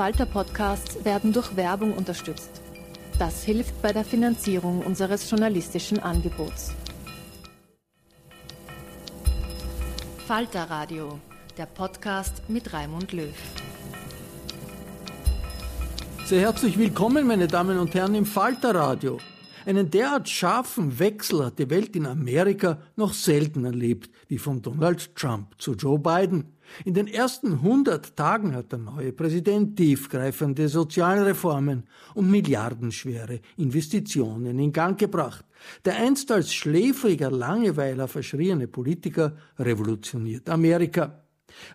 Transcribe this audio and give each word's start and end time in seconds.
Falter-Podcasts 0.00 1.04
werden 1.04 1.34
durch 1.34 1.56
Werbung 1.56 1.92
unterstützt. 1.92 2.62
Das 3.18 3.44
hilft 3.44 3.82
bei 3.82 3.92
der 3.92 4.02
Finanzierung 4.02 4.80
unseres 4.80 5.30
journalistischen 5.30 5.98
Angebots. 5.98 6.72
Falter 10.26 10.70
Radio, 10.70 11.18
der 11.58 11.66
Podcast 11.66 12.48
mit 12.48 12.72
Raimund 12.72 13.12
Löw. 13.12 13.34
Sehr 16.24 16.40
herzlich 16.40 16.78
willkommen, 16.78 17.26
meine 17.26 17.46
Damen 17.46 17.78
und 17.78 17.92
Herren, 17.92 18.14
im 18.14 18.24
Falter 18.24 18.74
Radio. 18.74 19.18
Einen 19.66 19.90
derart 19.90 20.30
scharfen 20.30 20.98
Wechsel 20.98 21.44
hat 21.44 21.58
die 21.58 21.68
Welt 21.68 21.94
in 21.94 22.06
Amerika 22.06 22.78
noch 22.96 23.12
selten 23.12 23.66
erlebt, 23.66 24.10
wie 24.28 24.38
von 24.38 24.62
Donald 24.62 25.14
Trump 25.14 25.48
zu 25.58 25.74
Joe 25.74 25.98
Biden. 25.98 26.56
In 26.84 26.94
den 26.94 27.06
ersten 27.06 27.52
100 27.54 28.16
Tagen 28.16 28.54
hat 28.54 28.72
der 28.72 28.78
neue 28.78 29.12
Präsident 29.12 29.76
tiefgreifende 29.76 30.68
Sozialreformen 30.68 31.84
und 32.14 32.30
milliardenschwere 32.30 33.40
Investitionen 33.56 34.58
in 34.58 34.72
Gang 34.72 34.98
gebracht. 34.98 35.44
Der 35.84 35.96
einst 35.96 36.30
als 36.32 36.54
schläfriger 36.54 37.30
Langeweiler 37.30 38.08
verschriene 38.08 38.66
Politiker 38.66 39.36
revolutioniert 39.58 40.48
Amerika. 40.48 41.24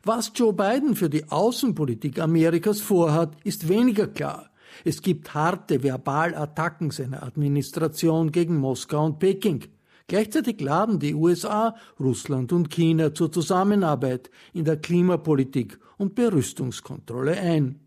Was 0.03 0.31
Joe 0.33 0.53
Biden 0.53 0.95
für 0.95 1.09
die 1.09 1.29
Außenpolitik 1.29 2.19
Amerikas 2.19 2.81
vorhat, 2.81 3.35
ist 3.43 3.67
weniger 3.67 4.07
klar. 4.07 4.49
Es 4.83 5.01
gibt 5.01 5.33
harte 5.33 5.83
Verbalattacken 5.83 6.91
seiner 6.91 7.23
Administration 7.23 8.31
gegen 8.31 8.57
Moskau 8.57 9.05
und 9.05 9.19
Peking. 9.19 9.63
Gleichzeitig 10.07 10.61
laden 10.61 10.99
die 10.99 11.15
USA, 11.15 11.75
Russland 11.99 12.53
und 12.53 12.69
China 12.69 13.13
zur 13.13 13.31
Zusammenarbeit 13.31 14.29
in 14.53 14.63
der 14.63 14.77
Klimapolitik 14.77 15.79
und 15.97 16.13
Berüstungskontrolle 16.13 17.39
ein. 17.39 17.79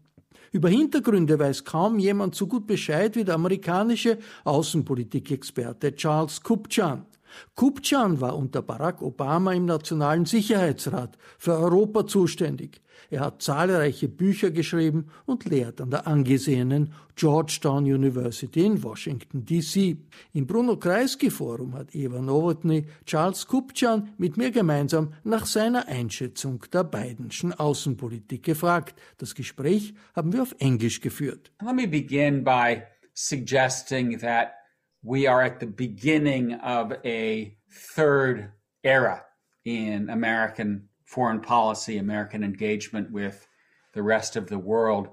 Über 0.50 0.68
Hintergründe 0.68 1.38
weiß 1.38 1.64
kaum 1.64 1.98
jemand 1.98 2.34
so 2.34 2.46
gut 2.46 2.66
Bescheid 2.66 3.14
wie 3.14 3.24
der 3.24 3.34
amerikanische 3.34 4.18
Außenpolitikexperte 4.44 5.94
Charles 5.94 6.42
Kupchan. 6.42 7.06
Kupchan 7.54 8.20
war 8.20 8.36
unter 8.36 8.62
Barack 8.62 9.02
Obama 9.02 9.52
im 9.52 9.64
Nationalen 9.64 10.24
Sicherheitsrat 10.24 11.16
für 11.38 11.52
Europa 11.52 12.06
zuständig. 12.06 12.80
Er 13.10 13.20
hat 13.20 13.42
zahlreiche 13.42 14.08
Bücher 14.08 14.50
geschrieben 14.50 15.06
und 15.24 15.44
lehrt 15.46 15.80
an 15.80 15.90
der 15.90 16.06
angesehenen 16.06 16.92
Georgetown 17.16 17.84
University 17.84 18.64
in 18.64 18.82
Washington, 18.82 19.44
D.C. 19.44 19.96
Im 20.34 20.46
Bruno 20.46 20.76
Kreisky 20.76 21.30
Forum 21.30 21.74
hat 21.74 21.94
Eva 21.94 22.20
Nowotny 22.20 22.86
Charles 23.06 23.46
Kupchan 23.46 24.10
mit 24.18 24.36
mir 24.36 24.50
gemeinsam 24.50 25.14
nach 25.24 25.46
seiner 25.46 25.88
Einschätzung 25.88 26.62
der 26.72 26.84
Bidenschen 26.84 27.52
Außenpolitik 27.52 28.42
gefragt. 28.42 29.00
Das 29.16 29.34
Gespräch 29.34 29.94
haben 30.14 30.32
wir 30.32 30.42
auf 30.42 30.54
Englisch 30.58 31.00
geführt. 31.00 31.50
Let 31.62 31.74
me 31.74 31.88
begin 31.88 32.44
by 32.44 32.82
suggesting 33.14 34.18
that 34.20 34.52
we 35.02 35.26
are 35.26 35.42
at 35.42 35.60
the 35.60 35.66
beginning 35.66 36.54
of 36.54 36.92
a 37.04 37.56
third 37.70 38.52
era 38.84 39.24
in 39.64 40.10
American 40.10 40.88
foreign 41.04 41.40
policy, 41.40 41.98
American 41.98 42.42
engagement 42.44 43.10
with 43.10 43.46
the 43.94 44.02
rest 44.02 44.36
of 44.36 44.48
the 44.48 44.58
world. 44.58 45.08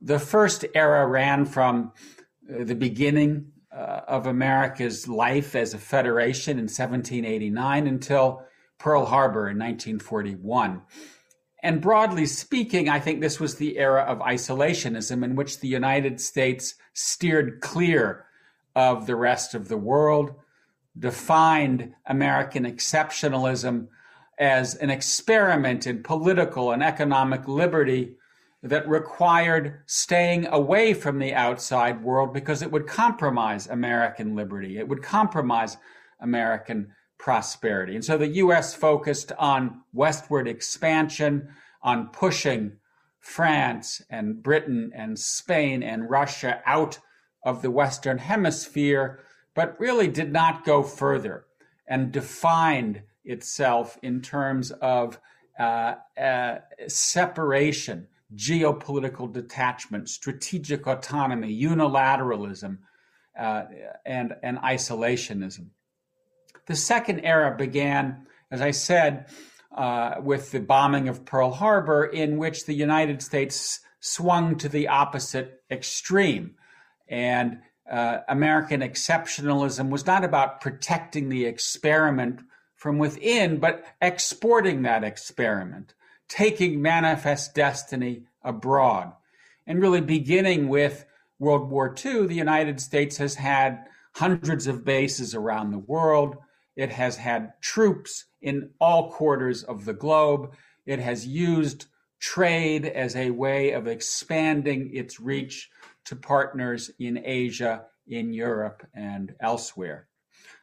The 0.00 0.18
first 0.18 0.64
era 0.74 1.06
ran 1.06 1.44
from 1.44 1.92
uh, 2.48 2.64
the 2.64 2.74
beginning 2.74 3.52
uh, 3.72 4.00
of 4.08 4.26
America's 4.26 5.08
life 5.08 5.54
as 5.54 5.74
a 5.74 5.78
federation 5.78 6.52
in 6.52 6.64
1789 6.64 7.86
until 7.86 8.42
Pearl 8.78 9.04
Harbor 9.04 9.48
in 9.48 9.58
1941. 9.58 10.82
And 11.62 11.80
broadly 11.80 12.26
speaking, 12.26 12.88
I 12.88 13.00
think 13.00 13.20
this 13.20 13.40
was 13.40 13.56
the 13.56 13.78
era 13.78 14.02
of 14.02 14.18
isolationism 14.18 15.24
in 15.24 15.34
which 15.34 15.60
the 15.60 15.68
United 15.68 16.20
States 16.20 16.74
steered 16.92 17.60
clear 17.60 18.25
of 18.76 19.06
the 19.06 19.16
rest 19.16 19.54
of 19.54 19.68
the 19.68 19.76
world, 19.76 20.34
defined 20.96 21.94
American 22.06 22.64
exceptionalism 22.64 23.88
as 24.38 24.74
an 24.76 24.90
experiment 24.90 25.86
in 25.86 26.02
political 26.02 26.72
and 26.72 26.82
economic 26.82 27.48
liberty 27.48 28.16
that 28.62 28.86
required 28.86 29.80
staying 29.86 30.46
away 30.48 30.92
from 30.92 31.18
the 31.18 31.32
outside 31.32 32.02
world 32.02 32.34
because 32.34 32.62
it 32.62 32.70
would 32.70 32.86
compromise 32.86 33.66
American 33.66 34.36
liberty. 34.36 34.78
It 34.78 34.86
would 34.86 35.02
compromise 35.02 35.78
American 36.20 36.92
prosperity. 37.18 37.94
And 37.94 38.04
so 38.04 38.18
the 38.18 38.26
US 38.26 38.74
focused 38.74 39.32
on 39.38 39.82
westward 39.94 40.46
expansion, 40.46 41.48
on 41.82 42.08
pushing 42.08 42.72
France 43.20 44.02
and 44.10 44.42
Britain 44.42 44.92
and 44.94 45.18
Spain 45.18 45.82
and 45.82 46.10
Russia 46.10 46.60
out 46.66 46.98
of 47.46 47.62
the 47.62 47.70
Western 47.70 48.18
Hemisphere, 48.18 49.20
but 49.54 49.78
really 49.80 50.08
did 50.08 50.32
not 50.32 50.64
go 50.64 50.82
further 50.82 51.46
and 51.86 52.10
defined 52.10 53.02
itself 53.24 53.96
in 54.02 54.20
terms 54.20 54.72
of 54.72 55.18
uh, 55.58 55.94
uh, 56.20 56.56
separation, 56.88 58.08
geopolitical 58.34 59.32
detachment, 59.32 60.08
strategic 60.08 60.88
autonomy, 60.88 61.56
unilateralism, 61.58 62.78
uh, 63.38 63.62
and, 64.04 64.34
and 64.42 64.58
isolationism. 64.58 65.68
The 66.66 66.74
second 66.74 67.20
era 67.20 67.56
began, 67.56 68.26
as 68.50 68.60
I 68.60 68.72
said, 68.72 69.26
uh, 69.72 70.16
with 70.20 70.50
the 70.50 70.60
bombing 70.60 71.08
of 71.08 71.24
Pearl 71.24 71.52
Harbor, 71.52 72.04
in 72.04 72.38
which 72.38 72.66
the 72.66 72.74
United 72.74 73.22
States 73.22 73.80
swung 74.00 74.56
to 74.56 74.68
the 74.68 74.88
opposite 74.88 75.62
extreme 75.70 76.56
and 77.08 77.60
uh, 77.90 78.18
American 78.28 78.80
exceptionalism 78.80 79.90
was 79.90 80.06
not 80.06 80.24
about 80.24 80.60
protecting 80.60 81.28
the 81.28 81.44
experiment 81.44 82.40
from 82.74 82.98
within, 82.98 83.58
but 83.58 83.84
exporting 84.02 84.82
that 84.82 85.04
experiment, 85.04 85.94
taking 86.28 86.82
manifest 86.82 87.54
destiny 87.54 88.22
abroad. 88.42 89.12
And 89.66 89.80
really 89.80 90.00
beginning 90.00 90.68
with 90.68 91.04
World 91.38 91.70
War 91.70 91.94
II, 92.04 92.26
the 92.26 92.34
United 92.34 92.80
States 92.80 93.16
has 93.18 93.34
had 93.34 93.86
hundreds 94.14 94.66
of 94.66 94.84
bases 94.84 95.34
around 95.34 95.70
the 95.70 95.78
world. 95.78 96.36
It 96.74 96.90
has 96.90 97.16
had 97.16 97.52
troops 97.60 98.24
in 98.40 98.70
all 98.80 99.10
quarters 99.10 99.62
of 99.62 99.84
the 99.84 99.92
globe. 99.92 100.54
It 100.86 100.98
has 100.98 101.26
used 101.26 101.86
trade 102.20 102.86
as 102.86 103.16
a 103.16 103.30
way 103.30 103.72
of 103.72 103.86
expanding 103.86 104.90
its 104.94 105.20
reach 105.20 105.70
to 106.04 106.16
partners 106.16 106.90
in 106.98 107.20
Asia, 107.24 107.84
in 108.06 108.32
Europe, 108.32 108.86
and 108.94 109.34
elsewhere. 109.40 110.08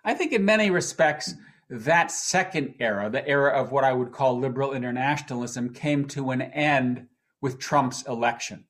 I 0.04 0.14
think 0.14 0.34
in 0.34 0.46
many 0.46 0.70
respects, 0.72 1.34
that 1.70 2.12
second 2.12 2.76
era, 2.80 3.10
the 3.10 3.28
era 3.28 3.52
of 3.52 3.72
what 3.72 3.84
I 3.84 3.94
would 3.94 4.12
call 4.12 4.40
liberal 4.40 4.74
internationalism, 4.74 5.74
came 5.74 6.08
to 6.10 6.32
an 6.32 6.42
end 6.42 7.08
with 7.42 7.60
Trump's 7.60 8.04
election. 8.08 8.66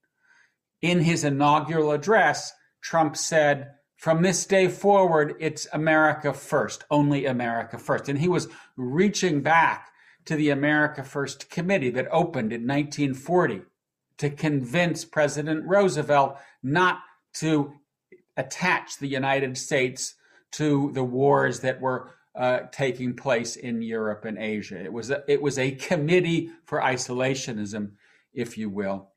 In 0.82 1.00
his 1.00 1.24
inaugural 1.24 1.92
address, 1.92 2.54
Trump 2.82 3.16
said, 3.16 3.72
from 3.98 4.22
this 4.22 4.46
day 4.46 4.68
forward, 4.68 5.36
it's 5.40 5.68
America 5.72 6.34
first, 6.34 6.84
only 6.92 7.26
America 7.26 7.78
first. 7.78 8.10
And 8.10 8.20
he 8.20 8.28
was 8.28 8.50
reaching 8.76 9.42
back 9.42 9.88
to 10.26 10.36
the 10.36 10.50
America 10.50 11.04
First 11.04 11.50
Committee 11.50 11.90
that 11.92 12.08
opened 12.12 12.54
in 12.54 12.68
1940 12.68 13.62
to 14.18 14.30
convince 14.30 15.06
President 15.06 15.66
Roosevelt 15.66 16.38
not 16.62 17.00
to 17.36 17.74
attach 18.38 18.98
the 18.98 19.08
United 19.08 19.58
States 19.58 20.16
to 20.52 20.92
the 20.94 21.04
wars 21.04 21.60
that 21.62 21.82
were 21.82 22.12
uh, 22.36 22.62
taking 22.72 23.16
place 23.16 23.56
in 23.56 23.82
Europe 23.82 24.26
and 24.26 24.38
Asia. 24.38 24.82
It 24.82 24.92
was 24.92 25.12
a, 25.12 25.24
it 25.28 25.42
was 25.42 25.60
a 25.60 25.72
committee 25.72 26.52
for 26.66 26.80
isolationism, 26.80 27.92
if 28.34 28.58
you 28.58 28.70
will. 28.70 29.10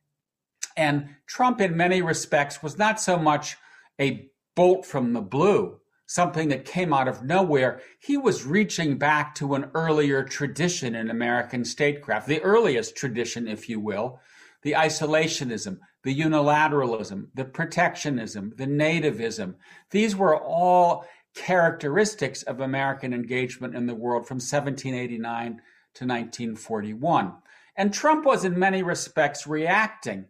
And 0.76 1.08
Trump, 1.26 1.60
in 1.60 1.76
many 1.76 2.02
respects, 2.02 2.62
was 2.62 2.76
not 2.76 3.00
so 3.00 3.18
much 3.18 3.56
a 3.98 4.28
bolt 4.54 4.84
from 4.84 5.12
the 5.12 5.22
blue, 5.22 5.80
something 6.06 6.48
that 6.48 6.64
came 6.64 6.92
out 6.92 7.08
of 7.08 7.22
nowhere. 7.22 7.80
He 7.98 8.16
was 8.16 8.44
reaching 8.44 8.96
back 8.96 9.34
to 9.36 9.54
an 9.54 9.70
earlier 9.74 10.22
tradition 10.22 10.94
in 10.94 11.10
American 11.10 11.64
statecraft, 11.64 12.28
the 12.28 12.42
earliest 12.42 12.96
tradition, 12.96 13.48
if 13.48 13.68
you 13.68 13.80
will, 13.80 14.20
the 14.62 14.72
isolationism, 14.72 15.78
the 16.04 16.18
unilateralism, 16.18 17.26
the 17.34 17.44
protectionism, 17.44 18.52
the 18.56 18.66
nativism. 18.66 19.54
These 19.90 20.16
were 20.16 20.40
all 20.40 21.04
characteristics 21.34 22.42
of 22.44 22.60
American 22.60 23.12
engagement 23.12 23.74
in 23.74 23.86
the 23.86 23.94
world 23.94 24.26
from 24.26 24.36
1789 24.36 25.60
to 25.94 26.04
1941. 26.04 27.34
And 27.76 27.92
Trump 27.92 28.24
was, 28.24 28.44
in 28.44 28.58
many 28.58 28.82
respects, 28.82 29.46
reacting 29.46 30.26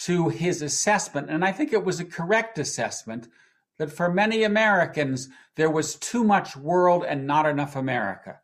to 0.00 0.30
his 0.30 0.62
assessment, 0.62 1.30
and 1.30 1.44
I 1.44 1.52
think 1.52 1.72
it 1.72 1.84
was 1.84 2.00
a 2.00 2.04
correct 2.04 2.58
assessment, 2.58 3.28
that 3.82 3.90
for 3.90 4.08
many 4.08 4.44
Americans, 4.44 5.28
there 5.56 5.68
was 5.68 5.96
too 5.96 6.22
much 6.22 6.56
world 6.56 7.04
and 7.04 7.26
not 7.26 7.46
enough 7.46 7.74
America, 7.74 8.38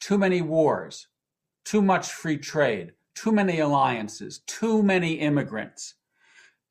too 0.00 0.18
many 0.18 0.42
wars, 0.42 1.08
too 1.64 1.80
much 1.80 2.12
free 2.12 2.36
trade, 2.36 2.92
too 3.14 3.32
many 3.32 3.58
alliances, 3.58 4.40
too 4.46 4.82
many 4.82 5.14
immigrants, 5.14 5.94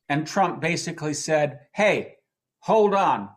And 0.08 0.26
Trump 0.26 0.60
basically 0.60 1.14
said, 1.14 1.60
"Hey, 1.74 2.16
hold 2.60 2.94
on. 2.94 3.30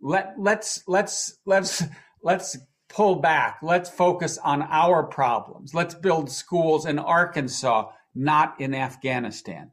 Let 0.00 0.34
let's 0.38 0.84
let's 0.86 1.38
let's 1.46 1.82
let's 2.22 2.58
pull 2.88 3.16
back. 3.16 3.58
Let's 3.62 3.90
focus 3.90 4.38
on 4.38 4.62
our 4.62 5.02
problems. 5.04 5.74
Let's 5.74 5.94
build 5.94 6.30
schools 6.30 6.86
in 6.86 6.98
Arkansas, 6.98 7.90
not 8.14 8.60
in 8.60 8.74
Afghanistan." 8.74 9.72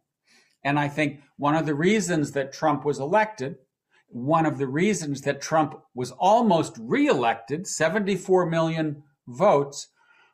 And 0.63 0.79
I 0.79 0.87
think 0.87 1.21
one 1.37 1.55
of 1.55 1.65
the 1.65 1.75
reasons 1.75 2.31
that 2.31 2.53
Trump 2.53 2.85
was 2.85 2.99
elected, 2.99 3.57
one 4.07 4.45
of 4.45 4.57
the 4.57 4.67
reasons 4.67 5.21
that 5.21 5.41
Trump 5.41 5.79
was 5.93 6.11
almost 6.11 6.77
reelected, 6.79 7.67
74 7.67 8.45
million 8.45 9.03
votes, 9.27 9.89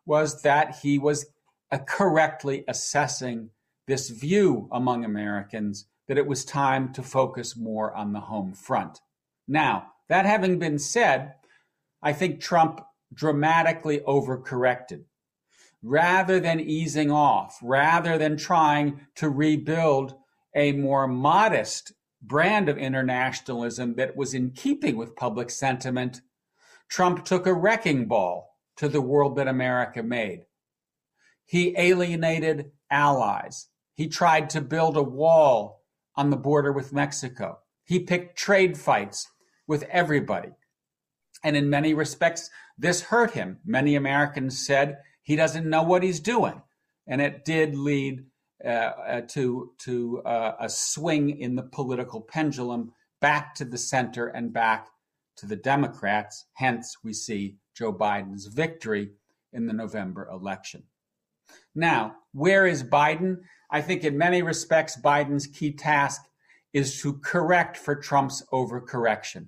was 0.06 0.41
that 0.41 0.79
he 0.81 1.00
was 1.00 1.25
uh, 1.71 1.79
correctly 1.88 2.63
assessing 2.68 3.50
this 3.88 4.09
view 4.09 4.68
among 4.71 5.03
Americans 5.03 5.88
that 6.07 6.18
it 6.18 6.27
was 6.27 6.44
time 6.44 6.91
to 6.94 7.01
focus 7.01 7.56
more 7.56 7.94
on 7.95 8.13
the 8.13 8.19
home 8.19 8.53
front. 8.53 9.00
Now, 9.47 9.88
that 10.09 10.25
having 10.25 10.59
been 10.59 10.77
said, 10.77 11.33
I 12.01 12.13
think 12.13 12.41
Trump 12.41 12.81
dramatically 13.13 14.00
overcorrected. 14.00 15.03
Rather 15.83 16.39
than 16.39 16.59
easing 16.59 17.09
off, 17.09 17.57
rather 17.63 18.18
than 18.18 18.38
trying 18.38 19.07
to 19.15 19.29
rebuild 19.29 20.15
a 20.56 20.73
more 20.73 21.07
modest 21.07 21.94
brand 22.21 22.69
of 22.69 22.77
internationalism 22.77 23.95
that 23.95 24.15
was 24.15 24.33
in 24.33 24.51
keeping 24.51 24.97
with 24.97 25.15
public 25.15 25.50
sentiment, 25.50 26.21
Trump 26.89 27.25
took 27.25 27.47
a 27.47 27.53
wrecking 27.53 28.07
ball 28.07 28.57
to 28.77 28.88
the 28.88 29.01
world 29.01 29.35
that 29.35 29.47
America 29.47 30.03
made. 30.03 30.45
He 31.45 31.75
alienated 31.77 32.71
allies. 32.89 33.68
He 33.94 34.07
tried 34.07 34.50
to 34.51 34.62
build 34.62 34.97
a 34.97 35.03
wall 35.03 35.83
on 36.15 36.29
the 36.29 36.38
border 36.38 36.71
with 36.71 36.94
Mexico. 36.94 37.59
He 37.83 38.00
picked 38.00 38.38
trade 38.38 38.77
fights 38.77 39.27
with 39.68 39.83
everybody. 39.83 40.50
And 41.44 41.57
in 41.57 41.69
many 41.69 41.94
respects, 41.94 42.50
this 42.77 43.01
hurt 43.01 43.31
him. 43.31 43.59
Many 43.65 43.95
Americans 43.95 44.65
said 44.65 45.00
he 45.23 45.35
doesn't 45.35 45.69
know 45.69 45.83
what 45.83 46.03
he's 46.03 46.19
doing. 46.19 46.62
And 47.07 47.21
it 47.21 47.44
did 47.45 47.75
lead 47.75 48.25
uh, 48.63 48.68
uh, 48.68 49.22
to, 49.30 49.72
to 49.80 50.22
uh, 50.24 50.56
a 50.60 50.69
swing 50.69 51.40
in 51.40 51.56
the 51.56 51.63
political 51.63 52.22
pendulum 52.22 52.92
back 53.19 53.56
to 53.56 53.66
the 53.66 53.78
center 53.78 54.28
and 54.28 54.54
back 54.54 54.88
to 55.38 55.46
the 55.46 55.56
Democrats. 55.56 56.46
Hence, 56.54 56.98
we 57.04 57.13
see 57.13 57.56
Joe 57.75 57.94
Biden's 57.94 58.48
victory 58.48 59.12
in 59.54 59.66
the 59.66 59.74
November 59.74 60.28
election. 60.31 60.84
Now, 61.74 62.16
where 62.34 62.68
is 62.68 62.84
Biden? 62.84 63.42
I 63.69 63.81
think 63.81 64.04
in 64.04 64.18
many 64.18 64.42
respects, 64.42 65.00
Biden's 65.02 65.48
key 65.48 65.72
task 65.72 66.22
is 66.74 67.02
to 67.02 67.14
correct 67.14 67.78
for 67.78 67.96
Trump's 67.96 68.44
overcorrection. 68.52 69.48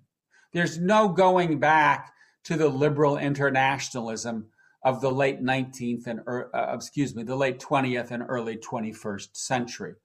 There's 0.53 0.79
no 0.79 1.09
going 1.09 1.59
back 1.59 2.13
to 2.45 2.57
the 2.57 2.69
liberal 2.69 3.17
internationalism 3.17 4.47
of 4.83 4.99
the 5.01 5.11
late 5.11 5.41
19th 5.41 6.07
and 6.07 6.19
uh, 6.27 6.73
excuse 6.73 7.15
me, 7.15 7.23
the 7.23 7.35
late 7.35 7.59
20th 7.59 8.11
and 8.11 8.23
early 8.27 8.57
21st 8.57 9.29
century. 9.35 9.95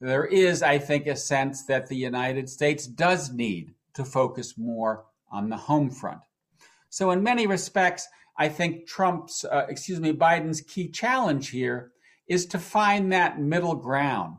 There 0.00 0.26
is, 0.26 0.62
I 0.62 0.78
think, 0.78 1.06
a 1.06 1.16
sense 1.16 1.64
that 1.66 1.86
the 1.86 1.96
United 1.96 2.48
States 2.48 2.86
does 2.86 3.32
need 3.32 3.74
to 3.94 4.04
focus 4.04 4.56
more 4.56 5.04
on 5.30 5.48
the 5.48 5.56
home 5.56 5.90
front. 5.90 6.20
So, 6.88 7.10
in 7.10 7.22
many 7.22 7.46
respects, 7.46 8.08
I 8.36 8.48
think 8.48 8.86
Trump's, 8.86 9.44
uh, 9.44 9.66
excuse 9.68 10.00
me, 10.00 10.12
Biden's 10.12 10.62
key 10.62 10.88
challenge 10.88 11.50
here 11.50 11.92
is 12.26 12.46
to 12.46 12.58
find 12.58 13.12
that 13.12 13.40
middle 13.40 13.74
ground, 13.74 14.38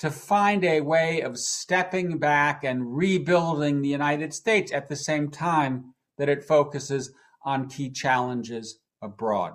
to 0.00 0.10
find 0.10 0.64
a 0.64 0.80
way 0.80 1.20
of 1.20 1.38
stepping 1.38 2.18
back 2.18 2.64
and 2.64 2.96
rebuilding 2.96 3.80
the 3.80 3.88
United 3.88 4.34
States 4.34 4.72
at 4.72 4.88
the 4.88 4.96
same 4.96 5.30
time 5.30 5.94
that 6.18 6.28
it 6.28 6.44
focuses 6.44 7.12
on 7.44 7.68
key 7.68 7.90
challenges 7.90 8.80
abroad. 9.04 9.52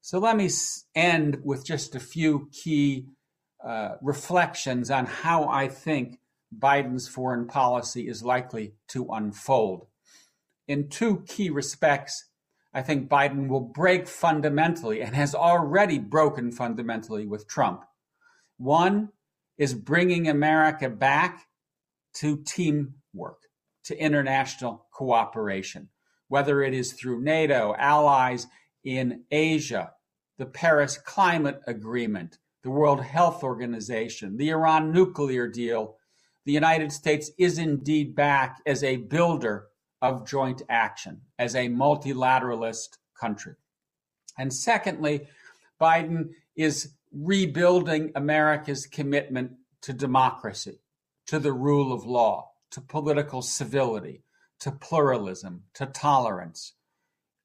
So 0.00 0.18
let 0.18 0.36
me 0.36 0.50
end 0.94 1.40
with 1.44 1.64
just 1.64 1.94
a 1.94 2.00
few 2.00 2.48
key 2.52 3.06
uh, 3.64 3.96
reflections 4.02 4.90
on 4.90 5.06
how 5.06 5.48
I 5.48 5.68
think 5.68 6.18
Biden's 6.56 7.06
foreign 7.06 7.46
policy 7.46 8.08
is 8.08 8.22
likely 8.22 8.74
to 8.88 9.06
unfold. 9.10 9.86
In 10.66 10.88
two 10.88 11.22
key 11.28 11.50
respects, 11.50 12.28
I 12.74 12.82
think 12.82 13.08
Biden 13.08 13.48
will 13.48 13.60
break 13.60 14.08
fundamentally 14.08 15.02
and 15.02 15.14
has 15.14 15.34
already 15.34 15.98
broken 15.98 16.50
fundamentally 16.50 17.26
with 17.26 17.46
Trump. 17.46 17.84
One 18.58 19.10
is 19.58 19.74
bringing 19.74 20.28
America 20.28 20.88
back 20.88 21.46
to 22.14 22.42
teamwork, 22.44 23.38
to 23.84 23.96
international 23.96 24.86
cooperation, 24.92 25.90
whether 26.28 26.62
it 26.62 26.74
is 26.74 26.92
through 26.92 27.22
NATO, 27.22 27.74
allies, 27.78 28.46
in 28.84 29.22
Asia, 29.30 29.92
the 30.38 30.46
Paris 30.46 30.98
Climate 30.98 31.60
Agreement, 31.66 32.38
the 32.62 32.70
World 32.70 33.02
Health 33.02 33.42
Organization, 33.42 34.36
the 34.36 34.50
Iran 34.50 34.92
nuclear 34.92 35.48
deal, 35.48 35.96
the 36.44 36.52
United 36.52 36.92
States 36.92 37.30
is 37.38 37.58
indeed 37.58 38.14
back 38.14 38.60
as 38.66 38.82
a 38.82 38.96
builder 38.96 39.68
of 40.00 40.26
joint 40.26 40.62
action, 40.68 41.20
as 41.38 41.54
a 41.54 41.68
multilateralist 41.68 42.98
country. 43.18 43.54
And 44.38 44.52
secondly, 44.52 45.28
Biden 45.80 46.30
is 46.56 46.94
rebuilding 47.12 48.12
America's 48.14 48.86
commitment 48.86 49.52
to 49.82 49.92
democracy, 49.92 50.80
to 51.26 51.38
the 51.38 51.52
rule 51.52 51.92
of 51.92 52.04
law, 52.04 52.50
to 52.72 52.80
political 52.80 53.42
civility, 53.42 54.22
to 54.60 54.72
pluralism, 54.72 55.64
to 55.74 55.86
tolerance, 55.86 56.72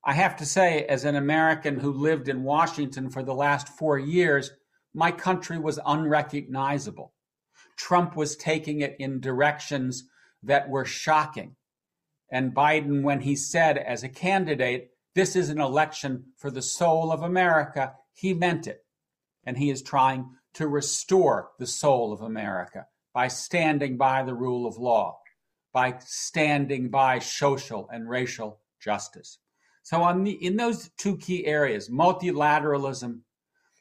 I 0.08 0.14
have 0.14 0.38
to 0.38 0.46
say, 0.46 0.86
as 0.86 1.04
an 1.04 1.18
American 1.18 1.82
who 1.82 1.92
lived 1.92 2.30
in 2.30 2.46
Washington 2.46 3.10
for 3.10 3.24
the 3.24 3.34
last 3.34 3.68
four 3.68 4.00
years, 4.00 4.52
my 4.94 5.12
country 5.12 5.60
was 5.60 5.82
unrecognizable. 5.86 7.14
Trump 7.76 8.16
was 8.16 8.38
taking 8.38 8.80
it 8.80 8.96
in 9.00 9.20
directions 9.20 10.06
that 10.44 10.70
were 10.70 10.86
shocking. 10.86 11.58
And 12.32 12.56
Biden, 12.56 13.04
when 13.04 13.20
he 13.20 13.36
said 13.36 13.78
as 13.78 14.02
a 14.02 14.08
candidate, 14.08 14.92
this 15.14 15.36
is 15.36 15.50
an 15.50 15.60
election 15.60 16.28
for 16.38 16.50
the 16.52 16.62
soul 16.62 17.12
of 17.12 17.22
America, 17.22 17.96
he 18.14 18.34
meant 18.34 18.66
it. 18.66 18.86
And 19.44 19.58
he 19.58 19.70
is 19.70 19.82
trying 19.82 20.30
to 20.54 20.70
restore 20.70 21.50
the 21.60 21.68
soul 21.68 22.14
of 22.14 22.22
America 22.22 22.86
by 23.14 23.28
standing 23.28 23.98
by 23.98 24.24
the 24.24 24.34
rule 24.34 24.68
of 24.68 24.78
law, 24.78 25.20
by 25.74 25.96
standing 26.00 26.88
by 26.88 27.20
social 27.20 27.90
and 27.92 28.10
racial 28.10 28.62
justice. 28.80 29.40
So 29.88 30.04
on 30.04 30.26
the, 30.26 30.32
in 30.32 30.58
those 30.58 30.90
two 30.98 31.16
key 31.16 31.46
areas, 31.46 31.88
multilateralism 31.88 33.22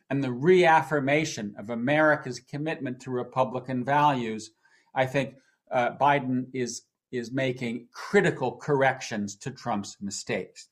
and 0.08 0.22
the 0.22 0.30
reaffirmation 0.30 1.56
of 1.58 1.70
America's 1.70 2.38
commitment 2.38 3.00
to 3.00 3.10
Republican 3.10 3.84
values, 3.84 4.52
I 4.94 5.06
think 5.06 5.34
uh, 5.68 5.96
Biden 6.00 6.46
is 6.52 6.82
is 7.10 7.32
making 7.32 7.88
critical 7.90 8.52
corrections 8.52 9.34
to 9.38 9.50
Trump's 9.50 9.96
mistakes. 10.00 10.68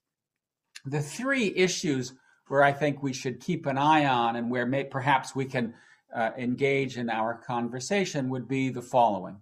The 0.84 1.02
three 1.02 1.52
issues 1.56 2.12
where 2.46 2.62
I 2.62 2.70
think 2.70 3.02
we 3.02 3.12
should 3.12 3.40
keep 3.40 3.66
an 3.66 3.76
eye 3.76 4.06
on 4.06 4.36
and 4.36 4.52
where 4.52 4.66
may, 4.66 4.84
perhaps 4.84 5.34
we 5.34 5.46
can 5.46 5.74
uh, 6.14 6.30
engage 6.38 6.96
in 6.96 7.10
our 7.10 7.34
conversation 7.34 8.28
would 8.28 8.46
be 8.46 8.68
the 8.68 8.82
following. 8.82 9.40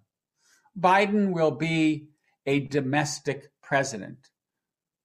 Biden 0.75 1.33
will 1.33 1.51
be 1.51 2.07
a 2.47 2.61
domestic 2.61 3.51
president. 3.61 4.31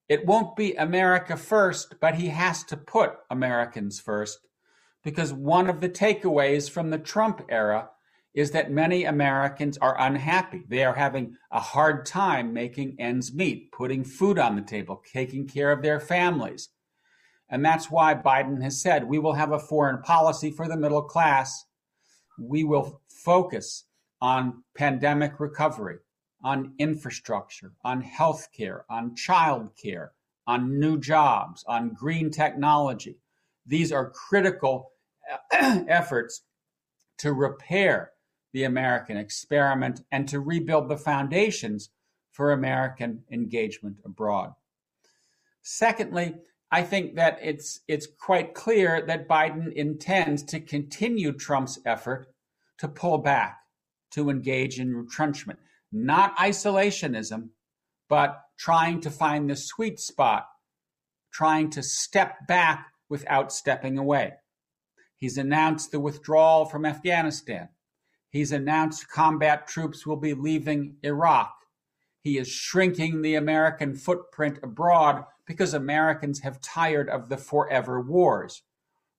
It 0.08 0.24
won't 0.24 0.56
be 0.56 0.74
America 0.74 1.36
first, 1.36 1.96
but 2.00 2.14
he 2.14 2.28
has 2.28 2.64
to 2.64 2.76
put 2.76 3.12
Americans 3.30 4.00
first 4.00 4.38
because 5.04 5.32
one 5.32 5.68
of 5.68 5.80
the 5.80 5.88
takeaways 5.88 6.70
from 6.70 6.90
the 6.90 6.98
Trump 6.98 7.42
era 7.50 7.90
is 8.34 8.52
that 8.52 8.70
many 8.70 9.04
Americans 9.04 9.76
are 9.78 10.00
unhappy. 10.00 10.62
They 10.68 10.84
are 10.84 10.94
having 10.94 11.36
a 11.50 11.60
hard 11.60 12.06
time 12.06 12.54
making 12.54 12.96
ends 12.98 13.34
meet, 13.34 13.70
putting 13.72 14.04
food 14.04 14.38
on 14.38 14.56
the 14.56 14.62
table, 14.62 15.02
taking 15.12 15.46
care 15.46 15.72
of 15.72 15.82
their 15.82 16.00
families. 16.00 16.70
And 17.50 17.64
that's 17.64 17.90
why 17.90 18.14
Biden 18.14 18.62
has 18.62 18.80
said 18.80 19.04
we 19.04 19.18
will 19.18 19.34
have 19.34 19.52
a 19.52 19.58
foreign 19.58 20.02
policy 20.02 20.50
for 20.50 20.68
the 20.68 20.76
middle 20.76 21.02
class. 21.02 21.64
We 22.38 22.64
will 22.64 23.02
focus 23.08 23.84
on 24.20 24.62
pandemic 24.74 25.40
recovery 25.40 25.98
on 26.42 26.75
infrastructure, 26.78 27.73
on 27.85 28.02
healthcare, 28.02 28.83
on 28.88 29.14
childcare, 29.14 30.11
on 30.47 30.78
new 30.78 30.99
jobs, 30.99 31.64
on 31.66 31.95
green 31.95 32.30
technology. 32.30 33.18
These 33.66 33.92
are 33.92 34.11
critical 34.11 34.92
uh, 35.30 35.83
efforts 35.88 36.42
to 37.18 37.33
repair 37.33 38.12
the 38.52 38.64
American 38.64 39.16
experiment 39.16 40.00
and 40.11 40.28
to 40.28 40.40
rebuild 40.40 40.88
the 40.88 40.97
foundations 40.97 41.90
for 42.33 42.52
American 42.52 43.25
engagement 43.30 43.97
abroad. 44.04 44.54
Secondly, 45.62 46.35
I 46.71 46.83
think 46.83 47.16
that 47.16 47.38
it's 47.42 47.80
it's 47.88 48.07
quite 48.07 48.54
clear 48.54 49.02
that 49.07 49.28
Biden 49.28 49.73
intends 49.73 50.42
to 50.45 50.61
continue 50.61 51.33
Trump's 51.33 51.78
effort 51.85 52.28
to 52.78 52.88
pull 52.88 53.18
back, 53.18 53.59
to 54.12 54.30
engage 54.30 54.78
in 54.78 54.95
retrenchment, 54.95 55.59
not 55.92 56.37
isolationism, 56.37 57.49
but 58.09 58.42
trying 58.59 59.00
to 59.00 59.11
find 59.11 59.49
the 59.49 59.57
sweet 59.57 60.00
spot, 60.00 60.47
trying 61.33 61.71
to 61.71 61.83
step 61.83 62.47
back 62.47 62.87
without 63.09 63.52
stepping 63.52 63.99
away. 63.99 64.33
He's 65.16 65.38
announced 65.38 65.90
the 65.90 66.00
withdrawal 66.00 66.64
from 66.64 66.85
Afghanistan. 66.85 67.68
He's 68.30 68.52
announced 68.52 69.09
combat 69.09 69.66
troops 69.66 70.07
will 70.07 70.16
be 70.16 70.35
leaving 70.35 70.97
Iraq. 71.02 71.52
He 72.21 72.38
is 72.38 72.49
shrinking 72.49 73.23
the 73.23 73.37
American 73.37 73.95
footprint 73.95 74.59
abroad 74.62 75.25
because 75.47 75.73
Americans 75.73 76.40
have 76.40 76.61
tired 76.61 77.09
of 77.09 77.28
the 77.28 77.38
forever 77.38 78.00
wars. 78.00 78.62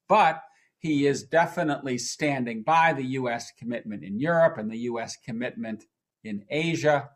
But 0.07 0.41
he 0.77 1.07
is 1.07 1.23
definitely 1.23 1.97
standing 1.97 2.63
by 2.63 2.93
the 2.93 3.03
U.S. 3.03 3.51
commitment 3.57 4.03
in 4.03 4.19
Europe 4.19 4.57
and 4.57 4.71
the 4.71 4.77
U.S. 4.79 5.17
commitment 5.17 5.85
in 6.23 6.43
Asia. 6.49 7.09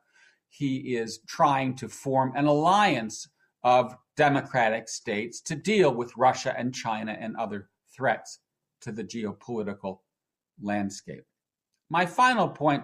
He 0.50 0.96
is 0.96 1.20
trying 1.28 1.76
to 1.78 1.90
form 1.90 2.34
an 2.36 2.46
alliance 2.46 3.28
of 3.64 3.96
democratic 4.16 4.88
states 4.90 5.42
to 5.42 5.56
deal 5.56 5.94
with 5.94 6.16
Russia 6.18 6.54
and 6.58 6.74
China 6.74 7.18
and 7.20 7.36
other 7.36 7.70
threats 7.96 8.40
to 8.82 8.92
the 8.92 9.04
geopolitical 9.04 10.00
landscape. 10.62 11.24
My 11.90 12.06
final 12.06 12.48
point 12.48 12.84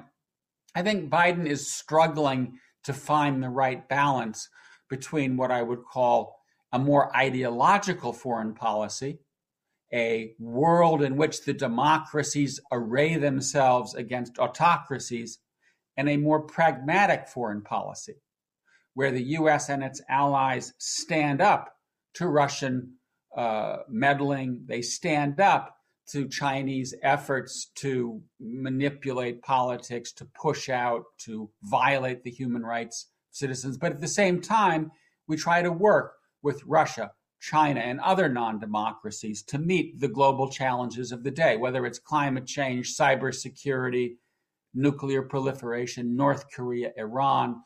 I 0.76 0.84
think 0.84 1.10
Biden 1.10 1.48
is 1.48 1.72
struggling 1.72 2.60
to 2.84 2.94
find 2.94 3.42
the 3.42 3.50
right 3.50 3.88
balance 3.90 4.50
between 4.90 5.38
what 5.38 5.52
I 5.52 5.62
would 5.62 5.84
call 5.84 6.40
a 6.72 6.80
more 6.80 7.16
ideological 7.16 8.14
foreign 8.14 8.54
policy, 8.54 9.20
a 9.92 10.36
world 10.40 11.02
in 11.02 11.18
which 11.18 11.44
the 11.44 11.54
democracies 11.54 12.60
array 12.72 13.16
themselves 13.16 13.96
against 13.96 14.38
autocracies, 14.38 15.40
and 16.00 16.08
a 16.08 16.16
more 16.16 16.40
pragmatic 16.40 17.28
foreign 17.28 17.62
policy, 17.62 18.16
where 18.94 19.12
the 19.12 19.36
US 19.40 19.68
and 19.68 19.84
its 19.84 20.02
allies 20.08 20.74
stand 20.78 21.42
up 21.42 21.76
to 22.14 22.28
Russian 22.28 22.94
uh, 23.36 23.80
meddling, 23.90 24.64
they 24.66 24.82
stand 24.82 25.42
up 25.42 25.76
to 26.12 26.30
Chinese 26.30 26.96
efforts 27.04 27.70
to 27.76 28.22
manipulate 28.40 29.42
politics, 29.42 30.14
to 30.14 30.26
push 30.42 30.70
out, 30.70 31.04
to 31.26 31.50
violate 31.64 32.24
the 32.24 32.32
human 32.32 32.64
rights 32.64 33.04
of 33.04 33.36
citizens. 33.36 33.78
But 33.78 33.92
at 33.92 34.00
the 34.00 34.08
same 34.08 34.40
time, 34.40 34.92
we 35.28 35.36
try 35.36 35.62
to 35.62 35.72
work 35.72 36.14
with 36.42 36.64
Russia, 36.66 37.12
China, 37.42 37.82
and 37.82 38.00
other 38.00 38.30
non 38.30 38.58
democracies 38.58 39.44
to 39.44 39.60
meet 39.60 40.00
the 40.00 40.08
global 40.08 40.50
challenges 40.50 41.12
of 41.12 41.26
the 41.26 41.32
day, 41.32 41.58
whether 41.58 41.86
it's 41.86 42.00
climate 42.00 42.46
change, 42.46 42.96
cybersecurity, 42.96 44.16
nuclear 44.74 45.22
proliferation, 45.24 46.16
North 46.16 46.46
Korea, 46.54 46.92
Iran. 46.98 47.62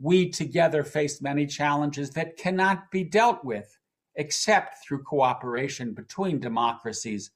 We 0.00 0.30
together 0.30 0.82
face 0.82 1.20
many 1.20 1.46
challenges 1.46 2.10
that 2.10 2.36
cannot 2.36 2.90
be 2.90 3.04
dealt 3.04 3.44
with 3.44 3.76
except 4.16 4.76
through 4.86 5.02
cooperation 5.02 5.92
between 5.92 6.40
democracies 6.40 7.30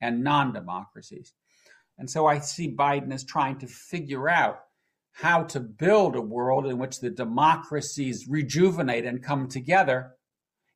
and 0.00 0.24
non 0.24 0.52
democracies. 0.52 1.34
And 1.98 2.10
so 2.10 2.26
I 2.26 2.38
see 2.38 2.74
Biden 2.74 3.12
as 3.12 3.24
trying 3.24 3.58
to 3.58 3.66
figure 3.66 4.28
out 4.28 4.60
how 5.12 5.44
to 5.44 5.60
build 5.60 6.16
a 6.16 6.22
world 6.22 6.66
in 6.66 6.78
which 6.78 7.00
the 7.00 7.10
democracies 7.10 8.26
rejuvenate 8.28 9.04
and 9.04 9.22
come 9.22 9.46
together, 9.46 10.12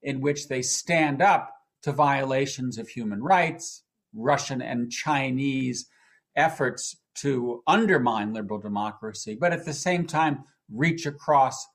in 0.02 0.20
which 0.20 0.48
they 0.48 0.62
stand 0.62 1.22
up 1.22 1.50
to 1.82 1.92
violations 1.92 2.78
of 2.78 2.88
human 2.88 3.22
rights, 3.22 3.82
Russian 4.14 4.60
and 4.60 4.90
Chinese 4.90 5.88
efforts 6.36 6.96
to 7.16 7.62
undermine 7.66 8.32
liberal 8.32 8.60
democracy, 8.60 9.36
but 9.38 9.52
at 9.52 9.64
the 9.64 9.72
same 9.72 10.06
time 10.06 10.44
reach 10.70 11.06
across 11.06 11.66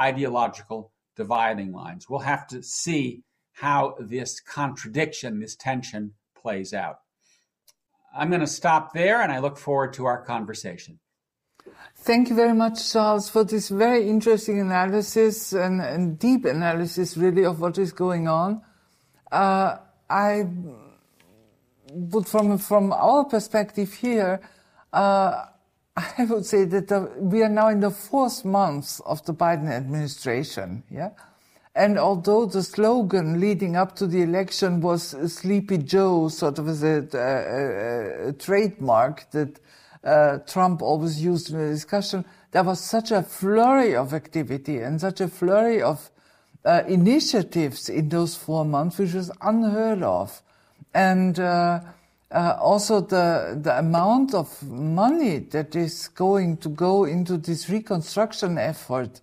ideological 0.00 0.92
dividing 1.16 1.72
lines. 1.72 2.08
We'll 2.08 2.20
have 2.20 2.46
to 2.48 2.62
see 2.62 3.22
how 3.52 3.96
this 3.98 4.40
contradiction, 4.40 5.40
this 5.40 5.56
tension 5.56 6.14
plays 6.34 6.72
out. 6.72 6.96
I'm 8.14 8.28
going 8.28 8.40
to 8.40 8.46
stop 8.46 8.92
there 8.92 9.22
and 9.22 9.32
I 9.32 9.38
look 9.38 9.58
forward 9.58 9.92
to 9.94 10.06
our 10.06 10.22
conversation. 10.22 10.98
Thank 11.96 12.28
you 12.28 12.34
very 12.34 12.54
much, 12.54 12.92
Charles, 12.92 13.30
for 13.30 13.44
this 13.44 13.68
very 13.68 14.08
interesting 14.08 14.60
analysis 14.60 15.52
and, 15.52 15.80
and 15.80 16.18
deep 16.18 16.44
analysis, 16.44 17.16
really, 17.16 17.44
of 17.44 17.60
what 17.60 17.78
is 17.78 17.92
going 17.92 18.26
on. 18.26 18.62
Uh, 19.30 19.76
I 20.10 20.48
would, 21.92 22.26
from 22.26 22.58
from 22.58 22.92
our 22.92 23.24
perspective 23.24 23.94
here, 23.94 24.40
uh, 24.92 25.46
I 25.96 26.24
would 26.24 26.46
say 26.46 26.64
that 26.64 26.88
the, 26.88 27.10
we 27.18 27.42
are 27.42 27.48
now 27.48 27.68
in 27.68 27.80
the 27.80 27.90
fourth 27.90 28.44
month 28.44 29.00
of 29.04 29.24
the 29.26 29.34
Biden 29.34 29.70
administration. 29.70 30.84
Yeah, 30.90 31.10
and 31.74 31.98
although 31.98 32.44
the 32.46 32.62
slogan 32.62 33.40
leading 33.40 33.76
up 33.76 33.96
to 33.96 34.06
the 34.06 34.22
election 34.22 34.80
was 34.80 35.14
Sleepy 35.32 35.78
Joe, 35.78 36.28
sort 36.28 36.58
of 36.58 36.68
as 36.68 36.82
a, 36.82 37.08
a, 37.14 38.28
a 38.28 38.32
trademark 38.34 39.30
that 39.30 39.58
uh, 40.04 40.38
Trump 40.46 40.82
always 40.82 41.22
used 41.22 41.50
in 41.50 41.58
the 41.58 41.68
discussion, 41.68 42.24
there 42.50 42.62
was 42.62 42.80
such 42.80 43.10
a 43.10 43.22
flurry 43.22 43.96
of 43.96 44.12
activity 44.12 44.78
and 44.78 45.00
such 45.00 45.22
a 45.22 45.28
flurry 45.28 45.80
of 45.80 46.10
uh, 46.64 46.82
initiatives 46.86 47.88
in 47.88 48.10
those 48.10 48.36
four 48.36 48.64
months, 48.64 48.98
which 48.98 49.14
was 49.14 49.30
unheard 49.40 50.02
of. 50.02 50.42
And 50.92 51.40
uh, 51.40 51.80
uh 52.32 52.56
also 52.60 53.00
the, 53.00 53.58
the 53.60 53.78
amount 53.78 54.34
of 54.34 54.62
money 54.62 55.38
that 55.38 55.76
is 55.76 56.08
going 56.08 56.56
to 56.58 56.68
go 56.68 57.04
into 57.04 57.36
this 57.36 57.68
reconstruction 57.68 58.58
effort 58.58 59.20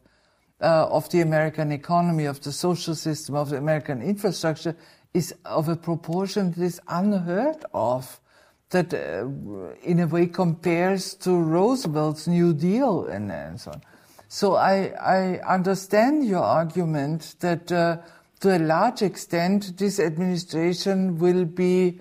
uh, 0.62 0.88
of 0.90 1.10
the 1.10 1.22
American 1.22 1.72
economy, 1.72 2.26
of 2.26 2.42
the 2.42 2.52
social 2.52 2.96
system, 2.96 3.36
of 3.36 3.50
the 3.50 3.58
American 3.58 4.02
infrastructure 4.02 4.76
is 5.14 5.34
of 5.46 5.70
a 5.70 5.76
proportion 5.76 6.52
that 6.52 6.64
is 6.64 6.80
unheard 6.88 7.66
of, 7.74 8.20
that 8.70 8.94
uh, 8.94 9.26
in 9.84 10.00
a 10.00 10.08
way 10.08 10.28
compares 10.28 11.16
to 11.16 11.32
Roosevelt's 11.32 12.28
New 12.28 12.54
Deal 12.54 13.08
and, 13.08 13.32
and 13.32 13.60
so 13.60 13.72
on. 13.72 13.82
So 14.28 14.56
I, 14.56 14.94
I 15.02 15.40
understand 15.40 16.28
your 16.28 16.44
argument 16.44 17.36
that 17.40 17.72
uh, 17.72 17.98
to 18.42 18.56
a 18.56 18.60
large 18.60 19.02
extent 19.02 19.78
this 19.78 20.00
administration 20.00 21.18
will 21.18 21.46
be 21.46 22.00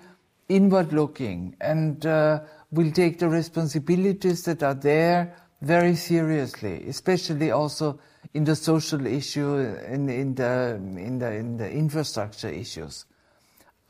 inward 0.48 0.92
looking 0.92 1.56
and 1.60 2.04
uh, 2.06 2.40
will 2.70 2.90
take 2.92 3.18
the 3.18 3.28
responsibilities 3.28 4.44
that 4.44 4.62
are 4.62 4.74
there 4.74 5.34
very 5.60 5.94
seriously, 5.94 6.84
especially 6.88 7.50
also 7.50 7.98
in 8.34 8.44
the 8.44 8.54
social 8.54 9.06
issue, 9.06 9.56
in, 9.56 10.08
in, 10.08 10.34
the, 10.34 10.74
in, 10.76 11.18
the, 11.18 11.32
in 11.32 11.56
the 11.56 11.70
infrastructure 11.70 12.48
issues. 12.48 13.04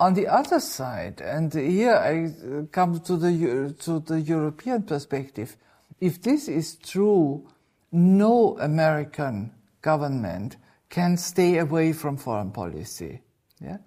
On 0.00 0.14
the 0.14 0.28
other 0.28 0.60
side, 0.60 1.20
and 1.20 1.52
here 1.52 1.94
I 1.94 2.66
come 2.70 3.00
to 3.00 3.16
the, 3.16 3.74
to 3.80 4.00
the 4.00 4.20
European 4.20 4.82
perspective, 4.82 5.56
if 6.00 6.22
this 6.22 6.46
is 6.48 6.76
true, 6.76 7.48
no 7.90 8.56
American 8.58 9.52
government 9.82 10.56
can 10.88 11.16
stay 11.16 11.58
away 11.58 11.92
from 11.92 12.16
foreign 12.16 12.52
policy. 12.52 13.20
Yeah? 13.60 13.78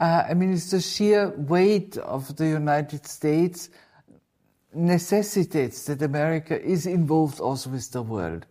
Uh, 0.00 0.24
I 0.28 0.34
mean, 0.34 0.52
it's 0.52 0.70
the 0.70 0.80
sheer 0.80 1.30
weight 1.36 1.96
of 1.98 2.36
the 2.36 2.46
United 2.48 3.06
States 3.06 3.70
necessitates 4.74 5.84
that 5.84 6.02
America 6.02 6.60
is 6.60 6.86
involved 6.86 7.40
also 7.40 7.70
with 7.70 7.90
the 7.92 8.02
world. 8.02 8.44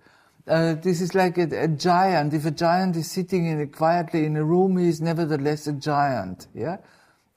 Uh, 0.47 0.75
this 0.75 1.01
is 1.01 1.13
like 1.15 1.37
a, 1.37 1.63
a, 1.63 1.67
giant. 1.67 2.33
If 2.33 2.45
a 2.45 2.51
giant 2.51 2.95
is 2.95 3.11
sitting 3.11 3.45
in 3.45 3.61
a, 3.61 3.67
quietly 3.67 4.25
in 4.25 4.37
a 4.37 4.43
room, 4.43 4.77
he 4.77 4.87
is 4.87 5.01
nevertheless 5.01 5.67
a 5.67 5.73
giant. 5.73 6.47
Yeah, 6.53 6.77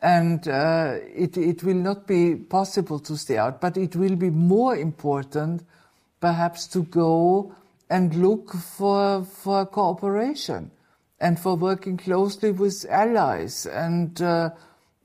and 0.01 0.47
uh, 0.49 0.95
it 1.15 1.37
it 1.37 1.63
will 1.63 1.75
not 1.75 2.07
be 2.07 2.35
possible 2.35 2.99
to 3.01 3.17
stay 3.17 3.39
out, 3.39 3.61
but 3.61 3.77
it 3.77 3.95
will 3.95 4.17
be 4.17 4.31
more 4.31 4.77
important, 4.77 5.63
perhaps, 6.21 6.67
to 6.69 6.83
go 6.83 7.55
and 7.91 8.15
look 8.17 8.53
for 8.53 9.25
for 9.25 9.67
cooperation 9.67 10.73
and 11.21 11.39
for 11.39 11.57
working 11.57 11.97
closely 11.97 12.53
with 12.53 12.87
allies 12.89 13.67
and. 13.67 14.21
Uh, 14.21 14.51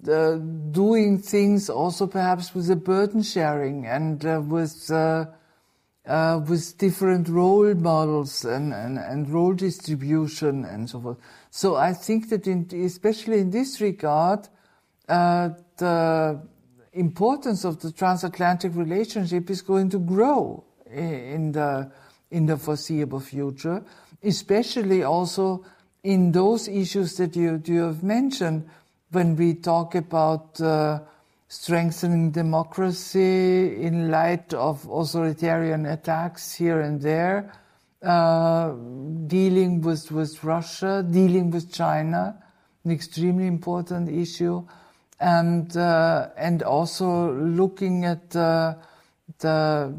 uh 0.09 0.37
doing 0.71 1.19
things 1.19 1.69
also 1.69 2.07
perhaps 2.07 2.55
with 2.55 2.67
a 2.71 2.75
burden 2.75 3.21
sharing 3.21 3.85
and 3.85 4.25
uh, 4.25 4.41
with 4.43 4.89
uh, 4.89 5.25
uh, 6.05 6.41
with 6.47 6.77
different 6.77 7.29
role 7.29 7.73
models 7.75 8.43
and, 8.43 8.73
and, 8.73 8.97
and 8.97 9.29
role 9.29 9.53
distribution 9.53 10.65
and 10.65 10.89
so 10.89 10.99
forth. 10.99 11.17
So 11.49 11.75
I 11.75 11.93
think 11.93 12.29
that 12.29 12.47
in, 12.47 12.67
especially 12.73 13.39
in 13.39 13.51
this 13.51 13.79
regard, 13.81 14.47
uh, 15.07 15.49
the 15.77 16.41
importance 16.93 17.63
of 17.63 17.79
the 17.81 17.91
transatlantic 17.91 18.75
relationship 18.75 19.49
is 19.49 19.61
going 19.61 19.89
to 19.91 19.99
grow 19.99 20.63
in 20.91 21.51
the 21.51 21.91
in 22.31 22.45
the 22.45 22.57
foreseeable 22.57 23.19
future, 23.19 23.83
especially 24.23 25.03
also 25.03 25.65
in 26.03 26.31
those 26.31 26.67
issues 26.67 27.15
that 27.17 27.35
you, 27.35 27.61
you 27.65 27.81
have 27.81 28.03
mentioned 28.03 28.67
when 29.11 29.35
we 29.35 29.53
talk 29.53 29.93
about 29.93 30.59
uh, 30.61 30.99
strengthening 31.47 32.31
democracy 32.31 33.83
in 33.83 34.09
light 34.09 34.53
of 34.53 34.87
authoritarian 34.89 35.85
attacks 35.85 36.53
here 36.53 36.79
and 36.81 37.01
there, 37.01 37.53
uh, 38.01 38.71
dealing 39.27 39.81
with, 39.81 40.11
with 40.11 40.43
Russia, 40.43 41.05
dealing 41.07 41.51
with 41.51 41.71
China, 41.71 42.41
an 42.83 42.91
extremely 42.91 43.45
important 43.45 44.09
issue, 44.09 44.65
and, 45.19 45.77
uh, 45.77 46.29
and 46.35 46.63
also 46.63 47.31
looking 47.33 48.05
at 48.05 48.35
uh, 48.35 48.73
the 49.39 49.93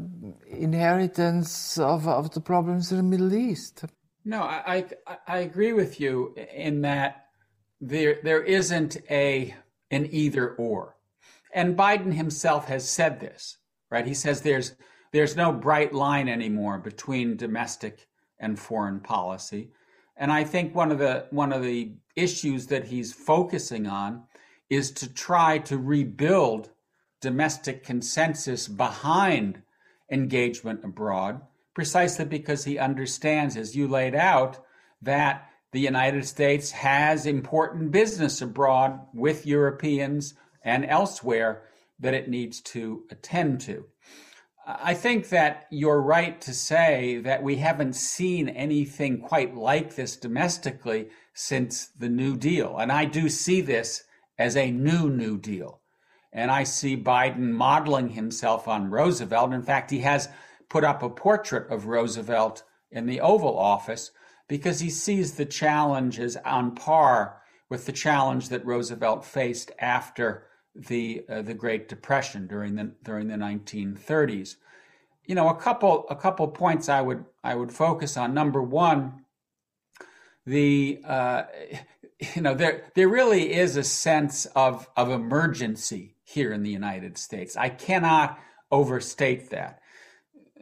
inheritance 0.49 1.77
of, 1.77 2.07
of 2.07 2.33
the 2.33 2.41
problems 2.41 2.91
in 2.91 2.97
the 2.97 3.03
Middle 3.03 3.33
East. 3.33 3.85
No, 4.25 4.41
I, 4.41 4.85
I, 5.05 5.17
I 5.27 5.37
agree 5.39 5.73
with 5.73 5.99
you 5.99 6.35
in 6.53 6.81
that 6.81 7.25
there 7.81 8.19
there 8.23 8.43
isn't 8.43 8.97
a 9.09 9.55
an 9.91 10.07
either 10.11 10.55
or. 10.55 10.95
And 11.53 11.77
Biden 11.77 12.13
himself 12.13 12.67
has 12.67 12.89
said 12.89 13.19
this, 13.19 13.57
right? 13.91 14.07
He 14.07 14.13
says 14.13 14.41
there's 14.41 14.75
there's 15.11 15.35
no 15.35 15.51
bright 15.51 15.93
line 15.93 16.27
anymore 16.27 16.79
between 16.79 17.37
domestic 17.37 18.07
and 18.39 18.57
foreign 18.57 18.99
policy. 18.99 19.69
And 20.17 20.31
I 20.31 20.43
think 20.43 20.73
one 20.73 20.91
of 20.91 20.99
the 20.99 21.27
one 21.31 21.51
of 21.51 21.61
the 21.61 21.93
issues 22.15 22.67
that 22.67 22.85
he's 22.85 23.13
focusing 23.13 23.87
on 23.87 24.23
is 24.69 24.91
to 24.91 25.13
try 25.13 25.57
to 25.59 25.77
rebuild 25.77 26.69
domestic 27.21 27.83
consensus 27.83 28.67
behind 28.67 29.61
engagement 30.11 30.83
abroad, 30.83 31.41
precisely 31.73 32.25
because 32.25 32.65
he 32.65 32.77
understands, 32.77 33.57
as 33.57 33.75
you 33.75 33.87
laid 33.87 34.15
out, 34.15 34.63
that 35.01 35.49
the 35.71 35.79
United 35.79 36.25
States 36.25 36.71
has 36.71 37.25
important 37.25 37.91
business 37.91 38.41
abroad 38.41 38.99
with 39.13 39.45
Europeans 39.45 40.35
and 40.63 40.85
elsewhere 40.85 41.63
that 41.99 42.13
it 42.13 42.29
needs 42.29 42.61
to 42.61 43.03
attend 43.09 43.59
to. 43.61 43.85
I 44.65 44.93
think 44.93 45.29
that 45.29 45.67
you're 45.71 46.01
right 46.01 46.39
to 46.41 46.53
say 46.53 47.19
that 47.25 47.43
we 47.43 47.57
haven't 47.57 47.95
seen 47.95 48.47
anything 48.47 49.19
quite 49.19 49.55
like 49.55 49.95
this 49.95 50.15
domestically 50.15 51.09
since 51.33 51.87
the 51.87 52.07
New 52.07 52.37
Deal. 52.37 52.77
And 52.77 52.91
I 52.91 53.05
do 53.05 53.27
see 53.27 53.59
this 53.59 54.03
as 54.37 54.55
a 54.55 54.71
new 54.71 55.09
New 55.09 55.37
Deal. 55.37 55.81
And 56.31 56.49
I 56.49 56.63
see 56.63 56.95
Biden 56.95 57.51
modeling 57.51 58.09
himself 58.09 58.67
on 58.67 58.89
Roosevelt. 58.89 59.53
In 59.53 59.63
fact, 59.63 59.91
he 59.91 59.99
has 59.99 60.29
put 60.73 60.83
up 60.83 61.03
a 61.03 61.09
portrait 61.09 61.69
of 61.69 61.85
Roosevelt 61.85 62.63
in 62.89 63.05
the 63.05 63.21
Oval 63.21 63.59
Office 63.59 64.09
because 64.47 64.79
he 64.79 64.89
sees 64.89 65.33
the 65.33 65.45
challenge 65.45 66.19
as 66.19 66.35
on 66.37 66.73
par 66.73 67.39
with 67.69 67.85
the 67.85 67.91
challenge 67.91 68.49
that 68.49 68.65
Roosevelt 68.65 69.23
faced 69.23 69.71
after 69.77 70.47
the 70.73 71.23
uh, 71.29 71.43
the 71.43 71.53
Great 71.53 71.87
Depression 71.87 72.47
during 72.47 72.73
the 72.73 72.91
during 73.03 73.27
the 73.27 73.35
1930s. 73.35 74.55
You 75.27 75.35
know, 75.35 75.47
a 75.49 75.55
couple 75.55 76.07
a 76.09 76.15
couple 76.15 76.47
points 76.47 76.89
I 76.89 77.01
would 77.01 77.23
I 77.43 77.53
would 77.53 77.71
focus 77.71 78.17
on. 78.17 78.33
Number 78.33 78.63
one, 78.63 79.25
the 80.47 81.01
uh, 81.05 81.43
you 82.35 82.41
know 82.41 82.55
there 82.55 82.85
there 82.95 83.09
really 83.09 83.53
is 83.53 83.77
a 83.77 83.83
sense 83.83 84.47
of 84.55 84.89
of 84.97 85.11
emergency 85.11 86.15
here 86.23 86.51
in 86.51 86.63
the 86.63 86.71
United 86.71 87.19
States. 87.19 87.55
I 87.55 87.69
cannot 87.69 88.39
overstate 88.71 89.51
that. 89.51 89.82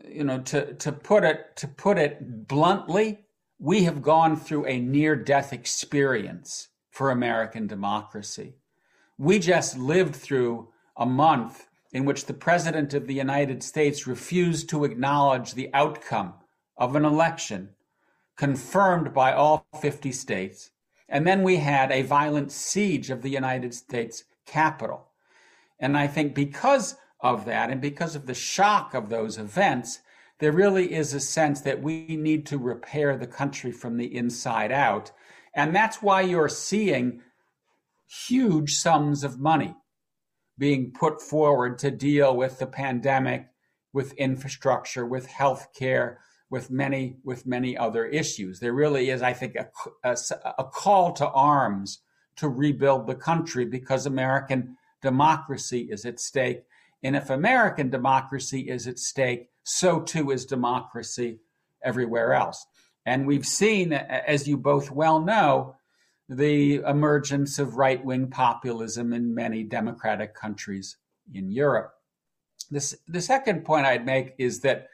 You 0.08 0.24
know, 0.24 0.40
to 0.40 0.74
to 0.74 0.92
put 0.92 1.24
it 1.24 1.56
to 1.58 1.68
put 1.68 1.98
it 1.98 2.48
bluntly, 2.48 3.20
we 3.60 3.84
have 3.84 4.02
gone 4.02 4.36
through 4.36 4.66
a 4.66 4.80
near 4.80 5.16
death 5.16 5.54
experience 5.54 6.70
for 6.90 7.12
American 7.12 7.68
democracy. 7.68 8.56
We 9.18 9.40
just 9.40 9.78
lived 9.78 10.16
through 10.16 10.70
a 10.98 11.06
month 11.06 11.68
in 11.92 12.06
which 12.06 12.26
the 12.26 12.34
President 12.34 12.94
of 12.94 13.06
the 13.08 13.14
United 13.14 13.62
States 13.64 14.08
refused 14.08 14.70
to 14.70 14.86
acknowledge 14.86 15.54
the 15.54 15.70
outcome 15.74 16.34
of 16.78 16.96
an 16.96 17.06
election 17.06 17.70
confirmed 18.36 19.14
by 19.14 19.34
all 19.34 19.68
50 19.80 20.12
states. 20.12 20.72
And 21.08 21.28
then 21.28 21.44
we 21.44 21.58
had 21.58 21.92
a 21.92 22.02
violent 22.02 22.52
siege 22.52 23.10
of 23.10 23.22
the 23.22 23.30
United 23.30 23.74
States 23.74 24.24
Capitol. 24.46 25.08
And 25.80 25.98
I 25.98 26.08
think 26.08 26.34
because 26.34 26.96
of 27.22 27.46
that 27.46 27.70
and 27.70 27.82
because 27.82 28.16
of 28.16 28.26
the 28.26 28.34
shock 28.34 28.94
of 28.94 29.10
those 29.10 29.38
events, 29.38 30.00
there 30.40 30.52
really 30.52 30.94
is 30.94 31.14
a 31.14 31.20
sense 31.20 31.62
that 31.62 31.84
we 31.84 32.18
need 32.18 32.46
to 32.48 32.58
repair 32.58 33.16
the 33.16 33.28
country 33.28 33.72
from 33.72 33.98
the 33.98 34.16
inside 34.16 34.72
out. 34.72 35.12
And 35.54 35.76
that's 35.76 36.02
why 36.02 36.22
you're 36.22 36.50
seeing 36.50 37.22
huge 38.28 38.74
sums 38.76 39.24
of 39.24 39.40
money 39.40 39.76
being 40.58 40.92
put 40.92 41.22
forward 41.22 41.78
to 41.80 41.92
deal 41.92 42.36
with 42.36 42.60
the 42.60 42.68
pandemic, 42.68 43.48
with 43.94 44.14
infrastructure, 44.14 45.06
with 45.06 45.28
healthcare, 45.28 46.18
with 46.50 46.70
many 46.70 47.18
with 47.24 47.46
many 47.46 47.78
other 47.78 48.06
issues. 48.06 48.60
There 48.60 48.74
really 48.74 49.10
is, 49.10 49.22
I 49.22 49.34
think, 49.34 49.56
a, 49.56 49.70
a, 50.04 50.18
a 50.60 50.64
call 50.64 51.14
to 51.14 51.30
arms 51.30 52.00
to 52.36 52.50
rebuild 52.50 53.08
the 53.08 53.16
country 53.16 53.66
because 53.66 54.06
American 54.06 54.78
democracy 55.02 55.88
is 55.90 56.06
at 56.06 56.20
stake. 56.20 56.64
And 57.04 57.16
if 57.16 57.30
American 57.30 57.90
democracy 57.90 58.70
is 58.70 58.88
at 58.88 59.00
stake, 59.00 59.50
so 59.64 60.02
too 60.02 60.32
is 60.32 60.46
democracy 60.46 61.40
everywhere 61.84 62.34
else. 62.34 62.66
And 63.06 63.26
we've 63.26 63.46
seen, 63.46 63.94
as 63.94 64.48
you 64.48 64.58
both 64.58 64.92
well 64.92 65.20
know, 65.20 65.76
the 66.30 66.76
emergence 66.76 67.60
of 67.60 67.76
right 67.76 68.04
wing 68.04 68.30
populism 68.30 69.12
in 69.12 69.36
many 69.36 69.64
democratic 69.64 70.34
countries 70.36 70.98
in 71.34 71.52
Europe. 71.52 71.94
This, 72.70 72.96
the 73.08 73.22
second 73.22 73.66
point 73.66 73.86
I'd 73.86 74.06
make 74.06 74.36
is 74.38 74.62
that, 74.62 74.88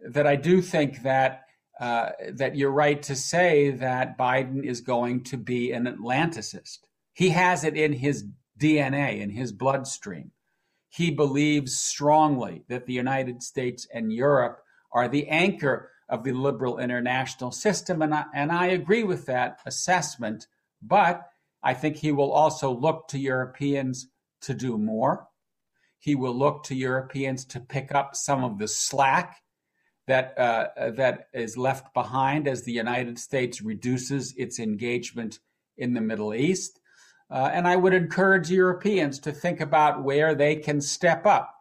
that 0.00 0.26
I 0.26 0.36
do 0.36 0.60
think 0.60 1.02
that, 1.02 1.44
uh, 1.80 2.10
that 2.32 2.56
you're 2.56 2.72
right 2.72 3.00
to 3.04 3.16
say 3.16 3.70
that 3.70 4.18
Biden 4.18 4.64
is 4.64 4.80
going 4.80 5.24
to 5.24 5.36
be 5.36 5.72
an 5.72 5.84
Atlanticist. 5.84 6.80
He 7.14 7.30
has 7.30 7.64
it 7.64 7.76
in 7.76 7.92
his 7.92 8.26
DNA, 8.58 9.20
in 9.20 9.30
his 9.30 9.52
bloodstream. 9.52 10.32
He 10.92 11.10
believes 11.10 11.76
strongly 11.76 12.64
that 12.68 12.86
the 12.86 12.92
United 12.92 13.42
States 13.42 13.86
and 13.92 14.12
Europe 14.12 14.62
are 14.92 15.08
the 15.08 15.28
anchor 15.28 15.90
of 16.08 16.24
the 16.24 16.32
liberal 16.32 16.78
international 16.78 17.50
system. 17.50 18.02
And 18.02 18.14
I, 18.14 18.24
and 18.34 18.52
I 18.52 18.66
agree 18.66 19.02
with 19.02 19.26
that 19.26 19.60
assessment 19.64 20.46
but 20.82 21.28
I 21.62 21.74
think 21.74 21.96
he 21.96 22.12
will 22.12 22.32
also 22.32 22.72
look 22.72 23.08
to 23.08 23.18
Europeans 23.18 24.08
to 24.42 24.54
do 24.54 24.76
more. 24.76 25.28
He 25.98 26.16
will 26.16 26.36
look 26.36 26.64
to 26.64 26.74
Europeans 26.74 27.44
to 27.46 27.60
pick 27.60 27.94
up 27.94 28.16
some 28.16 28.42
of 28.42 28.58
the 28.58 28.66
slack 28.66 29.36
that 30.08 30.36
uh, 30.36 30.90
that 30.96 31.28
is 31.32 31.56
left 31.56 31.94
behind 31.94 32.48
as 32.48 32.64
the 32.64 32.72
United 32.72 33.20
States 33.20 33.62
reduces 33.62 34.34
its 34.36 34.58
engagement 34.58 35.38
in 35.78 35.94
the 35.94 36.00
Middle 36.00 36.34
East. 36.34 36.80
Uh, 37.32 37.50
and 37.50 37.66
I 37.66 37.76
would 37.76 37.94
encourage 37.94 38.50
Europeans 38.50 39.18
to 39.20 39.32
think 39.32 39.60
about 39.60 40.04
where 40.04 40.34
they 40.34 40.56
can 40.56 40.82
step 40.82 41.24
up, 41.24 41.54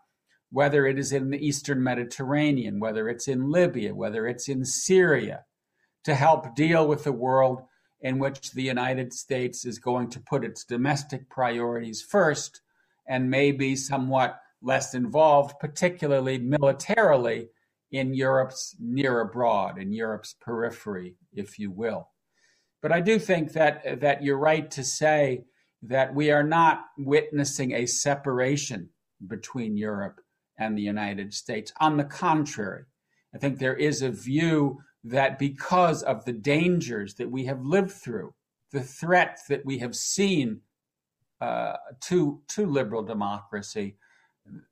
whether 0.52 0.86
it 0.86 1.00
is 1.00 1.14
in 1.14 1.30
the 1.30 1.38
Eastern 1.38 1.82
Mediterranean, 1.82 2.78
whether 2.78 3.08
it's 3.08 3.30
in 3.30 3.50
Libya, 3.50 3.96
whether 3.96 4.28
it's 4.28 4.50
in 4.50 4.66
Syria, 4.66 5.46
to 6.04 6.14
help 6.14 6.56
deal 6.56 6.86
with 6.86 7.06
the 7.06 7.14
world 7.14 7.62
in 8.02 8.20
which 8.20 8.52
the 8.52 8.64
United 8.64 9.14
States 9.14 9.64
is 9.64 9.80
going 9.80 10.10
to 10.10 10.20
put 10.20 10.44
its 10.44 10.66
domestic 10.66 11.30
priorities 11.30 12.02
first 12.02 12.60
and 13.08 13.30
may 13.30 13.54
be 13.54 13.74
somewhat 13.78 14.42
less 14.62 14.94
involved, 14.94 15.58
particularly 15.60 16.38
militarily, 16.38 17.48
in 17.92 18.14
Europe's 18.14 18.76
near 18.80 19.22
abroad, 19.22 19.78
in 19.78 19.94
Europe's 19.94 20.36
periphery, 20.42 21.16
if 21.34 21.58
you 21.58 21.72
will. 21.72 22.10
But 22.82 22.92
I 22.92 23.00
do 23.00 23.20
think 23.20 23.54
that, 23.54 24.02
that 24.02 24.24
you're 24.24 24.38
right 24.38 24.70
to 24.72 24.84
say 24.84 25.46
that 25.82 26.13
we 26.13 26.32
are 26.32 26.44
not 26.44 26.86
witnessing 26.98 27.74
a 27.74 27.86
separation 27.86 28.89
between 29.26 29.78
Europe 29.78 30.22
and 30.58 30.78
the 30.78 30.82
United 30.82 31.34
States. 31.34 31.74
On 31.80 31.98
the 31.98 32.04
contrary, 32.04 32.84
I 33.34 33.38
think 33.38 33.58
there 33.58 33.76
is 33.76 34.02
a 34.02 34.12
view 34.12 34.82
that 35.04 35.39
because 35.39 36.04
of 36.04 36.26
the 36.26 36.34
dangers 36.34 37.15
that 37.15 37.32
we 37.32 37.46
have 37.46 37.65
lived 37.65 37.91
through, 37.91 38.34
the 38.72 38.84
threats 38.84 39.48
that 39.48 39.65
we 39.65 39.80
have 39.80 39.96
seen 39.96 40.62
uh, 41.39 41.74
to 42.02 42.39
to 42.50 42.67
liberal 42.67 43.02
democracy, 43.02 43.96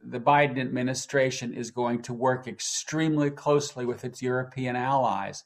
the 0.03 0.19
Biden 0.19 0.59
administration 0.59 1.53
is 1.53 1.71
going 1.71 2.01
to 2.03 2.13
work 2.13 2.47
extremely 2.47 3.31
closely 3.31 3.85
with 3.85 4.05
its 4.05 4.21
European 4.21 4.75
allies, 4.75 5.43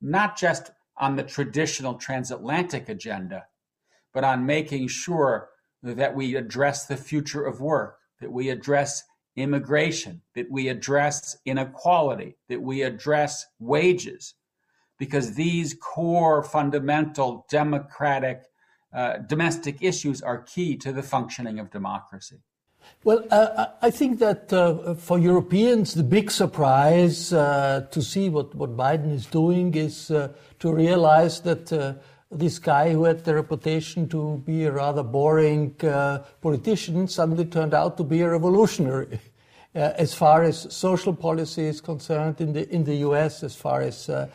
not 0.00 0.36
just 0.36 0.70
on 0.96 1.16
the 1.16 1.22
traditional 1.22 1.94
transatlantic 1.94 2.88
agenda, 2.88 3.44
but 4.12 4.24
on 4.24 4.46
making 4.46 4.88
sure 4.88 5.48
that 5.82 6.14
we 6.14 6.36
address 6.36 6.86
the 6.86 6.96
future 6.96 7.44
of 7.44 7.60
work, 7.60 7.98
that 8.20 8.30
we 8.30 8.50
address 8.50 9.02
immigration, 9.36 10.22
that 10.34 10.50
we 10.50 10.68
address 10.68 11.36
inequality, 11.44 12.36
that 12.48 12.60
we 12.60 12.82
address 12.82 13.46
wages, 13.58 14.34
because 14.98 15.34
these 15.34 15.74
core 15.74 16.42
fundamental 16.42 17.46
democratic 17.50 18.42
uh, 18.94 19.16
domestic 19.26 19.78
issues 19.80 20.22
are 20.22 20.42
key 20.42 20.76
to 20.76 20.92
the 20.92 21.02
functioning 21.02 21.58
of 21.58 21.70
democracy. 21.70 22.40
Well, 23.04 23.24
uh, 23.30 23.66
I 23.80 23.90
think 23.90 24.18
that 24.18 24.52
uh, 24.52 24.94
for 24.94 25.18
Europeans, 25.18 25.94
the 25.94 26.02
big 26.02 26.30
surprise 26.30 27.32
uh, 27.32 27.86
to 27.90 28.02
see 28.02 28.28
what, 28.28 28.54
what 28.54 28.76
Biden 28.76 29.12
is 29.12 29.26
doing 29.26 29.74
is 29.74 30.10
uh, 30.10 30.32
to 30.58 30.72
realize 30.72 31.40
that 31.40 31.72
uh, 31.72 31.94
this 32.32 32.58
guy 32.58 32.92
who 32.92 33.04
had 33.04 33.24
the 33.24 33.34
reputation 33.34 34.08
to 34.08 34.42
be 34.44 34.64
a 34.64 34.72
rather 34.72 35.02
boring 35.02 35.74
uh, 35.82 36.18
politician 36.40 37.06
suddenly 37.08 37.44
turned 37.44 37.74
out 37.74 37.96
to 37.98 38.04
be 38.04 38.20
a 38.22 38.28
revolutionary. 38.28 39.20
as 39.74 40.12
far 40.12 40.42
as 40.42 40.72
social 40.74 41.14
policy 41.14 41.64
is 41.64 41.80
concerned 41.80 42.40
in 42.40 42.52
the 42.52 42.68
in 42.74 42.84
the 42.84 42.96
U.S., 42.96 43.42
as 43.42 43.56
far 43.56 43.80
as 43.80 44.08
uh, 44.08 44.28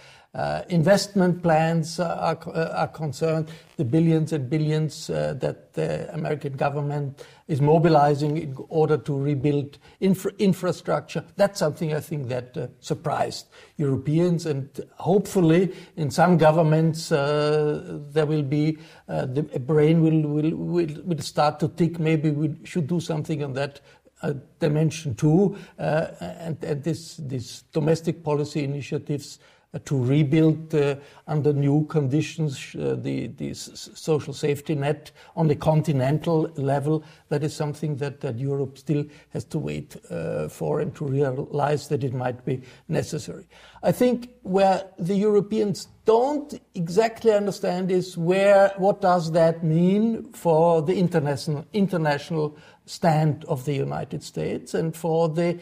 investment 0.70 1.42
plans 1.42 2.00
are, 2.00 2.38
uh, 2.48 2.74
are, 2.76 2.88
concerned, 2.88 3.50
the 3.78 3.86
billions 3.86 4.34
and 4.34 4.50
billions 4.50 5.10
uh, 5.10 5.34
that 5.38 5.74
the 5.74 6.14
American 6.14 6.54
government 6.54 7.26
is 7.48 7.60
mobilizing 7.60 8.38
in 8.38 8.56
order 8.70 8.98
to 8.98 9.18
rebuild 9.18 9.78
infra 10.00 10.32
infrastructure. 10.38 11.24
That's 11.38 11.60
something 11.60 11.94
I 11.94 12.02
think 12.02 12.28
that 12.28 12.56
uh, 12.56 12.68
surprised 12.82 13.48
Europeans, 13.78 14.46
and 14.46 14.70
hopefully 14.98 15.74
in 15.96 16.12
some 16.12 16.38
governments 16.38 17.12
uh, 17.12 18.00
there 18.12 18.26
will 18.26 18.44
be 18.44 18.78
uh, 19.10 19.26
the 19.26 19.44
brain 19.44 20.02
will, 20.02 20.22
will, 20.22 20.56
will 20.56 21.02
will 21.04 21.20
start 21.20 21.60
to 21.62 21.68
tick. 21.70 22.00
Maybe 22.00 22.30
we 22.30 22.56
should 22.64 22.88
do 22.88 23.00
something 23.00 23.44
on 23.44 23.54
that 23.54 23.80
uh, 24.22 24.34
dimension 24.60 25.16
too, 25.16 25.56
uh, 25.80 26.08
and, 26.20 26.64
and 26.64 26.84
this, 26.84 27.18
these 27.18 27.64
domestic 27.72 28.24
policy 28.24 28.64
initiatives 28.64 29.40
to 29.86 30.04
rebuild 30.04 30.74
uh, 30.74 30.96
under 31.28 31.52
new 31.54 31.86
conditions 31.86 32.76
uh, 32.76 32.96
the, 32.98 33.28
the 33.28 33.54
social 33.54 34.34
safety 34.34 34.76
net 34.76 35.12
on 35.36 35.48
the 35.48 35.56
continental 35.56 36.50
level. 36.56 37.04
That 37.30 37.44
is 37.44 37.54
something 37.54 37.98
that, 37.98 38.22
that 38.22 38.40
Europe 38.40 38.78
still 38.78 39.06
has 39.30 39.44
to 39.46 39.60
wait 39.60 39.98
uh, 40.10 40.48
for 40.48 40.80
and 40.80 40.96
to 40.96 41.06
realize 41.06 41.88
that 41.90 42.04
it 42.04 42.14
might 42.14 42.44
be 42.46 42.62
necessary. 42.88 43.48
I 43.84 43.92
think 43.92 44.30
where 44.44 44.86
the 44.98 45.16
Europeans 45.16 45.90
don't 46.08 46.60
exactly 46.74 47.34
understand 47.34 47.92
is 47.92 48.18
where 48.18 48.72
what 48.78 49.02
does 49.02 49.34
that 49.34 49.62
mean 49.62 50.32
for 50.32 50.82
the 50.82 50.98
international 50.98 51.66
international 51.74 52.58
stand 52.88 53.44
of 53.46 53.66
the 53.66 53.74
United 53.74 54.24
States 54.24 54.74
and 54.74 54.96
for 54.96 55.28
the 55.28 55.60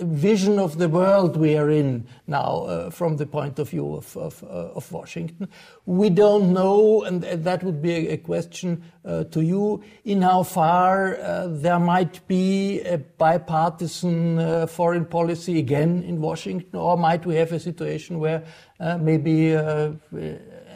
vision 0.00 0.58
of 0.58 0.78
the 0.78 0.88
world 0.88 1.36
we 1.36 1.56
are 1.56 1.70
in 1.70 2.04
now 2.26 2.64
uh, 2.64 2.90
from 2.90 3.16
the 3.16 3.26
point 3.26 3.60
of 3.60 3.70
view 3.70 3.94
of, 3.94 4.16
of, 4.16 4.42
uh, 4.42 4.74
of, 4.74 4.90
Washington. 4.90 5.48
We 5.86 6.10
don't 6.10 6.52
know, 6.52 7.04
and 7.04 7.22
that 7.22 7.62
would 7.62 7.80
be 7.80 8.08
a, 8.08 8.16
question 8.16 8.82
uh, 9.04 9.24
to 9.24 9.42
you, 9.42 9.84
in 10.04 10.22
how 10.22 10.42
far 10.42 11.16
uh, 11.16 11.46
there 11.48 11.78
might 11.78 12.26
be 12.26 12.80
a 12.80 12.98
bipartisan 12.98 14.38
uh, 14.38 14.66
foreign 14.66 15.04
policy 15.04 15.58
again 15.58 16.02
in 16.02 16.20
Washington, 16.20 16.76
or 16.76 16.96
might 16.96 17.24
we 17.24 17.36
have 17.36 17.52
a 17.52 17.60
situation 17.60 18.18
where 18.18 18.44
maybe 18.80 19.52
a 19.52 19.96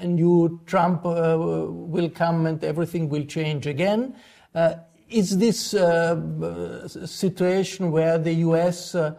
new 0.05 0.61
Trump 0.67 1.05
will 1.05 2.11
come 2.11 2.47
and 2.47 2.63
everything 2.65 3.09
will 3.09 3.25
change 3.25 3.67
again. 3.67 4.15
Is 5.09 5.39
this 5.39 5.73
uh, 5.73 6.87
situation 6.87 7.91
where 7.91 8.19
the 8.19 8.35
US 8.49 8.95
uh, 8.95 9.15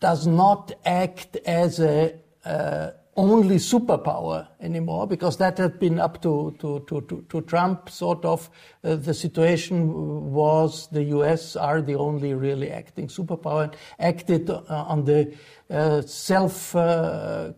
does 0.00 0.26
not 0.26 0.72
act 0.84 1.36
as 1.46 1.78
a 1.78 2.14
uh, 2.44 2.90
only 3.16 3.56
superpower 3.56 4.48
anymore, 4.60 5.06
because 5.06 5.36
that 5.38 5.58
had 5.58 5.78
been 5.78 5.98
up 6.00 6.20
to, 6.22 6.54
to, 6.58 6.84
to, 6.88 7.24
to 7.28 7.40
Trump, 7.42 7.88
sort 7.88 8.24
of. 8.24 8.50
Uh, 8.82 8.96
the 8.96 9.14
situation 9.14 10.32
was 10.32 10.88
the 10.88 11.04
US 11.04 11.56
are 11.56 11.80
the 11.80 11.94
only 11.94 12.34
really 12.34 12.70
acting 12.70 13.08
superpower 13.08 13.64
and 13.64 13.76
acted 13.98 14.50
uh, 14.50 14.62
on 14.68 15.04
the 15.04 15.34
uh, 15.70 16.02
self 16.02 16.72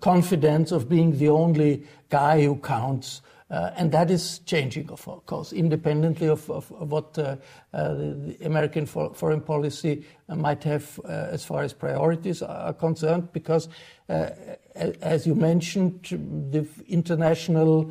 confidence 0.01 0.73
of 0.73 0.89
being 0.89 1.17
the 1.19 1.29
only 1.29 1.85
guy 2.09 2.45
who 2.45 2.57
counts 2.57 3.23
uh, 3.49 3.71
and 3.77 3.93
that 3.93 4.11
is 4.11 4.41
changing, 4.41 4.91
of 4.91 5.05
course, 5.27 5.53
independently 5.53 6.27
of, 6.27 6.51
of, 6.51 6.73
of 6.73 6.91
what 6.91 7.17
uh, 7.17 7.37
uh, 7.73 7.95
the 7.95 8.37
American 8.45 8.85
for, 8.87 9.15
foreign 9.15 9.41
policy 9.41 10.05
uh, 10.29 10.35
might 10.35 10.65
have 10.65 10.99
uh, 11.05 11.29
as 11.31 11.45
far 11.45 11.63
as 11.63 11.73
priorities 11.73 12.43
are 12.43 12.73
concerned, 12.73 13.33
because, 13.33 13.69
uh, 13.69 13.71
as 14.09 15.27
you 15.27 15.35
mentioned, 15.35 16.05
the 16.51 16.67
international 16.87 17.91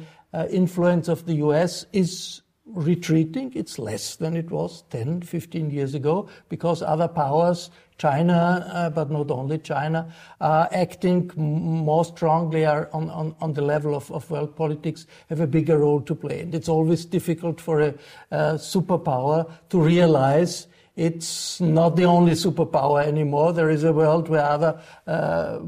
influence 0.50 1.08
of 1.08 1.26
the 1.26 1.36
US 1.36 1.86
is 1.94 2.42
retreating. 2.66 3.52
It's 3.56 3.78
less 3.78 4.16
than 4.16 4.36
it 4.36 4.50
was 4.50 4.84
10, 4.90 5.22
15 5.22 5.70
years 5.70 5.94
ago, 5.94 6.28
because 6.50 6.82
other 6.82 7.08
powers 7.08 7.70
China, 7.98 8.70
uh, 8.74 8.90
but 8.90 9.10
not 9.10 9.32
only 9.32 9.58
China, 9.58 10.14
are 10.42 10.68
acting 10.72 11.32
more 11.36 12.04
strongly 12.04 12.66
on, 12.66 12.88
on, 12.92 13.36
on 13.40 13.54
the 13.54 13.62
level 13.62 13.96
of, 13.96 14.12
of, 14.12 14.30
world 14.30 14.56
politics, 14.56 15.08
have 15.30 15.40
a 15.40 15.48
bigger 15.48 15.78
role 15.78 16.02
to 16.02 16.14
play. 16.14 16.42
And 16.42 16.54
it's 16.54 16.68
always 16.68 17.06
difficult 17.06 17.62
for 17.62 17.80
a 17.80 17.94
superpower 18.32 19.50
to 19.70 19.80
realize 19.80 20.68
it's 20.96 21.60
not 21.60 21.98
the 21.98 22.06
only 22.06 22.32
superpower 22.34 23.06
anymore. 23.06 23.52
There 23.52 23.70
is 23.70 23.84
a 23.84 23.92
world 23.92 24.30
where 24.30 24.44
other 24.44 24.80
uh, 25.06 25.60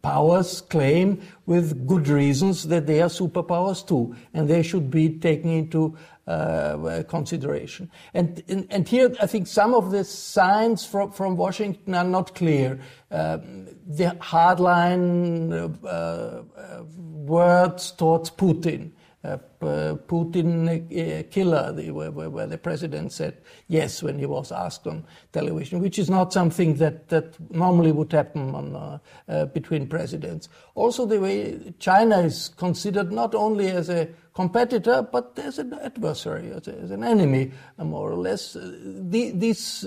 powers 0.00 0.62
claim 0.62 1.20
with 1.44 1.86
good 1.86 2.08
reasons 2.08 2.68
that 2.68 2.86
they 2.86 3.02
are 3.02 3.10
superpowers 3.10 3.86
too, 3.86 4.16
and 4.32 4.48
they 4.48 4.62
should 4.62 4.90
be 4.90 5.10
taken 5.18 5.50
into 5.50 5.96
uh, 6.26 7.02
consideration. 7.08 7.90
And, 8.14 8.42
and, 8.48 8.66
and, 8.70 8.88
here, 8.88 9.14
I 9.20 9.26
think 9.26 9.46
some 9.46 9.74
of 9.74 9.90
the 9.90 10.04
signs 10.04 10.84
from, 10.84 11.10
from 11.10 11.36
Washington 11.36 11.94
are 11.94 12.04
not 12.04 12.34
clear. 12.34 12.80
Uh, 13.10 13.38
the 13.86 14.16
hardline 14.20 15.52
uh, 15.84 15.88
uh 15.88 16.82
words 16.84 17.92
towards 17.92 18.30
Putin 18.30 18.92
Putin 19.24 20.68
uh, 20.68 21.22
killer, 21.28 21.72
where, 21.92 22.46
the 22.46 22.58
president 22.58 23.12
said 23.12 23.36
yes 23.66 24.02
when 24.02 24.18
he 24.18 24.26
was 24.26 24.52
asked 24.52 24.86
on 24.86 25.04
television, 25.32 25.80
which 25.80 25.98
is 25.98 26.08
not 26.08 26.32
something 26.32 26.74
that, 26.76 27.08
that 27.08 27.34
normally 27.50 27.90
would 27.90 28.12
happen 28.12 28.54
on, 28.54 28.76
uh, 28.76 28.98
uh, 29.28 29.46
between 29.46 29.88
presidents. 29.88 30.48
Also, 30.76 31.04
the 31.04 31.20
way 31.20 31.74
China 31.80 32.20
is 32.20 32.50
considered 32.56 33.10
not 33.10 33.34
only 33.34 33.68
as 33.68 33.88
a 33.88 34.08
competitor, 34.34 35.02
but 35.02 35.36
as 35.38 35.58
an 35.58 35.74
adversary, 35.82 36.52
as, 36.52 36.68
as 36.68 36.92
an 36.92 37.02
enemy, 37.02 37.50
uh, 37.78 37.84
more 37.84 38.12
or 38.12 38.16
less. 38.16 38.52
The, 38.52 39.32
these 39.32 39.84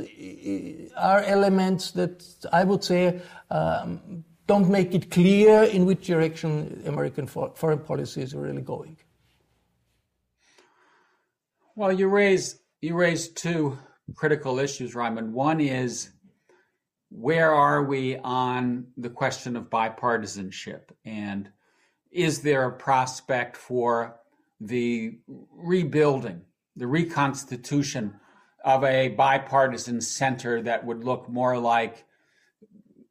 are 0.97 1.21
elements 1.21 1.91
that 1.91 2.25
I 2.51 2.65
would 2.65 2.83
say 2.83 3.21
um, 3.49 4.25
don't 4.47 4.69
make 4.69 4.93
it 4.93 5.09
clear 5.09 5.63
in 5.63 5.85
which 5.85 6.05
direction 6.05 6.83
American 6.85 7.27
foreign 7.27 7.79
policy 7.79 8.21
is 8.21 8.35
really 8.35 8.61
going. 8.61 8.97
Well, 11.75 11.93
you 11.93 12.09
raise 12.09 12.59
you 12.81 12.95
raise 12.95 13.29
two 13.29 13.77
critical 14.15 14.59
issues, 14.59 14.93
Raimund. 14.93 15.31
One 15.31 15.61
is 15.61 16.09
where 17.09 17.53
are 17.53 17.83
we 17.83 18.17
on 18.17 18.87
the 18.97 19.09
question 19.09 19.55
of 19.55 19.69
bipartisanship, 19.69 20.91
and 21.05 21.49
is 22.11 22.41
there 22.41 22.65
a 22.65 22.73
prospect 22.77 23.55
for 23.55 24.19
the 24.59 25.19
rebuilding, 25.27 26.41
the 26.75 26.87
reconstitution 26.87 28.15
of 28.65 28.83
a 28.83 29.09
bipartisan 29.09 30.01
center 30.01 30.61
that 30.63 30.85
would 30.85 31.05
look 31.05 31.29
more 31.29 31.57
like 31.57 32.05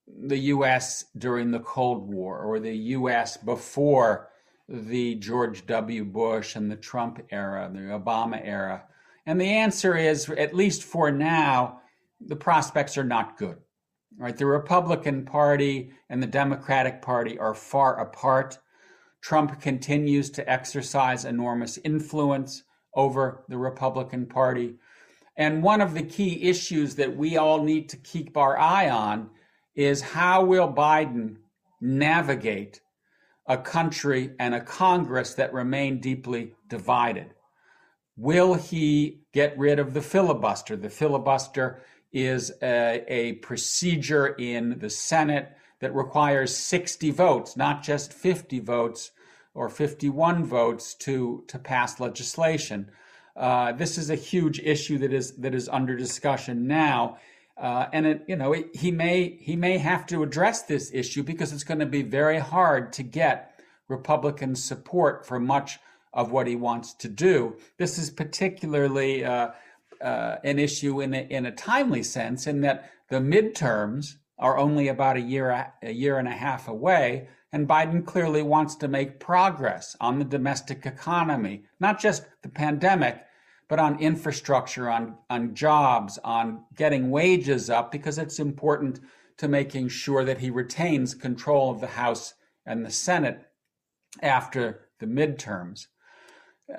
the 0.07 0.39
U.S. 0.39 1.07
during 1.17 1.51
the 1.51 1.61
Cold 1.61 2.07
War 2.13 2.39
or 2.41 2.61
the 2.61 2.77
U.S. 2.77 3.39
before 3.39 4.29
the 4.71 5.17
George 5.17 5.67
W. 5.67 6.05
Bush 6.05 6.55
and 6.55 6.71
the 6.71 6.77
Trump 6.77 7.21
era, 7.31 7.69
the 7.73 7.81
Obama 7.81 8.41
era? 8.43 8.85
And 9.27 9.41
the 9.41 9.51
answer 9.51 9.97
is, 9.97 10.31
at 10.31 10.55
least 10.55 10.85
for 10.85 11.11
now, 11.11 11.81
the 12.21 12.37
prospects 12.37 12.97
are 12.97 13.05
not 13.05 13.37
good. 13.37 13.59
Right? 14.17 14.37
The 14.37 14.47
Republican 14.47 15.25
Party 15.25 15.93
and 16.09 16.23
the 16.23 16.27
Democratic 16.27 17.03
Party 17.03 17.39
are 17.39 17.55
far 17.55 18.01
apart. 18.01 18.59
Trump 19.23 19.61
continues 19.61 20.31
to 20.31 20.51
exercise 20.51 21.25
enormous 21.25 21.79
influence 21.85 22.63
over 22.95 23.45
the 23.49 23.59
Republican 23.59 24.27
Party. 24.27 24.77
And 25.37 25.63
one 25.63 25.81
of 25.81 25.95
the 25.95 26.03
key 26.03 26.49
issues 26.49 26.95
that 26.97 27.17
we 27.17 27.37
all 27.37 27.63
need 27.63 27.89
to 27.91 27.97
keep 27.97 28.37
our 28.37 28.59
eye 28.59 28.91
on 28.91 29.31
is 29.75 30.01
how 30.01 30.45
will 30.45 30.73
Biden 30.73 31.37
navigate 31.81 32.81
a 33.51 33.59
country 33.59 34.31
and 34.39 34.55
a 34.55 34.61
Congress 34.61 35.35
that 35.35 35.53
remain 35.53 35.99
deeply 35.99 36.55
divided. 36.69 37.35
Will 38.17 38.55
he 38.55 39.23
get 39.33 39.59
rid 39.59 39.81
of 39.81 39.93
the 39.93 40.01
filibuster? 40.01 40.77
The 40.77 40.89
filibuster 40.89 41.83
is 42.13 42.53
a, 42.63 43.05
a, 43.09 43.33
procedure 43.35 44.29
in 44.29 44.79
the 44.79 44.89
Senate 44.89 45.51
that 45.81 45.93
requires 45.97 46.57
60 46.57 47.11
votes, 47.11 47.57
not 47.57 47.83
just 47.83 48.13
50 48.13 48.61
votes 48.61 49.11
or 49.53 49.69
51 49.69 50.45
votes 50.45 50.95
to, 50.95 51.43
to 51.49 51.59
pass 51.59 51.99
legislation. 51.99 52.89
Uh, 53.35 53.73
this 53.73 53.99
is 53.99 54.11
a 54.11 54.15
huge 54.15 54.61
issue 54.61 54.99
that 54.99 55.13
is 55.13 55.33
that 55.39 55.55
is 55.55 55.69
under 55.69 55.97
discussion 55.97 56.69
now, 56.69 57.19
uh, 57.61 57.89
and 57.93 58.07
it, 58.07 58.25
you 58.27 58.37
know 58.37 58.55
it, 58.55 58.75
he 58.75 58.91
may 58.91 59.37
he 59.41 59.55
may 59.55 59.77
have 59.77 60.07
to 60.07 60.23
address 60.23 60.63
this 60.63 60.91
issue 60.95 61.23
because 61.23 61.53
it's 61.53 61.65
going 61.65 61.81
to 61.81 61.87
be 61.87 62.03
very 62.03 62.39
hard 62.39 62.93
to 62.95 63.03
get 63.03 63.61
Republican 63.89 64.55
support 64.55 65.27
for 65.27 65.39
much 65.39 65.79
of 66.13 66.33
what 66.33 66.47
he 66.47 66.57
wants 66.57 66.95
to 66.95 67.09
do. 67.09 67.57
This 67.77 67.99
is 67.99 68.11
particularly 68.11 69.25
uh, 69.25 69.51
uh, 70.01 70.37
an 70.43 70.59
issue 70.59 71.01
in 71.01 71.15
a, 71.15 71.27
in 71.29 71.47
a 71.47 71.53
timely 71.53 72.03
sense, 72.03 72.47
in 72.47 72.63
that 72.63 72.91
the 73.11 73.19
midterms 73.19 74.15
are 74.39 74.57
only 74.57 74.89
about 74.89 75.17
a 75.17 75.21
year 75.21 75.73
a 75.83 75.93
year 75.93 76.19
and 76.19 76.29
a 76.29 76.33
half 76.33 76.67
away, 76.67 77.29
and 77.53 77.69
Biden 77.69 78.07
clearly 78.07 78.43
wants 78.43 78.75
to 78.77 78.89
make 78.89 79.21
progress 79.21 79.97
on 80.01 80.19
the 80.19 80.25
domestic 80.25 80.87
economy, 80.87 81.65
not 81.79 82.01
just 82.01 82.25
the 82.43 82.49
pandemic, 82.49 83.23
but 83.71 83.79
on 83.79 84.01
infrastructure, 84.01 84.91
on 84.91 85.17
on 85.31 85.55
jobs, 85.55 86.19
on 86.25 86.65
getting 86.75 87.09
wages 87.09 87.71
up, 87.71 87.93
because 87.93 88.19
it's 88.19 88.41
important 88.41 88.99
to 89.39 89.47
making 89.47 89.89
sure 89.89 90.25
that 90.25 90.39
he 90.39 90.51
retains 90.51 91.15
control 91.15 91.71
of 91.71 91.81
the 91.81 91.87
House 91.87 92.35
and 92.67 92.85
the 92.85 92.91
Senate 92.91 93.47
after 94.21 94.89
the 94.99 95.07
midterms. 95.07 95.87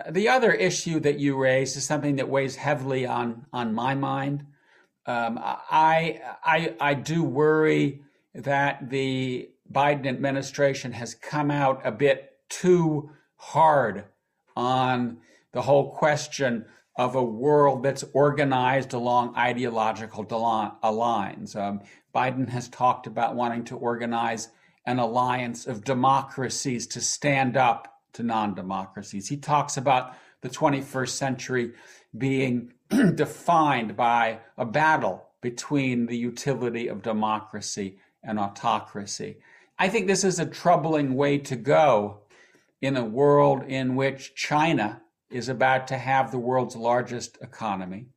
The 0.10 0.28
other 0.28 0.52
issue 0.52 1.00
that 1.00 1.18
you 1.18 1.38
raised 1.38 1.78
is 1.78 1.86
something 1.86 2.18
that 2.18 2.30
weighs 2.30 2.58
heavily 2.58 3.06
on 3.06 3.46
on 3.54 3.74
my 3.74 3.96
mind. 3.96 4.46
Um, 5.06 5.40
I, 5.42 6.22
I 6.44 6.76
I 6.82 6.94
do 6.94 7.24
worry 7.24 8.02
that 8.36 8.90
the 8.90 9.50
Biden 9.72 10.08
administration 10.08 10.92
has 10.92 11.16
come 11.16 11.52
out 11.52 11.82
a 11.86 11.92
bit 11.92 12.34
too 12.50 13.12
hard 13.38 14.04
on 14.58 15.20
the 15.54 15.62
whole 15.62 15.92
question 15.96 16.66
of 16.96 17.16
a 17.16 17.24
world 17.24 17.84
that's 17.84 18.04
organized 18.14 18.94
along 18.94 19.36
ideological 19.36 20.26
lines. 20.84 21.56
Um, 21.56 21.82
Biden 22.14 22.50
has 22.50 22.68
talked 22.70 23.08
about 23.08 23.36
wanting 23.36 23.64
to 23.66 23.78
organize 23.78 24.50
an 24.86 25.00
alliance 25.00 25.68
of 25.68 25.84
democracies 25.84 26.88
to 26.88 27.02
stand 27.02 27.56
up 27.56 28.02
to 28.14 28.24
non 28.24 28.54
democracies. 28.54 29.30
He 29.30 29.38
talks 29.38 29.78
about 29.78 30.16
the 30.42 30.50
21st 30.50 31.10
century 31.10 31.74
being 32.18 32.74
defined 33.16 33.96
by 33.96 34.40
a 34.58 34.66
battle 34.66 35.28
between 35.40 36.08
the 36.08 36.18
utility 36.18 36.88
of 36.88 37.02
democracy 37.02 37.98
and 38.24 38.38
autocracy. 38.38 39.38
I 39.80 39.90
think 39.90 40.08
this 40.08 40.24
is 40.24 40.40
a 40.40 40.46
troubling 40.46 41.16
way 41.16 41.38
to 41.40 41.56
go 41.56 42.20
in 42.82 42.98
a 42.98 43.06
world 43.06 43.64
in 43.64 43.96
which 43.96 44.36
China 44.36 45.02
is 45.32 45.50
about 45.50 45.88
to 45.88 45.98
have 45.98 46.32
the 46.32 46.38
world's 46.38 46.76
largest 46.76 47.38
economy, 47.42 48.08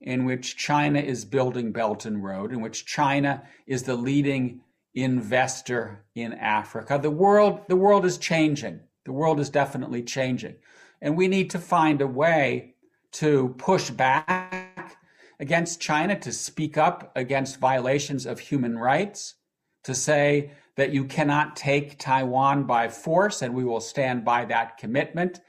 in 0.00 0.24
which 0.24 0.56
China 0.56 0.98
is 0.98 1.24
building 1.24 1.72
Belt 1.72 2.04
and 2.06 2.22
Road, 2.22 2.52
in 2.52 2.60
which 2.60 2.86
China 2.86 3.42
is 3.66 3.82
the 3.82 3.96
leading 3.96 4.60
investor 4.94 6.04
in 6.14 6.32
Africa. 6.34 6.98
The 7.00 7.10
world, 7.10 7.62
the 7.68 7.76
world 7.76 8.04
is 8.04 8.18
changing. 8.18 8.80
The 9.04 9.12
world 9.12 9.40
is 9.40 9.50
definitely 9.50 10.02
changing. 10.02 10.56
And 11.02 11.16
we 11.16 11.28
need 11.28 11.50
to 11.50 11.58
find 11.58 12.00
a 12.00 12.06
way 12.06 12.74
to 13.12 13.54
push 13.58 13.90
back 13.90 14.96
against 15.40 15.80
China, 15.80 16.18
to 16.20 16.32
speak 16.32 16.78
up 16.78 17.12
against 17.16 17.58
violations 17.58 18.24
of 18.24 18.38
human 18.38 18.78
rights, 18.78 19.34
to 19.82 19.94
say 19.94 20.52
that 20.76 20.92
you 20.92 21.04
cannot 21.04 21.56
take 21.56 21.98
Taiwan 21.98 22.64
by 22.64 22.88
force, 22.88 23.42
and 23.42 23.54
we 23.54 23.64
will 23.64 23.80
stand 23.80 24.24
by 24.24 24.44
that 24.46 24.78
commitment. 24.78 25.40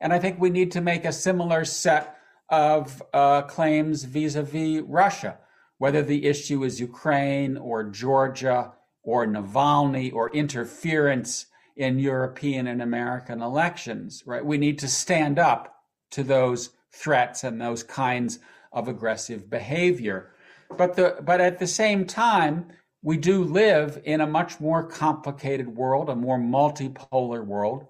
And 0.00 0.12
I 0.12 0.18
think 0.18 0.40
we 0.40 0.50
need 0.50 0.72
to 0.72 0.80
make 0.80 1.04
a 1.04 1.12
similar 1.12 1.64
set 1.64 2.16
of 2.48 3.02
uh, 3.12 3.42
claims 3.42 4.04
vis 4.04 4.34
a 4.34 4.42
vis 4.42 4.82
Russia, 4.86 5.38
whether 5.78 6.02
the 6.02 6.26
issue 6.26 6.64
is 6.64 6.80
Ukraine 6.80 7.56
or 7.56 7.84
Georgia 7.84 8.72
or 9.02 9.26
Navalny 9.26 10.12
or 10.12 10.30
interference 10.30 11.46
in 11.76 11.98
European 11.98 12.66
and 12.66 12.82
American 12.82 13.40
elections, 13.40 14.22
right? 14.26 14.44
We 14.44 14.58
need 14.58 14.78
to 14.80 14.88
stand 14.88 15.38
up 15.38 15.82
to 16.10 16.22
those 16.22 16.70
threats 16.92 17.44
and 17.44 17.60
those 17.60 17.82
kinds 17.82 18.38
of 18.72 18.88
aggressive 18.88 19.48
behavior. 19.48 20.30
But 20.76 20.96
the 20.96 21.18
but 21.22 21.40
at 21.40 21.58
the 21.58 21.66
same 21.66 22.04
time, 22.04 22.66
we 23.02 23.16
do 23.16 23.42
live 23.42 24.00
in 24.04 24.20
a 24.20 24.26
much 24.26 24.60
more 24.60 24.86
complicated 24.86 25.74
world, 25.74 26.08
a 26.08 26.16
more 26.16 26.38
multipolar 26.38 27.44
world, 27.44 27.86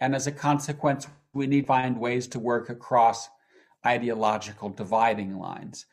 and 0.00 0.14
as 0.14 0.26
a 0.26 0.32
consequence, 0.32 1.06
we 1.36 1.46
need 1.46 1.62
to 1.62 1.66
find 1.66 2.00
ways 2.00 2.26
to 2.28 2.38
work 2.38 2.70
across 2.70 3.28
ideological 3.84 4.70
dividing 4.70 5.38
lines. 5.38 5.86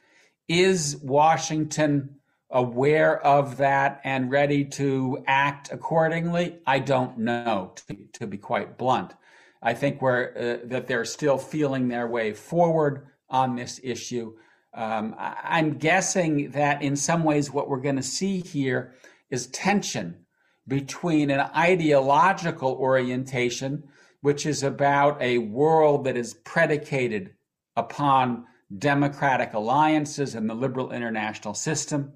Is 0.47 0.97
Washington 1.03 2.15
aware 2.49 3.23
of 3.25 3.57
that 3.57 4.01
and 4.03 4.31
ready 4.31 4.65
to 4.65 5.23
act 5.27 5.71
accordingly? 5.71 6.59
I 6.65 6.79
don't 6.79 7.19
know, 7.19 7.73
to, 7.87 7.97
to 8.13 8.27
be 8.27 8.37
quite 8.37 8.77
blunt. 8.77 9.13
I 9.61 9.73
think 9.73 10.01
we're, 10.01 10.59
uh, 10.63 10.67
that 10.67 10.87
they're 10.87 11.05
still 11.05 11.37
feeling 11.37 11.87
their 11.87 12.07
way 12.07 12.33
forward 12.33 13.07
on 13.29 13.55
this 13.55 13.79
issue. 13.83 14.33
Um, 14.73 15.15
I'm 15.17 15.77
guessing 15.77 16.51
that 16.51 16.81
in 16.81 16.95
some 16.95 17.23
ways, 17.23 17.51
what 17.51 17.69
we're 17.69 17.77
going 17.79 17.95
to 17.95 18.03
see 18.03 18.41
here 18.41 18.95
is 19.29 19.47
tension 19.47 20.25
between 20.67 21.29
an 21.29 21.41
ideological 21.55 22.73
orientation, 22.73 23.83
which 24.23 24.45
is 24.45 24.63
about 24.63 25.21
a 25.21 25.37
world 25.37 26.05
that 26.05 26.15
is 26.15 26.33
predicated 26.33 27.29
upon 27.75 28.45
democratic 28.77 29.53
alliances 29.53 30.33
and 30.33 30.49
the 30.49 30.53
liberal 30.53 30.93
international 30.93 31.53
system, 31.53 32.13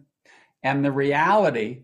and 0.64 0.86
the 0.86 0.92
reality 0.92 1.84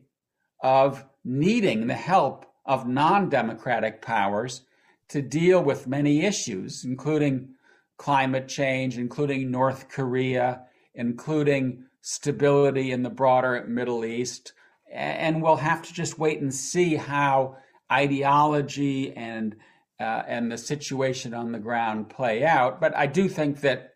of 0.61 1.05
needing 1.25 1.87
the 1.87 1.93
help 1.93 2.45
of 2.65 2.87
non 2.87 3.27
democratic 3.27 4.01
powers 4.01 4.61
to 5.09 5.21
deal 5.21 5.61
with 5.61 5.87
many 5.87 6.21
issues, 6.21 6.85
including 6.85 7.49
climate 7.97 8.47
change, 8.47 8.97
including 8.97 9.51
North 9.51 9.89
Korea, 9.89 10.61
including 10.95 11.83
stability 11.99 12.93
in 12.93 13.03
the 13.03 13.09
broader 13.09 13.65
Middle 13.67 14.05
East. 14.05 14.53
And 14.89 15.41
we'll 15.41 15.57
have 15.57 15.81
to 15.81 15.93
just 15.93 16.17
wait 16.17 16.39
and 16.39 16.53
see 16.53 16.95
how 16.95 17.57
ideology 17.91 19.11
and 19.11 19.57
uh, 20.03 20.23
and 20.27 20.51
the 20.51 20.57
situation 20.57 21.33
on 21.33 21.53
the 21.53 21.59
ground 21.59 22.09
play 22.09 22.43
out. 22.43 22.81
But 22.81 22.95
I 22.95 23.07
do 23.07 23.29
think 23.29 23.61
that 23.61 23.93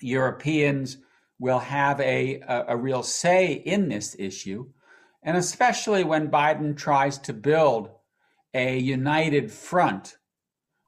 Europeans 0.00 0.96
will 1.38 1.58
have 1.58 2.00
a, 2.00 2.40
a, 2.40 2.64
a 2.68 2.76
real 2.76 3.02
say 3.02 3.52
in 3.52 3.88
this 3.88 4.16
issue. 4.18 4.70
And 5.22 5.36
especially 5.36 6.02
when 6.02 6.30
Biden 6.30 6.76
tries 6.76 7.18
to 7.18 7.34
build 7.34 7.90
a 8.54 8.78
united 8.78 9.52
front 9.52 10.16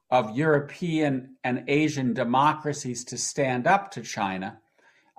of 0.09 0.35
European 0.35 1.35
and 1.43 1.63
Asian 1.67 2.13
democracies 2.13 3.03
to 3.05 3.17
stand 3.17 3.67
up 3.67 3.91
to 3.91 4.01
China, 4.01 4.59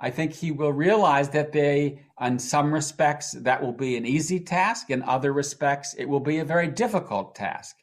I 0.00 0.10
think 0.10 0.32
he 0.32 0.50
will 0.50 0.72
realize 0.72 1.30
that 1.30 1.52
they, 1.52 2.00
in 2.20 2.38
some 2.38 2.74
respects, 2.74 3.32
that 3.32 3.62
will 3.62 3.72
be 3.72 3.96
an 3.96 4.06
easy 4.06 4.40
task. 4.40 4.90
In 4.90 5.02
other 5.02 5.32
respects, 5.32 5.94
it 5.94 6.08
will 6.08 6.20
be 6.20 6.38
a 6.38 6.44
very 6.44 6.68
difficult 6.68 7.34
task. 7.36 7.76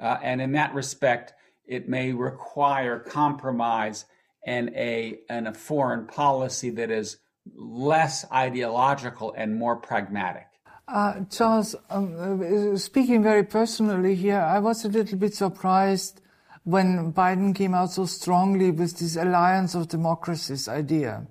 Uh, 0.00 0.18
and 0.22 0.40
in 0.40 0.52
that 0.52 0.74
respect, 0.74 1.34
it 1.66 1.88
may 1.88 2.12
require 2.12 2.98
compromise 2.98 4.06
and 4.46 4.70
a 4.70 5.18
and 5.28 5.46
a 5.46 5.52
foreign 5.52 6.06
policy 6.06 6.70
that 6.70 6.90
is 6.90 7.18
less 7.54 8.24
ideological 8.32 9.34
and 9.36 9.54
more 9.54 9.76
pragmatic. 9.76 10.46
Uh, 10.88 11.20
Charles, 11.30 11.76
um, 11.90 12.72
uh, 12.72 12.76
speaking 12.76 13.22
very 13.22 13.44
personally 13.44 14.14
here, 14.14 14.40
I 14.40 14.58
was 14.58 14.84
a 14.84 14.88
little 14.88 15.18
bit 15.18 15.34
surprised 15.34 16.20
when 16.64 17.12
Biden 17.12 17.54
came 17.54 17.74
out 17.74 17.92
so 17.92 18.06
strongly 18.06 18.70
with 18.70 18.98
this 18.98 19.16
alliance 19.16 19.74
of 19.74 19.88
democracies 19.88 20.68
idea. 20.68 21.26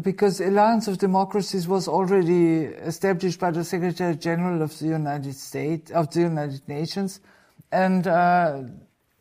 Because 0.00 0.40
alliance 0.40 0.88
of 0.88 0.98
democracies 0.98 1.68
was 1.68 1.88
already 1.88 2.64
established 2.64 3.38
by 3.38 3.50
the 3.50 3.64
Secretary 3.64 4.16
General 4.16 4.62
of 4.62 4.78
the 4.78 4.86
United 4.86 5.34
States, 5.34 5.90
of 5.90 6.10
the 6.12 6.20
United 6.20 6.66
Nations, 6.68 7.20
and 7.72 8.06
uh, 8.06 8.62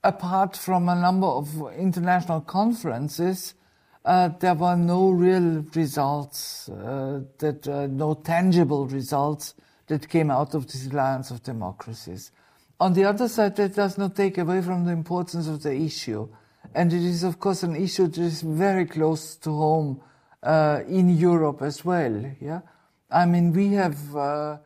apart 0.04 0.58
from 0.58 0.90
a 0.90 0.96
number 0.96 1.28
of 1.28 1.48
international 1.78 2.42
conferences, 2.42 3.56
uh, 4.04 4.30
there 4.40 4.56
were 4.56 4.76
no 4.76 5.10
real 5.10 5.64
results, 5.74 6.68
uh, 6.70 7.22
that 7.38 7.68
uh, 7.68 7.88
no 7.88 8.14
tangible 8.14 8.88
results 8.88 9.54
that 9.88 10.10
came 10.10 10.30
out 10.30 10.54
of 10.54 10.68
this 10.68 10.88
alliance 10.88 11.32
of 11.32 11.44
democracies. 11.44 12.32
On 12.80 12.94
the 12.94 13.06
other 13.06 13.28
side, 13.28 13.56
that 13.56 13.76
does 13.76 13.98
not 13.98 14.16
take 14.16 14.38
away 14.38 14.62
from 14.62 14.86
the 14.86 14.92
importance 14.92 15.48
of 15.48 15.64
the 15.64 15.74
issue, 15.74 16.28
and 16.74 16.92
it 16.92 17.04
is 17.04 17.24
of 17.24 17.40
course 17.40 17.64
an 17.64 17.76
issue 17.76 18.08
that 18.08 18.18
is 18.18 18.42
very 18.42 18.86
close 18.86 19.36
to 19.36 19.52
home 19.52 20.02
uh, 20.44 20.82
in 20.88 21.10
Europe 21.10 21.62
as 21.62 21.86
well. 21.86 22.26
Yeah, 22.42 22.62
I 23.10 23.26
mean 23.28 23.54
we 23.54 23.74
have 23.74 24.16
uh, 24.16 24.58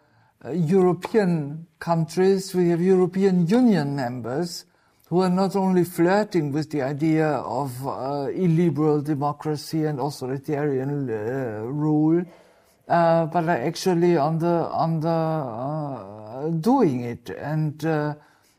European 0.53 1.67
countries, 1.79 2.53
we 2.53 2.69
have 2.69 2.81
European 2.81 3.47
Union 3.47 3.95
members 3.95 4.65
who 5.07 5.21
are 5.21 5.29
not 5.29 5.55
only 5.55 5.83
flirting 5.83 6.51
with 6.51 6.71
the 6.71 6.81
idea 6.81 7.27
of 7.27 7.71
uh, 7.87 8.27
illiberal 8.33 9.01
democracy 9.01 9.85
and 9.85 9.99
authoritarian 9.99 11.09
uh, 11.09 11.61
rule, 11.65 12.23
uh, 12.87 13.25
but 13.27 13.45
are 13.45 13.61
actually 13.61 14.17
on 14.17 14.39
the 14.39 14.67
on 14.71 14.99
the 14.99 15.09
uh, 15.09 16.49
doing 16.49 17.01
it. 17.01 17.29
And 17.29 17.83
uh, 17.85 18.15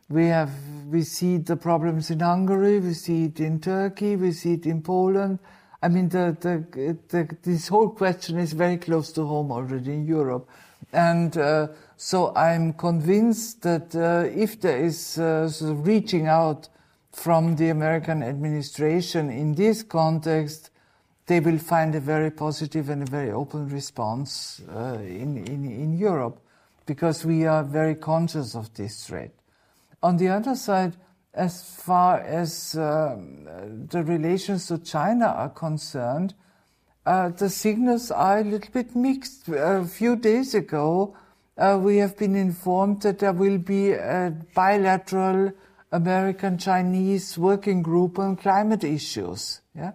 we 0.08 0.26
have 0.26 0.52
we 0.88 1.02
see 1.02 1.38
the 1.38 1.56
problems 1.56 2.10
in 2.10 2.20
Hungary, 2.20 2.78
we 2.78 2.94
see 2.94 3.24
it 3.24 3.40
in 3.40 3.60
Turkey, 3.60 4.16
we 4.16 4.32
see 4.32 4.54
it 4.54 4.66
in 4.66 4.82
Poland. 4.82 5.38
I 5.82 5.88
mean, 5.88 6.08
the, 6.08 6.36
the, 6.40 6.96
the, 7.08 7.36
this 7.42 7.68
whole 7.68 7.90
question 7.90 8.38
is 8.38 8.52
very 8.54 8.76
close 8.76 9.12
to 9.12 9.24
home 9.24 9.52
already 9.52 9.92
in 9.92 10.06
Europe. 10.06 10.48
And 10.92 11.36
uh, 11.36 11.68
so 11.96 12.34
I'm 12.34 12.72
convinced 12.72 13.62
that 13.62 13.94
uh, 13.94 14.28
if 14.34 14.60
there 14.60 14.78
is 14.78 15.18
uh, 15.18 15.50
reaching 15.62 16.26
out 16.26 16.68
from 17.12 17.56
the 17.56 17.70
American 17.70 18.22
administration 18.22 19.30
in 19.30 19.54
this 19.54 19.82
context, 19.82 20.70
they 21.26 21.40
will 21.40 21.58
find 21.58 21.94
a 21.94 22.00
very 22.00 22.30
positive 22.30 22.88
and 22.88 23.02
a 23.02 23.10
very 23.10 23.32
open 23.32 23.68
response 23.68 24.62
uh, 24.70 24.98
in, 25.00 25.38
in, 25.38 25.64
in 25.64 25.98
Europe 25.98 26.40
because 26.86 27.24
we 27.24 27.44
are 27.46 27.64
very 27.64 27.96
conscious 27.96 28.54
of 28.54 28.72
this 28.74 29.06
threat. 29.06 29.32
On 30.02 30.16
the 30.16 30.28
other 30.28 30.54
side, 30.54 30.96
as 31.34 31.62
far 31.62 32.20
as 32.20 32.76
um, 32.76 33.44
the 33.90 34.02
relations 34.04 34.68
to 34.68 34.78
China 34.78 35.26
are 35.26 35.50
concerned, 35.50 36.34
uh, 37.06 37.28
the 37.28 37.48
signals 37.48 38.10
are 38.10 38.38
a 38.38 38.44
little 38.44 38.70
bit 38.72 38.96
mixed. 38.96 39.48
A 39.48 39.84
few 39.84 40.16
days 40.16 40.54
ago, 40.54 41.16
uh, 41.56 41.78
we 41.80 41.98
have 41.98 42.18
been 42.18 42.34
informed 42.34 43.02
that 43.02 43.20
there 43.20 43.32
will 43.32 43.58
be 43.58 43.92
a 43.92 44.34
bilateral 44.54 45.52
American-Chinese 45.92 47.38
working 47.38 47.80
group 47.80 48.18
on 48.18 48.36
climate 48.36 48.82
issues, 48.82 49.60
yeah, 49.74 49.92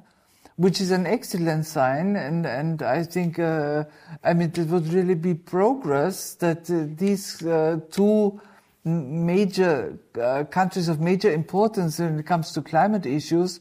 which 0.55 0.79
is 0.79 0.91
an 0.91 1.05
excellent 1.05 1.65
sign, 1.65 2.15
and 2.15 2.45
and 2.45 2.81
I 2.81 3.03
think 3.03 3.37
uh, 3.39 3.83
I 4.23 4.33
mean 4.33 4.53
it 4.55 4.67
would 4.67 4.87
really 4.87 5.15
be 5.15 5.33
progress 5.33 6.35
that 6.35 6.71
uh, 6.71 6.87
these 6.95 7.45
uh, 7.45 7.81
two 7.91 8.39
major 8.83 9.99
uh, 10.19 10.45
countries 10.45 10.87
of 10.87 11.01
major 11.01 11.31
importance 11.31 11.99
when 11.99 12.19
it 12.19 12.25
comes 12.25 12.51
to 12.53 12.61
climate 12.61 13.05
issues 13.05 13.59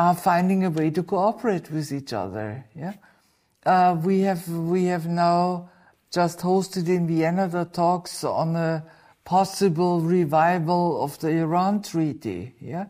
are 0.00 0.14
finding 0.14 0.64
a 0.64 0.70
way 0.70 0.88
to 0.88 1.02
cooperate 1.02 1.70
with 1.70 1.92
each 1.92 2.14
other. 2.14 2.64
Yeah, 2.74 2.94
uh, 3.66 4.00
we 4.02 4.20
have 4.20 4.48
we 4.48 4.84
have 4.84 5.06
now 5.06 5.68
just 6.10 6.38
hosted 6.40 6.88
in 6.88 7.06
Vienna 7.06 7.48
the 7.48 7.66
talks 7.66 8.24
on 8.24 8.56
a 8.56 8.82
possible 9.24 10.00
revival 10.00 11.04
of 11.04 11.18
the 11.18 11.28
Iran 11.28 11.82
treaty. 11.82 12.54
Yeah. 12.60 12.86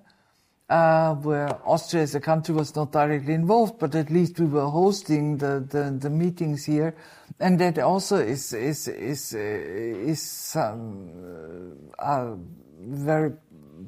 Uh, 0.69 1.15
where 1.17 1.49
Austria 1.67 2.05
as 2.05 2.15
a 2.15 2.21
country 2.21 2.55
was 2.55 2.77
not 2.77 2.93
directly 2.93 3.35
involved, 3.35 3.81
but 3.81 3.93
at 3.97 4.09
least 4.09 4.39
we 4.39 4.47
were 4.47 4.71
hosting 4.71 5.37
the, 5.37 5.67
the, 5.69 5.91
the 5.99 6.09
meetings 6.09 6.65
here, 6.65 6.95
and 7.41 7.59
that 7.59 7.77
also 7.81 8.19
is 8.19 8.53
is 8.53 8.87
is 8.87 9.35
uh, 9.35 9.39
is 9.39 10.23
some 10.23 11.91
uh, 11.99 12.37
very 12.79 13.33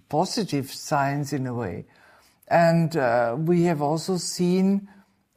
positive 0.08 0.72
signs 0.72 1.32
in 1.32 1.46
a 1.46 1.54
way. 1.54 1.84
And 2.52 2.94
uh, 2.98 3.34
we 3.38 3.62
have 3.62 3.80
also 3.80 4.18
seen 4.18 4.86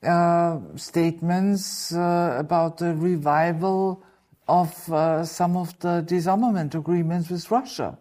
uh, 0.03 0.59
statements 0.75 1.95
uh, 1.95 2.35
about 2.37 2.77
the 2.77 2.93
revival 2.93 4.03
of 4.49 4.91
uh, 4.91 5.23
some 5.23 5.55
of 5.55 5.79
the 5.79 6.01
disarmament 6.01 6.75
agreements 6.75 7.29
with 7.29 7.49
Russia, 7.49 7.97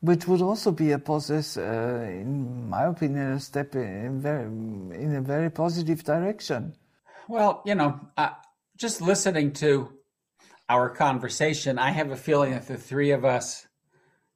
which 0.00 0.26
would 0.26 0.40
also 0.40 0.72
be 0.72 0.92
a 0.92 0.98
process, 0.98 1.58
uh, 1.58 2.06
in 2.08 2.70
my 2.70 2.84
opinion, 2.84 3.32
a 3.32 3.40
step 3.40 3.74
in, 3.76 4.22
very, 4.22 4.46
in 4.46 5.16
a 5.16 5.20
very 5.20 5.50
positive 5.50 6.02
direction. 6.02 6.74
Well, 7.28 7.60
you 7.66 7.74
know, 7.74 8.00
just 8.78 9.02
listening 9.02 9.52
to 9.54 9.92
our 10.70 10.88
conversation, 10.88 11.78
I 11.78 11.90
have 11.90 12.10
a 12.10 12.16
feeling 12.16 12.52
that 12.52 12.68
the 12.68 12.78
three 12.78 13.10
of 13.10 13.22
us 13.22 13.66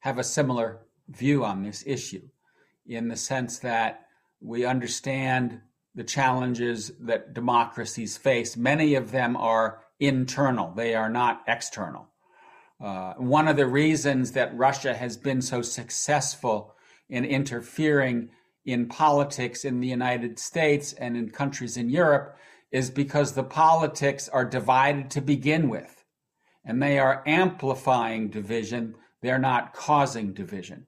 have 0.00 0.18
a 0.18 0.24
similar 0.24 0.80
view 1.08 1.42
on 1.42 1.62
this 1.62 1.82
issue 1.86 2.28
in 2.86 3.08
the 3.08 3.16
sense 3.16 3.60
that 3.60 4.08
we 4.40 4.64
understand 4.64 5.60
the 5.94 6.04
challenges 6.04 6.92
that 7.00 7.34
democracies 7.34 8.16
face. 8.16 8.56
Many 8.56 8.94
of 8.94 9.10
them 9.10 9.36
are 9.36 9.80
internal, 9.98 10.72
they 10.74 10.94
are 10.94 11.10
not 11.10 11.42
external. 11.46 12.08
Uh, 12.80 13.12
one 13.14 13.46
of 13.46 13.56
the 13.56 13.66
reasons 13.66 14.32
that 14.32 14.56
Russia 14.56 14.94
has 14.94 15.16
been 15.16 15.42
so 15.42 15.60
successful 15.60 16.74
in 17.10 17.24
interfering 17.24 18.30
in 18.64 18.86
politics 18.86 19.64
in 19.64 19.80
the 19.80 19.88
United 19.88 20.38
States 20.38 20.92
and 20.94 21.16
in 21.16 21.30
countries 21.30 21.76
in 21.76 21.90
Europe 21.90 22.36
is 22.70 22.90
because 22.90 23.32
the 23.32 23.44
politics 23.44 24.28
are 24.28 24.44
divided 24.44 25.10
to 25.10 25.20
begin 25.20 25.68
with, 25.68 26.04
and 26.64 26.82
they 26.82 26.98
are 26.98 27.22
amplifying 27.26 28.30
division. 28.30 28.94
They're 29.22 29.38
not 29.38 29.74
causing 29.74 30.32
division. 30.32 30.86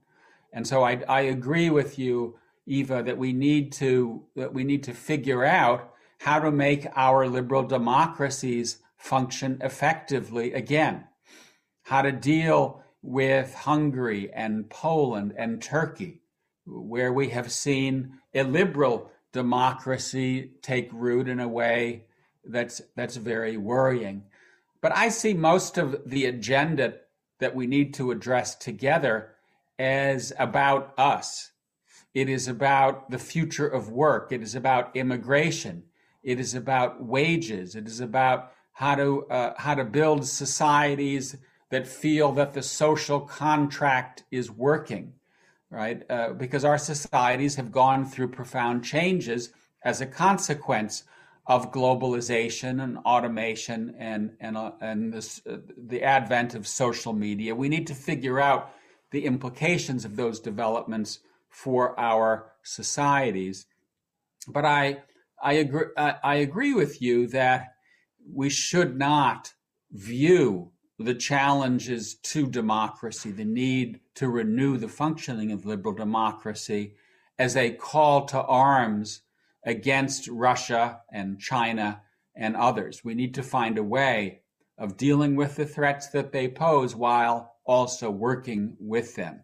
And 0.53 0.67
so 0.67 0.85
I, 0.85 1.03
I 1.09 1.23
agree 1.23 1.71
with 1.71 1.99
you 1.99 2.38
Eva, 2.66 3.03
that 3.03 3.18
we 3.18 3.33
need 3.33 3.72
to 3.72 4.25
that 4.37 4.55
we 4.55 4.64
need 4.64 4.85
to 4.85 4.94
figure 4.94 5.44
out 5.44 5.92
how 6.18 6.38
to 6.38 6.51
make 6.51 6.87
our 6.94 7.27
liberal 7.27 7.64
democracies 7.64 8.79
function 8.96 9.59
effectively 9.61 10.53
again. 10.53 11.05
How 11.83 12.03
to 12.03 12.12
deal 12.12 12.83
with 13.03 13.53
Hungary 13.53 14.33
and 14.33 14.70
Poland 14.70 15.35
and 15.37 15.61
Turkey, 15.61 16.22
where 16.64 17.12
we 17.12 17.31
have 17.31 17.51
seen 17.51 18.18
a 18.33 18.44
liberal 18.44 19.11
democracy 19.33 20.53
take 20.62 20.88
root 20.92 21.29
in 21.29 21.40
a 21.40 21.48
way 21.48 22.05
that's 22.44 22.81
that's 22.94 23.16
very 23.16 23.57
worrying. 23.57 24.25
But 24.81 24.96
I 24.96 25.09
see 25.09 25.35
most 25.35 25.79
of 25.79 25.96
the 26.07 26.27
agenda 26.27 26.94
that 27.40 27.55
we 27.55 27.66
need 27.66 27.94
to 27.94 28.11
address 28.11 28.55
together 28.55 29.35
as 29.79 30.33
about 30.38 30.94
us 30.98 31.52
it 32.14 32.29
is 32.29 32.48
about 32.48 33.11
the 33.11 33.18
future 33.18 33.66
of 33.66 33.90
work. 33.90 34.33
It 34.33 34.42
is 34.42 34.55
about 34.55 34.94
immigration. 34.94 35.85
It 36.22 36.38
is 36.38 36.55
about 36.55 37.03
wages. 37.03 37.75
It 37.75 37.87
is 37.87 38.01
about 38.01 38.53
how 38.72 38.94
to 38.94 39.27
uh, 39.27 39.55
how 39.57 39.75
to 39.75 39.85
build 39.85 40.27
societies 40.27 41.37
that 41.70 41.87
feel 41.87 42.33
that 42.33 42.53
the 42.53 42.62
social 42.62 43.20
contract 43.20 44.25
is 44.31 44.51
working, 44.51 45.14
right? 45.70 46.03
Uh, 46.11 46.31
because 46.35 46.64
our 46.64 46.79
societies 46.79 47.57
have 47.57 47.72
gone 47.72 48.05
through 48.05 48.29
profound 48.29 48.85
changes 48.85 49.51
as 49.83 50.01
a 50.01 50.07
consequence 50.07 51.05
of 51.46 51.72
globalization 51.72 52.83
and 52.83 52.98
automation 52.98 53.94
and 53.98 54.37
and 54.38 54.57
uh, 54.57 54.72
and 54.81 55.12
this, 55.12 55.40
uh, 55.46 55.57
the 55.77 56.03
advent 56.03 56.55
of 56.55 56.66
social 56.66 57.12
media. 57.12 57.55
We 57.55 57.68
need 57.68 57.87
to 57.88 57.94
figure 57.94 58.38
out 58.38 58.70
the 59.11 59.25
implications 59.25 60.05
of 60.05 60.16
those 60.16 60.40
developments 60.40 61.18
for 61.53 61.99
our 62.01 62.53
societies. 62.62 63.67
But 64.49 64.65
I, 64.65 65.03
I 65.41 65.55
agree, 65.55 65.87
I 65.97 66.37
agree 66.37 66.75
with 66.75 67.01
you 67.01 67.29
that 67.29 67.75
we 68.29 68.49
should 68.51 68.99
not 68.99 69.53
view 69.93 70.73
the 70.99 71.15
challenges 71.15 72.15
to 72.15 72.47
democracy, 72.47 73.31
the 73.31 73.45
need 73.45 74.01
to 74.15 74.29
renew 74.29 74.77
the 74.77 74.88
functioning 74.88 75.53
of 75.53 75.67
liberal 75.67 75.95
democracy, 75.95 76.95
as 77.38 77.57
a 77.57 77.73
call 77.73 78.25
to 78.27 78.41
arms 78.43 79.23
against 79.65 80.29
Russia 80.29 81.01
and 81.12 81.41
China 81.41 82.03
and 82.35 82.57
others. 82.57 83.05
We 83.05 83.15
need 83.15 83.35
to 83.35 83.43
find 83.43 83.79
a 83.79 83.83
way 83.83 84.41
of 84.79 84.97
dealing 84.97 85.37
with 85.37 85.57
the 85.57 85.67
threats 85.67 86.09
that 86.09 86.33
they 86.33 86.49
pose 86.49 86.95
while 86.95 87.57
also 87.65 88.11
working 88.11 88.77
with 88.81 89.15
them. 89.15 89.43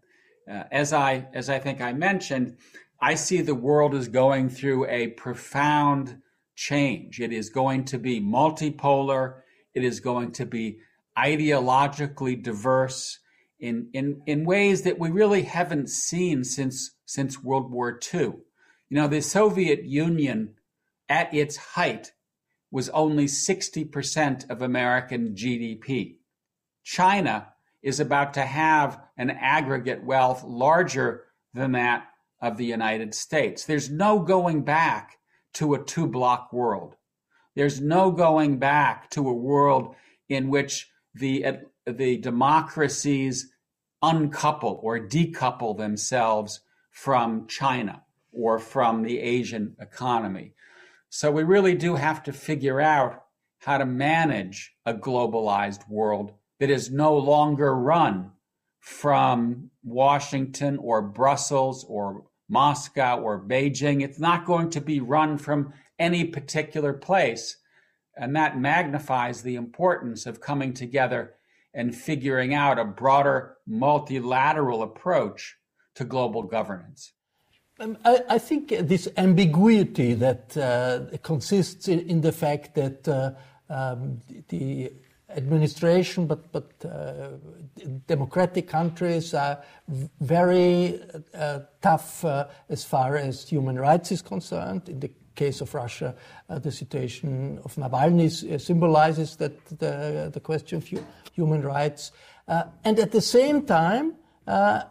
Uh, 0.51 0.65
as 0.71 0.93
I 0.93 1.27
as 1.35 1.51
I 1.51 1.59
think 1.59 1.81
I 1.81 1.93
mentioned, 1.93 2.57
I 3.01 3.15
see 3.15 3.43
the 3.43 3.55
world 3.55 3.95
as 3.95 4.09
going 4.09 4.49
through 4.49 4.87
a 4.87 5.09
profound 5.09 6.23
change. 6.55 7.21
It 7.21 7.33
is 7.33 7.51
going 7.51 7.85
to 7.87 7.99
be 7.99 8.21
multipolar. 8.21 9.41
It 9.75 9.85
is 9.85 10.01
going 10.01 10.33
to 10.33 10.47
be 10.47 10.81
ideologically 11.17 12.43
diverse 12.43 13.19
in, 13.61 13.89
in, 13.93 14.23
in 14.27 14.45
ways 14.45 14.83
that 14.83 14.99
we 14.99 15.11
really 15.11 15.43
haven't 15.43 15.89
seen 15.89 16.45
since, 16.45 16.93
since 17.05 17.43
World 17.43 17.71
War 17.71 17.99
II. 18.13 18.21
You 18.21 18.43
know, 18.91 19.09
the 19.09 19.21
Soviet 19.21 19.85
Union 19.85 20.55
at 21.09 21.33
its 21.35 21.57
height 21.57 22.13
was 22.71 22.89
only 22.91 23.27
60% 23.27 24.51
of 24.51 24.63
American 24.63 25.35
GDP. 25.35 26.17
China 26.85 27.53
is 27.83 28.01
about 28.01 28.35
to 28.35 28.43
have 28.43 29.01
an 29.17 29.31
aggregate 29.31 30.03
wealth 30.05 30.45
larger 30.45 31.25
than 31.55 31.73
that 31.73 32.09
of 32.41 32.57
the 32.57 32.65
United 32.65 33.15
States. 33.15 33.65
There's 33.65 33.91
no 33.91 34.21
going 34.21 34.63
back 34.63 35.19
to 35.55 35.75
a 35.75 35.85
two 35.85 36.07
block 36.07 36.53
world. 36.53 36.95
There's 37.55 37.81
no 37.81 38.11
going 38.11 38.59
back 38.59 39.11
to 39.11 39.29
a 39.29 39.35
world 39.35 39.95
in 40.29 40.49
which 40.49 40.89
the, 41.15 41.45
the 41.87 42.19
democracies 42.19 43.51
uncouple 44.03 44.79
or 44.83 45.01
decouple 45.01 45.77
themselves 45.77 46.61
from 46.91 47.47
China 47.49 48.03
or 48.33 48.59
from 48.59 49.03
the 49.03 49.19
Asian 49.19 49.77
economy. 49.81 50.55
So 51.11 51.31
we 51.31 51.43
really 51.43 51.75
do 51.75 51.97
have 51.97 52.23
to 52.25 52.33
figure 52.33 52.81
out 52.81 53.25
how 53.61 53.79
to 53.79 53.87
manage 53.87 54.75
a 54.87 54.95
globalized 54.95 55.89
world 55.89 56.33
that 56.59 56.71
is 56.71 56.91
no 56.91 57.17
longer 57.17 57.75
run 57.75 58.33
from 58.81 59.71
Washington 59.83 60.79
or 60.79 61.03
Brussels 61.03 61.85
or 61.89 62.25
Moscow 62.49 63.21
or 63.21 63.41
Beijing. 63.41 64.03
It's 64.03 64.19
not 64.19 64.47
going 64.47 64.71
to 64.71 64.81
be 64.81 65.01
run 65.01 65.39
from 65.39 65.73
any 65.99 66.25
particular 66.25 66.93
place. 66.93 67.57
And 68.17 68.35
that 68.35 68.59
magnifies 68.59 69.43
the 69.43 69.55
importance 69.55 70.27
of 70.27 70.41
coming 70.41 70.73
together 70.73 71.35
and 71.75 71.95
figuring 71.95 72.55
out 72.55 72.79
a 72.79 72.85
broader 72.85 73.57
multilateral 73.67 74.83
approach 74.83 75.57
to 75.95 76.05
global 76.05 76.43
governance. 76.43 77.13
Um, 77.81 77.97
I, 78.05 78.39
think 78.39 78.71
this 78.71 79.07
ambiguity 79.17 80.15
that 80.15 80.57
uh, 80.57 81.17
consists 81.19 81.87
in, 81.87 82.01
in, 82.09 82.23
the 82.23 82.33
fact 82.33 82.75
that 82.75 83.07
uh, 83.07 83.35
um, 83.73 84.19
the 84.49 84.93
administration, 85.31 86.27
but, 86.27 86.51
but 86.53 86.71
uh, 86.85 87.29
democratic 88.07 88.69
countries 88.69 89.35
are 89.35 89.63
very 90.21 91.01
uh, 91.35 91.61
tough 91.83 92.25
uh, 92.25 92.47
as 92.69 92.85
far 92.85 93.17
as 93.17 93.49
human 93.49 93.79
rights 93.79 94.13
is 94.13 94.23
concerned. 94.23 94.89
In 94.89 95.01
the 95.01 95.11
case 95.35 95.61
of 95.61 95.73
Russia, 95.75 96.15
uh, 96.49 96.59
the 96.59 96.73
situation 96.73 97.61
of 97.65 97.75
Navalny 97.77 98.61
symbolizes 98.61 99.37
that 99.37 99.65
the, 99.79 100.31
the 100.33 100.41
question 100.41 100.79
of 100.79 100.91
human 101.33 101.63
rights. 101.63 102.13
and 102.49 102.99
at 102.99 103.13
the 103.13 103.21
same 103.21 103.63
time, 103.67 104.15
uh, 104.49 104.83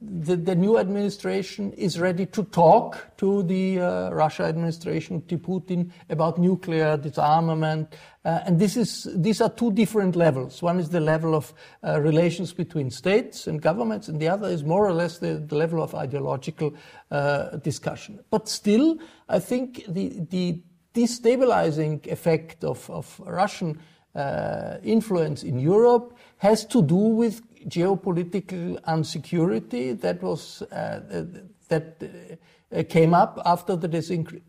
the, 0.00 0.36
the, 0.36 0.54
new 0.54 0.78
administration 0.78 1.72
is 1.72 2.00
ready 2.00 2.26
to 2.26 2.44
talk 2.44 3.16
to 3.18 3.42
the 3.42 3.80
uh, 3.80 4.10
Russia 4.10 4.44
administration, 4.44 5.22
to 5.26 5.38
Putin, 5.38 5.90
about 6.10 6.38
nuclear 6.38 6.96
disarmament. 6.96 7.94
Uh, 8.24 8.40
and 8.46 8.58
this 8.58 8.76
is, 8.76 9.08
these 9.14 9.40
are 9.40 9.50
two 9.50 9.72
different 9.72 10.16
levels. 10.16 10.62
One 10.62 10.80
is 10.80 10.88
the 10.88 11.00
level 11.00 11.34
of 11.34 11.54
uh, 11.84 12.00
relations 12.00 12.52
between 12.52 12.90
states 12.90 13.46
and 13.46 13.60
governments, 13.60 14.08
and 14.08 14.20
the 14.20 14.28
other 14.28 14.48
is 14.48 14.64
more 14.64 14.86
or 14.86 14.92
less 14.92 15.18
the, 15.18 15.34
the 15.34 15.56
level 15.56 15.82
of 15.82 15.94
ideological 15.94 16.74
uh, 17.10 17.56
discussion. 17.56 18.20
But 18.30 18.48
still, 18.48 18.98
I 19.28 19.38
think 19.38 19.84
the, 19.88 20.20
the 20.30 20.60
destabilizing 20.94 22.06
effect 22.06 22.64
of, 22.64 22.88
of 22.90 23.20
Russian 23.24 23.78
uh, 24.16 24.78
influence 24.82 25.42
in 25.42 25.58
Europe 25.58 26.16
has 26.38 26.64
to 26.66 26.82
do 26.82 26.96
with 26.96 27.42
geopolitical 27.68 28.78
insecurity 28.88 29.92
that 29.92 30.22
was 30.22 30.62
uh, 30.62 31.24
that 31.68 32.02
uh, 32.02 32.82
came 32.88 33.14
up 33.14 33.40
after 33.44 33.76
the 33.76 33.88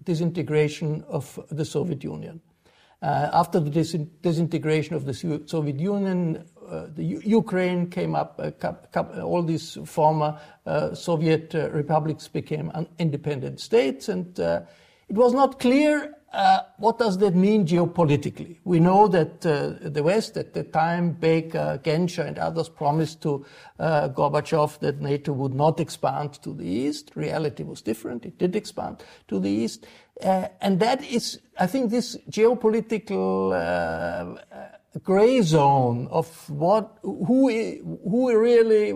disintegration 0.03 1.03
of 1.07 1.39
the 1.49 1.65
Soviet 1.65 2.03
Union. 2.03 2.41
Uh, 3.01 3.29
after 3.31 3.59
the 3.59 3.69
dis 3.69 3.95
disintegration 4.23 4.95
of 4.95 5.05
the 5.05 5.13
Soviet 5.45 5.79
Union, 5.79 6.43
uh, 6.67 6.87
the 6.95 7.03
U 7.03 7.21
Ukraine 7.23 7.89
came 7.91 8.15
up. 8.15 8.41
all 9.23 9.43
these 9.43 9.77
former 9.85 10.39
uh, 10.65 10.95
Soviet 10.95 11.53
uh, 11.53 11.69
republics 11.69 12.27
became 12.27 12.71
independent 12.97 13.59
states, 13.59 14.09
and 14.09 14.39
it 14.39 15.15
was 15.15 15.33
not 15.33 15.59
clear 15.59 16.16
uh, 16.33 16.59
what 16.77 16.99
does 16.99 17.17
that 17.19 17.35
mean 17.35 17.65
geopolitically? 17.65 18.57
We 18.65 18.79
know 18.79 19.07
that 19.07 19.45
uh, 19.45 19.89
the 19.89 20.03
West 20.03 20.35
at 20.35 20.53
the 20.53 20.63
time, 20.63 21.11
Baker, 21.11 21.79
Genscher, 21.83 22.27
and 22.27 22.37
others 22.37 22.67
promised 22.67 23.21
to 23.21 23.45
uh, 23.79 24.09
Gorbachev 24.09 24.79
that 24.79 24.99
NATO 24.99 25.31
would 25.31 25.53
not 25.53 25.79
expand 25.79 26.33
to 26.43 26.53
the 26.53 26.65
east. 26.65 27.11
Reality 27.15 27.63
was 27.63 27.81
different. 27.81 28.25
It 28.25 28.37
did 28.37 28.55
expand 28.55 29.03
to 29.29 29.39
the 29.39 29.49
east. 29.49 29.87
Uh, 30.21 30.47
and 30.61 30.79
that 30.81 31.03
is, 31.03 31.39
I 31.57 31.67
think, 31.67 31.91
this 31.91 32.17
geopolitical 32.29 33.53
uh, 33.53 34.69
gray 35.03 35.41
zone 35.41 36.07
of 36.11 36.49
what, 36.49 36.97
who, 37.03 37.49
who 38.03 38.37
really 38.37 38.93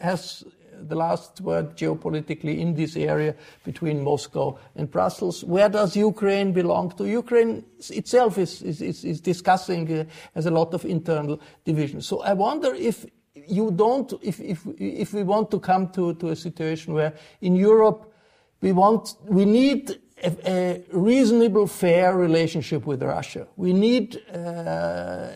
has 0.00 0.44
the 0.88 0.94
last 0.94 1.40
word 1.40 1.76
geopolitically 1.76 2.58
in 2.58 2.74
this 2.74 2.96
area 2.96 3.34
between 3.64 4.02
Moscow 4.02 4.58
and 4.76 4.90
Brussels. 4.90 5.44
Where 5.44 5.68
does 5.68 5.96
Ukraine 5.96 6.52
belong 6.52 6.90
to? 6.92 7.06
Ukraine 7.06 7.64
itself 7.90 8.38
is, 8.38 8.62
is, 8.62 8.80
is, 8.80 9.04
is 9.04 9.20
discussing, 9.20 9.92
uh, 9.92 10.04
has 10.34 10.46
a 10.46 10.50
lot 10.50 10.74
of 10.74 10.84
internal 10.84 11.40
division. 11.64 12.00
So 12.00 12.20
I 12.22 12.32
wonder 12.32 12.74
if 12.74 13.06
you 13.34 13.70
don't, 13.70 14.12
if, 14.22 14.40
if, 14.40 14.66
if 14.78 15.12
we 15.12 15.22
want 15.22 15.50
to 15.50 15.60
come 15.60 15.88
to, 15.90 16.14
to 16.14 16.28
a 16.28 16.36
situation 16.36 16.94
where 16.94 17.14
in 17.40 17.56
Europe 17.56 18.12
we 18.60 18.72
want, 18.72 19.14
we 19.24 19.44
need 19.44 20.00
a, 20.22 20.36
a 20.46 20.84
reasonable, 20.92 21.66
fair 21.66 22.16
relationship 22.16 22.86
with 22.86 23.02
Russia. 23.02 23.46
We 23.56 23.72
need 23.72 24.20
uh, 24.34 25.30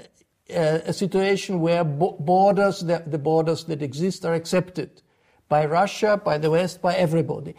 a, 0.50 0.92
situation 0.92 1.60
where 1.60 1.84
borders, 1.84 2.80
the, 2.80 3.18
borders 3.18 3.64
that 3.64 3.82
exist 3.82 4.24
are 4.24 4.34
accepted 4.34 5.02
by 5.54 5.66
Russia, 5.66 6.20
by 6.30 6.36
the 6.36 6.50
West, 6.50 6.82
by 6.82 6.94
everybody. 6.96 7.54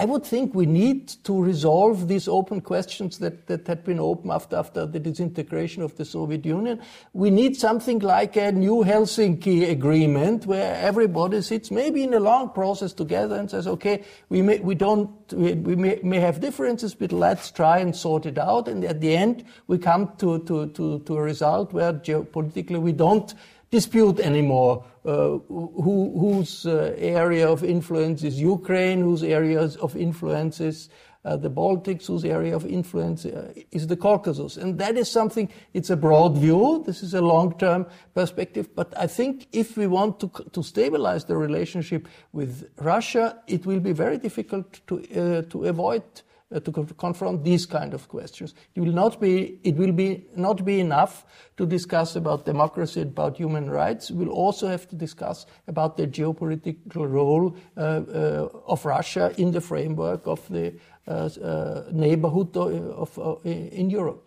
I 0.00 0.04
would 0.04 0.24
think 0.24 0.54
we 0.54 0.66
need 0.66 1.08
to 1.24 1.32
resolve 1.42 2.06
these 2.06 2.28
open 2.28 2.60
questions 2.60 3.18
that, 3.20 3.46
that 3.46 3.66
had 3.66 3.84
been 3.84 3.98
open 3.98 4.30
after, 4.30 4.56
after 4.56 4.84
the 4.84 5.00
disintegration 5.00 5.82
of 5.82 5.96
the 5.96 6.04
Soviet 6.04 6.44
Union. 6.44 6.78
We 7.14 7.30
need 7.30 7.56
something 7.56 8.00
like 8.00 8.36
a 8.36 8.52
new 8.52 8.84
Helsinki 8.84 9.70
agreement 9.70 10.44
where 10.44 10.74
everybody 10.76 11.40
sits 11.40 11.70
maybe 11.70 12.02
in 12.02 12.12
a 12.12 12.20
long 12.20 12.50
process 12.50 12.92
together 12.92 13.36
and 13.36 13.50
says, 13.50 13.66
okay, 13.66 14.04
we 14.28 14.42
may, 14.42 14.58
we 14.58 14.74
don't, 14.74 15.10
we, 15.32 15.54
we 15.54 15.74
may, 15.74 15.98
may 16.02 16.20
have 16.20 16.38
differences, 16.38 16.94
but 16.94 17.12
let's 17.12 17.50
try 17.50 17.78
and 17.78 17.96
sort 17.96 18.26
it 18.26 18.36
out. 18.36 18.68
And 18.68 18.84
at 18.84 19.00
the 19.00 19.16
end, 19.16 19.46
we 19.68 19.78
come 19.78 20.12
to, 20.18 20.44
to, 20.44 20.66
to, 20.66 20.98
to 20.98 21.16
a 21.16 21.22
result 21.22 21.72
where 21.72 21.94
geopolitically 21.94 22.78
we 22.78 22.92
don't 22.92 23.32
dispute 23.70 24.20
anymore 24.20 24.84
uh, 25.04 25.38
who, 25.48 26.12
whose 26.18 26.66
uh, 26.66 26.94
area 26.98 27.48
of 27.48 27.64
influence 27.64 28.22
is 28.22 28.40
Ukraine, 28.40 29.00
whose 29.00 29.22
areas 29.22 29.76
of 29.76 29.96
influence 29.96 30.60
is 30.60 30.88
uh, 31.24 31.36
the 31.36 31.50
Baltics, 31.50 32.06
whose 32.06 32.24
area 32.24 32.54
of 32.54 32.64
influence 32.64 33.26
uh, 33.26 33.52
is 33.72 33.86
the 33.86 33.96
Caucasus. 33.96 34.56
And 34.56 34.78
that 34.78 34.96
is 34.96 35.10
something, 35.10 35.50
it's 35.74 35.90
a 35.90 35.96
broad 35.96 36.38
view. 36.38 36.82
This 36.86 37.02
is 37.02 37.12
a 37.12 37.20
long-term 37.20 37.86
perspective. 38.14 38.74
But 38.74 38.94
I 38.96 39.06
think 39.06 39.48
if 39.52 39.76
we 39.76 39.86
want 39.86 40.20
to, 40.20 40.30
to 40.52 40.62
stabilize 40.62 41.24
the 41.24 41.36
relationship 41.36 42.08
with 42.32 42.70
Russia, 42.78 43.38
it 43.46 43.66
will 43.66 43.80
be 43.80 43.92
very 43.92 44.18
difficult 44.18 44.80
to, 44.86 45.00
uh, 45.00 45.42
to 45.50 45.64
avoid 45.64 46.02
to 46.50 46.72
confront 46.96 47.44
these 47.44 47.66
kind 47.66 47.92
of 47.92 48.08
questions. 48.08 48.54
It 48.74 48.80
will 48.80 48.92
not 48.92 49.20
be, 49.20 49.58
it 49.64 49.76
will 49.76 49.92
be 49.92 50.24
not 50.34 50.64
be 50.64 50.80
enough 50.80 51.26
to 51.58 51.66
discuss 51.66 52.16
about 52.16 52.46
democracy, 52.46 53.02
about 53.02 53.36
human 53.36 53.68
rights. 53.68 54.10
We'll 54.10 54.30
also 54.30 54.68
have 54.68 54.88
to 54.88 54.96
discuss 54.96 55.44
about 55.66 55.98
the 55.98 56.06
geopolitical 56.06 57.10
role 57.10 57.54
uh, 57.76 57.80
uh, 57.80 58.48
of 58.66 58.84
Russia 58.86 59.34
in 59.36 59.50
the 59.50 59.60
framework 59.60 60.26
of 60.26 60.48
the 60.48 60.74
uh, 61.06 61.28
uh, 61.42 61.84
neighborhood 61.92 62.56
of, 62.56 63.18
of 63.18 63.44
in 63.44 63.90
Europe. 63.90 64.24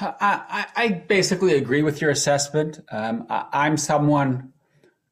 I, 0.00 0.66
I, 0.74 0.88
basically 0.88 1.54
agree 1.54 1.82
with 1.82 2.00
your 2.00 2.10
assessment. 2.10 2.80
Um, 2.90 3.26
I, 3.30 3.46
I'm 3.52 3.76
someone 3.76 4.52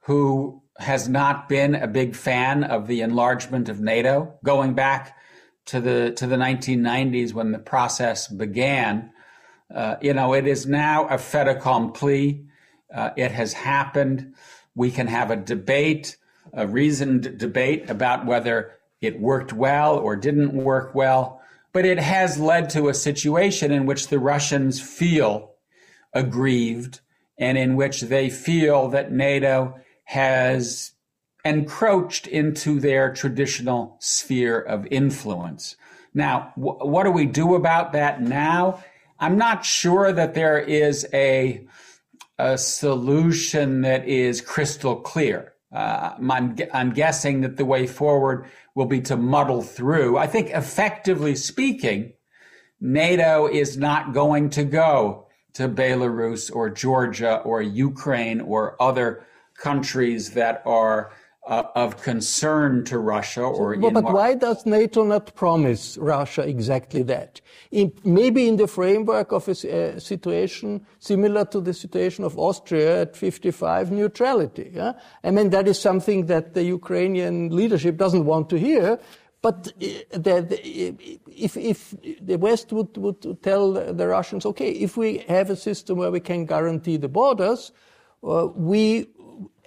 who 0.01 0.61
has 0.79 1.09
not 1.09 1.49
been 1.49 1.77
a 1.77 1.87
big 1.87 2.17
fan 2.17 2.65
of 2.65 2.89
the 2.89 3.03
enlargement 3.03 3.69
of 3.69 3.81
NATO. 3.81 4.35
Going 4.43 4.75
back 4.75 5.17
to 5.67 5.81
the 5.81 6.13
to 6.13 6.27
the 6.27 6.37
1990s 6.37 7.33
when 7.33 7.53
the 7.53 7.59
process 7.59 8.29
began. 8.29 9.11
Uh, 9.73 9.97
you 10.03 10.13
know, 10.13 10.35
it 10.35 10.47
is 10.47 10.67
now 10.67 11.07
a 11.09 11.19
fait 11.19 11.49
accompli. 11.49 12.45
Uh, 12.95 13.11
it 13.17 13.33
has 13.33 13.53
happened. 13.55 14.35
We 14.75 14.91
can 14.91 15.07
have 15.07 15.31
a 15.31 15.37
debate, 15.37 16.17
a 16.53 16.67
reasoned 16.67 17.39
debate 17.39 17.89
about 17.89 18.27
whether 18.27 18.73
it 19.01 19.21
worked 19.21 19.53
well 19.53 19.97
or 19.97 20.17
didn't 20.17 20.53
work 20.53 20.95
well. 20.95 21.41
But 21.73 21.87
it 21.87 21.99
has 21.99 22.39
led 22.39 22.69
to 22.71 22.89
a 22.89 22.95
situation 22.95 23.73
in 23.73 23.87
which 23.87 24.09
the 24.09 24.19
Russians 24.19 24.81
feel 24.81 25.55
aggrieved 26.13 27.01
and 27.39 27.57
in 27.57 27.77
which 27.77 28.03
they 28.03 28.29
feel 28.29 28.89
that 28.91 29.11
NATO 29.11 29.81
has 30.05 30.93
encroached 31.45 32.27
into 32.27 32.81
their 32.81 33.13
traditional 33.13 33.97
sphere 34.01 34.61
of 34.61 34.87
influence. 34.91 35.77
Now, 36.15 36.53
wh- 36.55 36.85
what 36.85 37.05
do 37.05 37.11
we 37.11 37.27
do 37.27 37.55
about 37.55 37.93
that 37.93 38.23
now? 38.23 38.83
I'm 39.19 39.37
not 39.37 39.65
sure 39.65 40.13
that 40.13 40.35
there 40.35 40.59
is 40.59 41.07
a, 41.13 41.67
a 42.39 42.59
solution 42.59 43.83
that 43.83 44.07
is 44.07 44.41
crystal 44.41 44.97
clear. 44.97 45.55
Uh, 45.73 46.15
I'm, 46.31 46.57
I'm 46.73 46.93
guessing 46.93 47.41
that 47.43 47.57
the 47.57 47.65
way 47.65 47.87
forward 47.87 48.47
will 48.75 48.87
be 48.87 49.01
to 49.03 49.17
muddle 49.17 49.63
through. 49.63 50.19
I 50.19 50.27
think 50.27 50.51
effectively 50.51 51.35
speaking, 51.35 52.13
NATO 52.81 53.47
is 53.47 53.77
not 53.77 54.13
going 54.13 54.51
to 54.51 54.65
go 54.65 55.29
to 55.55 55.69
Belarus 55.69 56.55
or 56.55 56.69
Georgia 56.69 57.37
or 57.39 57.63
Ukraine 57.63 58.41
or 58.41 58.81
other 58.83 59.25
countries 59.57 60.33
that 60.33 60.63
are 60.67 61.13
uh, 61.47 61.65
of 61.75 62.01
concern 62.03 62.85
to 62.85 62.99
Russia 62.99 63.43
or 63.43 63.75
so, 63.75 63.91
but 63.91 64.05
why 64.05 64.35
does 64.35 64.65
NATO 64.65 65.03
not 65.03 65.35
promise 65.35 65.99
Russia 65.99 66.43
exactly 66.43 67.03
that? 67.03 67.41
In, 67.73 67.93
maybe 68.05 68.47
in 68.47 68.57
the 68.57 68.69
framework 68.69 69.33
of 69.33 69.49
a, 69.49 70.01
situation 70.01 70.87
similar 71.01 71.45
to 71.47 71.61
the 71.61 71.75
situation 71.75 72.25
of 72.25 72.39
Austria 72.39 73.03
at 73.03 73.17
55 73.17 73.91
neutrality. 73.91 74.71
Yeah? 74.73 74.93
I 75.25 75.33
mean, 75.33 75.51
that 75.51 75.67
is 75.67 75.81
something 75.81 76.27
that 76.27 76.55
the 76.55 76.63
Ukrainian 76.63 77.49
leadership 77.55 77.97
doesn't 77.97 78.25
want 78.25 78.49
to 78.51 78.59
hear. 78.59 79.01
But 79.41 79.73
uh, 79.83 79.87
the, 80.13 80.43
the, 80.43 81.19
if, 81.27 81.57
if 81.57 81.95
the 82.21 82.37
West 82.37 82.73
would, 82.73 82.97
would 82.97 83.43
tell 83.43 83.73
the 83.73 84.07
Russians, 84.07 84.47
okay, 84.47 84.71
if 84.71 84.97
we 84.97 85.19
have 85.29 85.51
a 85.51 85.57
system 85.57 85.99
where 85.99 86.13
we 86.13 86.21
can 86.21 86.47
guarantee 86.47 86.99
the 86.99 87.09
borders, 87.09 87.73
uh, 88.23 88.47
we 88.55 89.09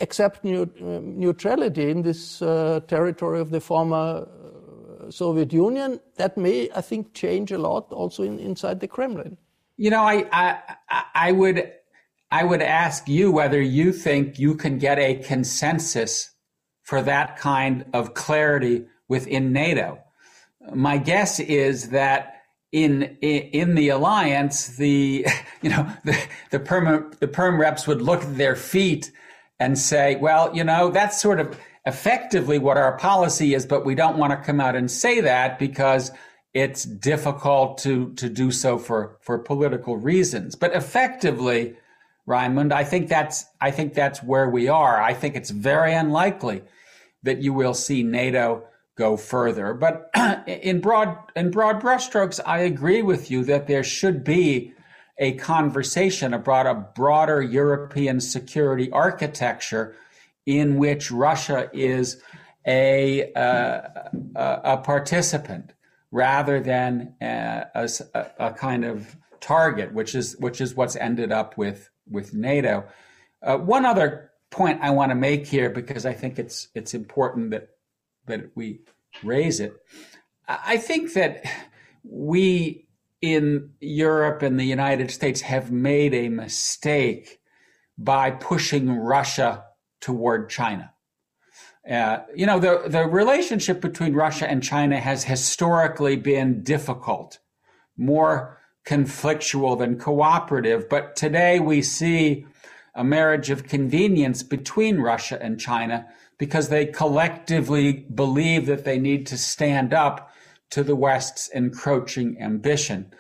accept 0.01 0.43
neutrality 0.43 1.89
in 1.89 2.01
this 2.01 2.41
uh, 2.41 2.81
territory 2.87 3.39
of 3.39 3.49
the 3.49 3.61
former 3.61 4.27
uh, 4.27 5.11
Soviet 5.11 5.53
Union, 5.53 5.99
that 6.17 6.37
may, 6.37 6.69
I 6.75 6.81
think, 6.81 7.13
change 7.13 7.51
a 7.51 7.57
lot 7.57 7.91
also 7.91 8.23
in, 8.23 8.39
inside 8.39 8.79
the 8.79 8.87
Kremlin. 8.87 9.37
You 9.77 9.89
know, 9.89 10.03
I, 10.03 10.25
I, 10.31 11.03
I 11.13 11.31
would, 11.31 11.71
I 12.31 12.43
would 12.43 12.61
ask 12.61 13.07
you 13.07 13.31
whether 13.31 13.61
you 13.61 13.91
think 13.91 14.39
you 14.39 14.55
can 14.55 14.77
get 14.77 14.99
a 14.99 15.15
consensus 15.15 16.31
for 16.83 17.01
that 17.01 17.37
kind 17.37 17.85
of 17.93 18.13
clarity 18.13 18.85
within 19.07 19.51
NATO. 19.51 19.99
My 20.73 20.97
guess 20.97 21.39
is 21.39 21.89
that 21.89 22.31
in 22.71 23.03
in 23.21 23.75
the 23.75 23.89
alliance, 23.89 24.67
the 24.77 25.25
you 25.61 25.69
know 25.69 25.89
the 26.03 26.17
the 26.51 26.59
perm 26.59 27.11
the 27.19 27.27
perm 27.27 27.59
reps 27.59 27.87
would 27.87 28.01
look 28.01 28.23
at 28.23 28.37
their 28.37 28.55
feet 28.55 29.11
and 29.59 29.77
say, 29.77 30.15
well, 30.17 30.55
you 30.55 30.63
know, 30.63 30.89
that's 30.89 31.21
sort 31.21 31.39
of 31.39 31.57
effectively 31.85 32.57
what 32.57 32.77
our 32.77 32.97
policy 32.97 33.53
is, 33.53 33.65
but 33.65 33.85
we 33.85 33.95
don't 33.95 34.17
want 34.17 34.31
to 34.31 34.37
come 34.37 34.59
out 34.59 34.75
and 34.75 34.89
say 34.89 35.21
that 35.21 35.59
because 35.59 36.11
it's 36.53 36.83
difficult 36.83 37.77
to, 37.79 38.13
to 38.13 38.29
do 38.29 38.51
so 38.51 38.77
for, 38.77 39.17
for 39.21 39.37
political 39.37 39.97
reasons. 39.97 40.55
But 40.55 40.73
effectively, 40.73 41.75
Raimund, 42.27 42.71
I 42.71 42.83
think 42.83 43.07
that's, 43.07 43.45
I 43.61 43.71
think 43.71 43.93
that's 43.93 44.23
where 44.23 44.49
we 44.49 44.67
are. 44.67 45.01
I 45.01 45.13
think 45.13 45.35
it's 45.35 45.51
very 45.51 45.93
unlikely 45.93 46.63
that 47.23 47.41
you 47.41 47.53
will 47.53 47.73
see 47.73 48.03
NATO 48.03 48.63
go 48.97 49.17
further. 49.17 49.73
But 49.73 50.09
in 50.47 50.79
broad, 50.79 51.17
in 51.35 51.51
broad 51.51 51.81
brushstrokes, 51.81 52.39
I 52.45 52.59
agree 52.59 53.01
with 53.01 53.29
you 53.29 53.43
that 53.45 53.67
there 53.67 53.83
should 53.83 54.23
be 54.23 54.73
a 55.17 55.33
conversation 55.33 56.33
about 56.33 56.67
a 56.67 56.73
broader 56.73 57.41
European 57.41 58.19
security 58.19 58.91
architecture 58.91 59.95
in 60.45 60.77
which 60.77 61.11
Russia 61.11 61.69
is 61.73 62.21
a, 62.67 63.31
uh, 63.33 63.81
a 64.35 64.77
participant 64.77 65.73
rather 66.11 66.59
than 66.59 67.15
a, 67.21 67.65
a, 67.75 67.89
a, 68.39 68.53
kind 68.53 68.85
of 68.85 69.15
target, 69.39 69.93
which 69.93 70.15
is 70.15 70.37
which 70.37 70.61
is 70.61 70.75
what's 70.75 70.95
ended 70.95 71.31
up 71.31 71.57
with 71.57 71.89
with 72.09 72.33
NATO. 72.33 72.85
Uh, 73.41 73.57
one 73.57 73.85
other 73.85 74.31
point 74.49 74.79
I 74.81 74.91
want 74.91 75.11
to 75.11 75.15
make 75.15 75.45
here 75.45 75.69
because 75.69 76.05
I 76.05 76.13
think 76.13 76.39
it's 76.39 76.69
it's 76.73 76.93
important 76.93 77.51
that 77.51 77.69
that 78.27 78.51
we 78.55 78.81
raise 79.23 79.59
it. 79.59 79.73
I 80.47 80.77
think 80.77 81.13
that 81.13 81.43
we 82.03 82.84
in 83.33 83.71
Europe 83.79 84.41
and 84.41 84.59
the 84.59 84.65
United 84.65 85.11
States 85.11 85.41
have 85.41 85.71
made 85.71 86.13
a 86.13 86.29
mistake 86.29 87.39
by 87.97 88.31
pushing 88.31 88.91
Russia 88.91 89.65
toward 90.01 90.49
China. 90.49 90.93
Uh, 91.89 92.19
you 92.35 92.45
know, 92.45 92.59
the, 92.59 92.83
the 92.87 93.05
relationship 93.05 93.79
between 93.79 94.13
Russia 94.13 94.49
and 94.49 94.63
China 94.63 94.99
has 94.99 95.23
historically 95.23 96.15
been 96.15 96.63
difficult, 96.63 97.39
more 97.95 98.59
conflictual 98.85 99.77
than 99.77 99.97
cooperative. 99.99 100.89
But 100.89 101.15
today 101.15 101.59
we 101.59 101.81
see 101.81 102.45
a 102.95 103.03
marriage 103.03 103.49
of 103.49 103.67
convenience 103.67 104.41
between 104.41 104.99
Russia 104.99 105.37
and 105.41 105.59
China 105.59 106.07
because 106.37 106.69
they 106.69 106.85
collectively 106.85 108.05
believe 108.13 108.65
that 108.65 108.83
they 108.83 108.99
need 108.99 109.27
to 109.27 109.37
stand 109.37 109.93
up 109.93 110.31
to 110.71 110.83
the 110.83 110.95
West's 110.95 111.47
encroaching 111.49 112.37
ambition. 112.41 113.13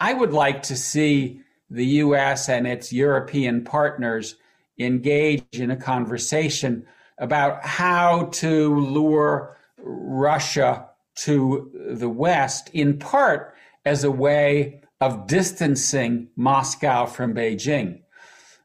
I 0.00 0.14
would 0.14 0.32
like 0.32 0.62
to 0.64 0.76
see 0.76 1.40
the 1.70 1.86
US 1.86 2.48
and 2.48 2.66
its 2.66 2.92
European 2.92 3.64
partners 3.64 4.36
engage 4.78 5.44
in 5.52 5.70
a 5.70 5.76
conversation 5.76 6.86
about 7.18 7.64
how 7.64 8.24
to 8.32 8.78
lure 8.80 9.56
Russia 9.78 10.88
to 11.14 11.70
the 11.90 12.08
West, 12.08 12.70
in 12.72 12.98
part 12.98 13.54
as 13.84 14.04
a 14.04 14.10
way 14.10 14.82
of 15.00 15.26
distancing 15.26 16.28
Moscow 16.36 17.06
from 17.06 17.34
Beijing. 17.34 18.00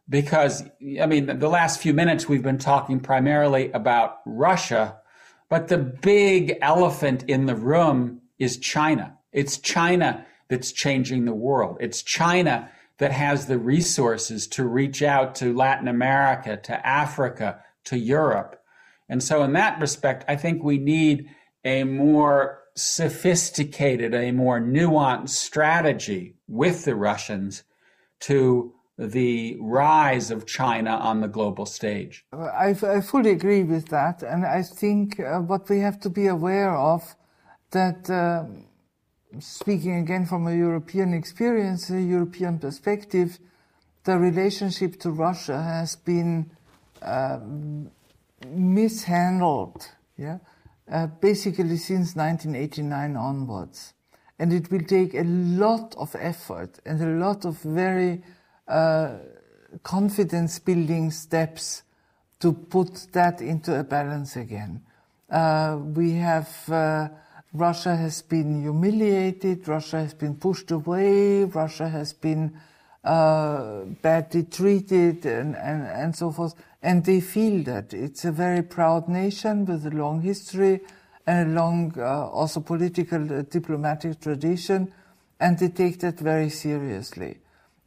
Because, 0.10 0.64
I 1.02 1.06
mean, 1.06 1.40
the 1.40 1.50
last 1.50 1.82
few 1.82 1.94
minutes 1.94 2.30
we've 2.30 2.44
been 2.44 2.58
talking 2.58 3.00
primarily 3.00 3.72
about 3.72 4.20
Russia, 4.26 4.98
but 5.50 5.68
the 5.68 5.78
big 5.78 6.58
elephant 6.62 7.24
in 7.28 7.46
the 7.46 7.56
room 7.56 8.22
is 8.40 8.58
China. 8.58 9.18
It's 9.32 9.58
China 9.58 10.26
that's 10.48 10.72
changing 10.72 11.26
the 11.26 11.34
world. 11.34 11.78
It's 11.80 12.02
China 12.02 12.70
that 12.98 13.12
has 13.12 13.46
the 13.46 13.60
resources 13.60 14.48
to 14.48 14.66
reach 14.66 15.04
out 15.04 15.36
to 15.36 15.56
Latin 15.56 15.88
America, 15.88 16.58
to 16.58 16.88
Africa, 16.88 17.60
to 17.86 17.98
Europe. 17.98 18.62
And 19.10 19.24
so, 19.24 19.44
in 19.44 19.54
that 19.54 19.80
respect, 19.80 20.26
I 20.28 20.36
think 20.36 20.64
we 20.64 20.78
need 20.78 21.30
a 21.64 21.84
more 21.84 22.64
sophisticated, 22.76 24.14
a 24.14 24.32
more 24.32 24.60
nuanced 24.60 25.30
strategy 25.30 26.36
with 26.48 26.86
the 26.86 26.96
Russians 26.96 27.64
to 28.22 28.74
the 28.98 29.58
rise 29.60 30.32
of 30.32 30.46
China 30.46 30.92
on 30.92 31.22
the 31.22 31.28
global 31.28 31.66
stage. 31.66 32.26
I, 32.34 32.76
I 32.82 33.02
fully 33.02 33.32
agree 33.32 33.64
with 33.64 33.90
that. 33.90 34.24
And 34.24 34.46
I 34.46 34.64
think 34.64 35.20
uh, 35.20 35.40
what 35.40 35.70
we 35.70 35.80
have 35.80 36.00
to 36.02 36.10
be 36.10 36.28
aware 36.28 36.76
of 36.76 37.16
that 37.72 38.10
uh, 38.10 38.46
speaking 39.40 39.96
again 39.96 40.26
from 40.26 40.48
a 40.48 40.56
European 40.56 41.14
experience, 41.14 41.90
a 41.90 42.02
European 42.02 42.60
perspective, 42.60 43.40
the 44.04 44.18
relationship 44.18 45.00
to 45.02 45.12
Russia 45.12 45.62
has 45.62 45.96
been 45.96 46.50
uh, 47.02 47.40
mishandled, 48.48 49.88
yeah, 50.18 50.38
uh, 50.92 51.08
basically 51.08 51.78
since 51.78 52.16
1989 52.16 53.16
onwards. 53.18 53.94
And 54.40 54.54
it 54.54 54.72
will 54.72 54.84
take 54.84 55.14
a 55.16 55.24
lot 55.24 55.96
of 55.98 56.16
effort 56.20 56.80
and 56.86 57.02
a 57.02 57.26
lot 57.26 57.44
of 57.44 57.60
very 57.60 58.22
uh, 58.68 59.18
confidence 59.84 60.60
building 60.60 61.12
steps 61.12 61.84
to 62.40 62.54
put 62.54 63.08
that 63.14 63.42
into 63.42 63.78
a 63.78 63.84
balance 63.84 64.36
again. 64.36 64.84
Uh, 65.30 65.80
we 65.82 66.14
have 66.14 66.50
uh, 66.70 67.10
Russia 67.54 67.96
has 67.96 68.22
been 68.22 68.62
humiliated, 68.62 69.68
Russia 69.68 70.00
has 70.00 70.14
been 70.14 70.36
pushed 70.36 70.72
away, 70.72 71.44
Russia 71.46 71.88
has 71.88 72.14
been 72.14 72.60
uh, 73.04 73.84
badly 74.02 74.44
treated, 74.44 75.26
and, 75.26 75.56
and, 75.56 75.88
and 75.88 76.16
so 76.16 76.32
forth. 76.32 76.54
And 76.84 77.06
they 77.06 77.22
feel 77.22 77.64
that. 77.64 77.94
It's 77.94 78.26
a 78.26 78.32
very 78.32 78.62
proud 78.62 79.08
nation 79.08 79.66
with 79.66 79.86
a 79.86 79.92
long 79.92 80.22
history 80.22 80.82
and 81.26 81.52
a 81.52 81.54
long, 81.54 81.94
uh, 81.98 82.28
also 82.28 82.60
political, 82.60 83.40
uh, 83.40 83.44
diplomatic 83.44 84.20
tradition, 84.20 84.92
and 85.40 85.58
they 85.58 85.70
take 85.70 86.00
that 86.02 86.20
very 86.20 86.50
seriously. 86.50 87.40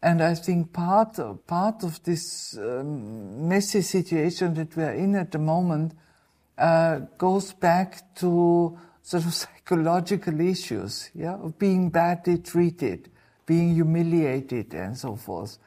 And 0.02 0.22
I 0.22 0.34
think 0.34 0.72
part 0.72 1.18
of, 1.18 1.46
part 1.46 1.84
of 1.84 2.02
this 2.04 2.56
um, 2.56 3.46
messy 3.48 3.82
situation 3.82 4.54
that 4.54 4.74
we're 4.74 4.92
in 4.92 5.14
at 5.14 5.32
the 5.32 5.38
moment 5.38 5.92
uh, 6.56 7.00
goes 7.18 7.52
back 7.52 8.14
to 8.16 8.78
sort 9.02 9.24
of 9.24 9.34
psychological 9.42 10.40
issues, 10.40 11.10
yeah, 11.14 11.34
of 11.34 11.58
being 11.58 11.90
badly 11.90 12.38
treated, 12.38 13.10
being 13.46 13.74
humiliated, 13.74 14.74
and 14.74 14.96
so 14.96 15.16
forth, 15.16 15.58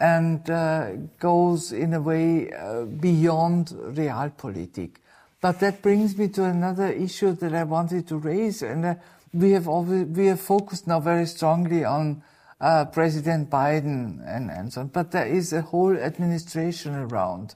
and 0.00 0.48
uh, 0.50 0.92
goes 1.18 1.72
in 1.72 1.94
a 1.94 2.00
way 2.00 2.52
uh, 2.52 2.84
beyond 2.84 3.68
realpolitik. 3.68 4.96
But 5.40 5.60
that 5.60 5.82
brings 5.82 6.16
me 6.16 6.28
to 6.28 6.44
another 6.44 6.88
issue 6.88 7.32
that 7.32 7.54
I 7.54 7.64
wanted 7.64 8.08
to 8.08 8.16
raise, 8.16 8.62
and 8.62 8.84
uh, 8.84 8.94
we 9.32 9.52
have 9.52 9.68
always, 9.68 10.06
we 10.06 10.26
have 10.26 10.40
focused 10.40 10.86
now 10.86 11.00
very 11.00 11.26
strongly 11.26 11.84
on 11.84 12.22
uh, 12.60 12.86
President 12.86 13.50
Biden 13.50 14.20
and, 14.26 14.50
and 14.50 14.72
so 14.72 14.82
on, 14.82 14.88
but 14.88 15.12
there 15.12 15.26
is 15.26 15.52
a 15.52 15.62
whole 15.62 15.96
administration 15.96 16.94
around. 16.94 17.54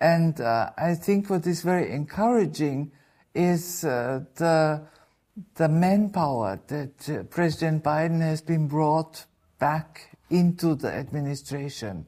And 0.00 0.40
uh, 0.40 0.70
I 0.76 0.94
think 0.94 1.30
what 1.30 1.46
is 1.46 1.62
very 1.62 1.92
encouraging 1.92 2.92
is 3.34 3.84
uh, 3.84 4.20
the 4.36 4.82
the 5.56 5.68
manpower 5.68 6.60
that 6.68 7.10
uh, 7.10 7.22
President 7.24 7.82
Biden 7.82 8.20
has 8.20 8.40
been 8.40 8.68
brought 8.68 9.26
back 9.58 10.16
into 10.30 10.76
the 10.76 10.92
administration. 10.92 12.06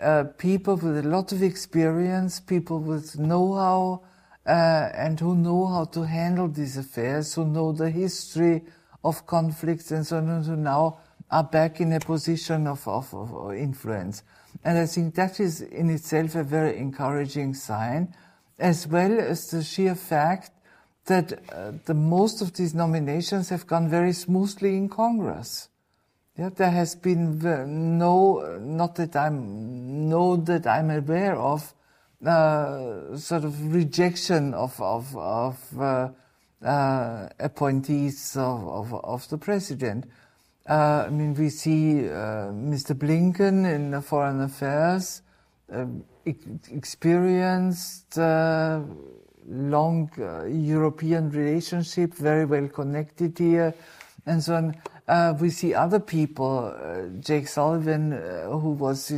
Uh, 0.00 0.24
people 0.36 0.76
with 0.76 0.98
a 0.98 1.08
lot 1.08 1.32
of 1.32 1.42
experience, 1.42 2.40
people 2.40 2.78
with 2.78 3.18
know-how, 3.18 4.02
uh, 4.46 4.50
and 4.94 5.18
who 5.20 5.34
know 5.34 5.66
how 5.66 5.84
to 5.84 6.02
handle 6.02 6.48
these 6.48 6.76
affairs, 6.76 7.34
who 7.34 7.46
know 7.46 7.72
the 7.72 7.90
history 7.90 8.62
of 9.04 9.26
conflicts 9.26 9.90
and 9.90 10.06
so 10.06 10.18
on, 10.18 10.42
who 10.42 10.56
now 10.56 10.98
are 11.30 11.44
back 11.44 11.80
in 11.80 11.92
a 11.92 12.00
position 12.00 12.66
of, 12.66 12.86
of, 12.86 13.14
of 13.14 13.54
influence. 13.54 14.22
And 14.64 14.78
I 14.78 14.86
think 14.86 15.14
that 15.14 15.40
is 15.40 15.62
in 15.62 15.88
itself 15.88 16.34
a 16.34 16.44
very 16.44 16.76
encouraging 16.76 17.54
sign, 17.54 18.14
as 18.58 18.86
well 18.86 19.18
as 19.20 19.50
the 19.50 19.62
sheer 19.62 19.94
fact 19.94 20.50
that 21.06 21.32
uh, 21.52 21.72
the 21.84 21.94
most 21.94 22.42
of 22.42 22.54
these 22.54 22.74
nominations 22.74 23.48
have 23.48 23.66
gone 23.66 23.88
very 23.88 24.12
smoothly 24.12 24.76
in 24.76 24.88
Congress. 24.88 25.68
Yeah, 26.38 26.48
there 26.48 26.70
has 26.70 26.94
been 26.94 27.38
no, 27.98 28.58
not 28.60 28.94
that 28.94 29.16
I'm, 29.16 30.08
no 30.08 30.36
that 30.36 30.66
I'm 30.66 30.90
aware 30.90 31.36
of, 31.36 31.74
uh, 32.24 33.16
sort 33.16 33.44
of 33.44 33.74
rejection 33.74 34.54
of 34.54 34.80
of, 34.80 35.14
of 35.16 35.80
uh, 35.80 36.08
uh, 36.64 37.28
appointees 37.40 38.36
of, 38.36 38.66
of, 38.68 38.94
of 39.04 39.28
the 39.28 39.38
president. 39.38 40.06
Uh, 40.68 41.04
I 41.06 41.10
mean, 41.10 41.34
we 41.34 41.48
see 41.50 42.08
uh, 42.08 42.52
Mr. 42.52 42.96
Blinken 42.96 43.66
in 43.66 44.00
foreign 44.02 44.40
affairs, 44.40 45.22
uh, 46.26 46.32
experienced, 46.70 48.16
long 49.48 50.10
European 50.48 51.30
relationship, 51.30 52.14
very 52.14 52.44
well 52.44 52.68
connected 52.68 53.38
here, 53.38 53.74
and 54.26 54.42
so 54.42 54.54
on. 54.54 54.74
Uh, 55.08 55.34
we 55.40 55.50
see 55.50 55.74
other 55.74 55.98
people, 55.98 56.72
uh, 56.74 57.08
Jake 57.20 57.48
Sullivan, 57.48 58.12
uh, 58.12 58.48
who 58.48 58.70
was 58.70 59.08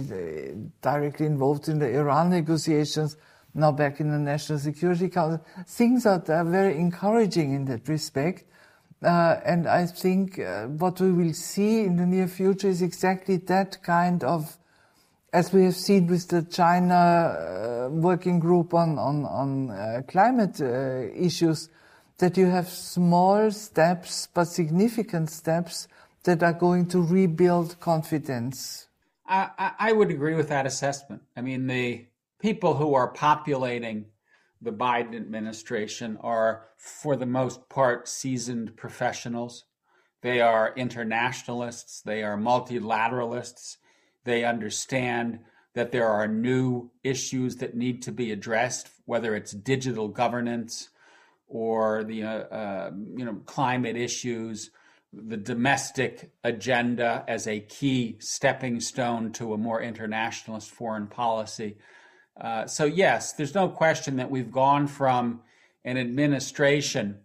directly 0.80 1.26
involved 1.26 1.68
in 1.68 1.78
the 1.78 1.94
Iran 1.94 2.30
negotiations, 2.30 3.16
now 3.52 3.70
back 3.70 4.00
in 4.00 4.10
the 4.10 4.18
National 4.18 4.58
Security 4.58 5.08
Council. 5.08 5.44
Things 5.66 6.06
are, 6.06 6.24
are 6.28 6.44
very 6.44 6.76
encouraging 6.78 7.54
in 7.54 7.66
that 7.66 7.86
respect. 7.86 8.44
Uh, 9.02 9.38
and 9.44 9.68
I 9.68 9.84
think 9.86 10.38
uh, 10.38 10.66
what 10.66 10.98
we 11.00 11.12
will 11.12 11.34
see 11.34 11.80
in 11.80 11.96
the 11.96 12.06
near 12.06 12.26
future 12.26 12.68
is 12.68 12.80
exactly 12.80 13.36
that 13.36 13.82
kind 13.82 14.24
of, 14.24 14.56
as 15.34 15.52
we 15.52 15.64
have 15.64 15.74
seen 15.74 16.06
with 16.06 16.28
the 16.28 16.42
China 16.42 16.94
uh, 16.94 17.88
working 17.90 18.38
group 18.38 18.72
on 18.72 18.98
on, 18.98 19.24
on 19.24 19.70
uh, 19.70 20.02
climate 20.06 20.60
uh, 20.60 21.12
issues, 21.26 21.68
that 22.18 22.36
you 22.36 22.46
have 22.46 22.68
small 22.68 23.50
steps 23.50 24.28
but 24.32 24.44
significant 24.44 25.28
steps 25.28 25.88
that 26.22 26.42
are 26.42 26.52
going 26.52 26.86
to 26.86 27.02
rebuild 27.02 27.78
confidence. 27.80 28.86
I, 29.26 29.72
I 29.78 29.92
would 29.92 30.10
agree 30.10 30.34
with 30.34 30.48
that 30.50 30.66
assessment. 30.66 31.22
I 31.36 31.40
mean, 31.40 31.66
the 31.66 32.06
people 32.40 32.74
who 32.74 32.94
are 32.94 33.08
populating 33.08 34.06
the 34.60 34.70
Biden 34.70 35.16
administration 35.16 36.16
are, 36.20 36.66
for 36.76 37.16
the 37.16 37.26
most 37.26 37.68
part, 37.68 38.06
seasoned 38.06 38.76
professionals. 38.76 39.64
They 40.22 40.40
are 40.40 40.72
internationalists, 40.76 42.02
they 42.02 42.22
are 42.22 42.36
multilateralists, 42.36 43.78
they 44.24 44.44
understand 44.44 45.40
that 45.74 45.92
there 45.92 46.08
are 46.08 46.26
new 46.28 46.90
issues 47.02 47.56
that 47.56 47.74
need 47.74 48.02
to 48.02 48.12
be 48.12 48.32
addressed, 48.32 48.88
whether 49.06 49.34
it's 49.34 49.52
digital 49.52 50.08
governance 50.08 50.90
or 51.48 52.04
the 52.04 52.22
uh, 52.22 52.28
uh, 52.28 52.90
you 53.16 53.24
know 53.24 53.34
climate 53.46 53.96
issues, 53.96 54.70
the 55.12 55.36
domestic 55.36 56.30
agenda 56.42 57.24
as 57.28 57.46
a 57.46 57.60
key 57.60 58.16
stepping 58.18 58.80
stone 58.80 59.32
to 59.32 59.52
a 59.52 59.58
more 59.58 59.80
internationalist 59.80 60.70
foreign 60.70 61.06
policy. 61.06 61.76
Uh, 62.40 62.66
so, 62.66 62.84
yes, 62.84 63.32
there's 63.32 63.54
no 63.54 63.68
question 63.68 64.16
that 64.16 64.30
we've 64.30 64.50
gone 64.50 64.86
from 64.86 65.40
an 65.84 65.96
administration 65.96 67.18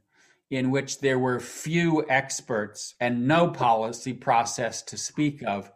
in 0.52 0.72
which 0.72 1.00
there 1.00 1.18
were 1.18 1.40
few 1.40 2.06
experts 2.10 2.96
and 3.00 3.28
no 3.28 3.50
policy 3.50 4.14
process 4.14 4.82
to 4.82 4.98
speak 4.98 5.44
of 5.44 5.72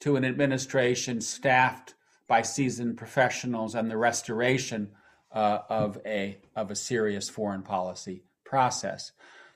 to 0.00 0.16
an 0.16 0.24
administration 0.24 1.20
staffed 1.20 1.94
by 2.28 2.42
seasoned 2.42 2.96
professionals 2.96 3.74
and 3.74 3.90
the 3.90 3.96
restoration 3.96 4.90
uh, 5.32 5.60
of 5.68 5.98
a 6.04 6.38
of 6.56 6.70
a 6.70 6.76
serious 6.76 7.28
foreign 7.28 7.62
policy 7.62 8.24
process. 8.44 9.12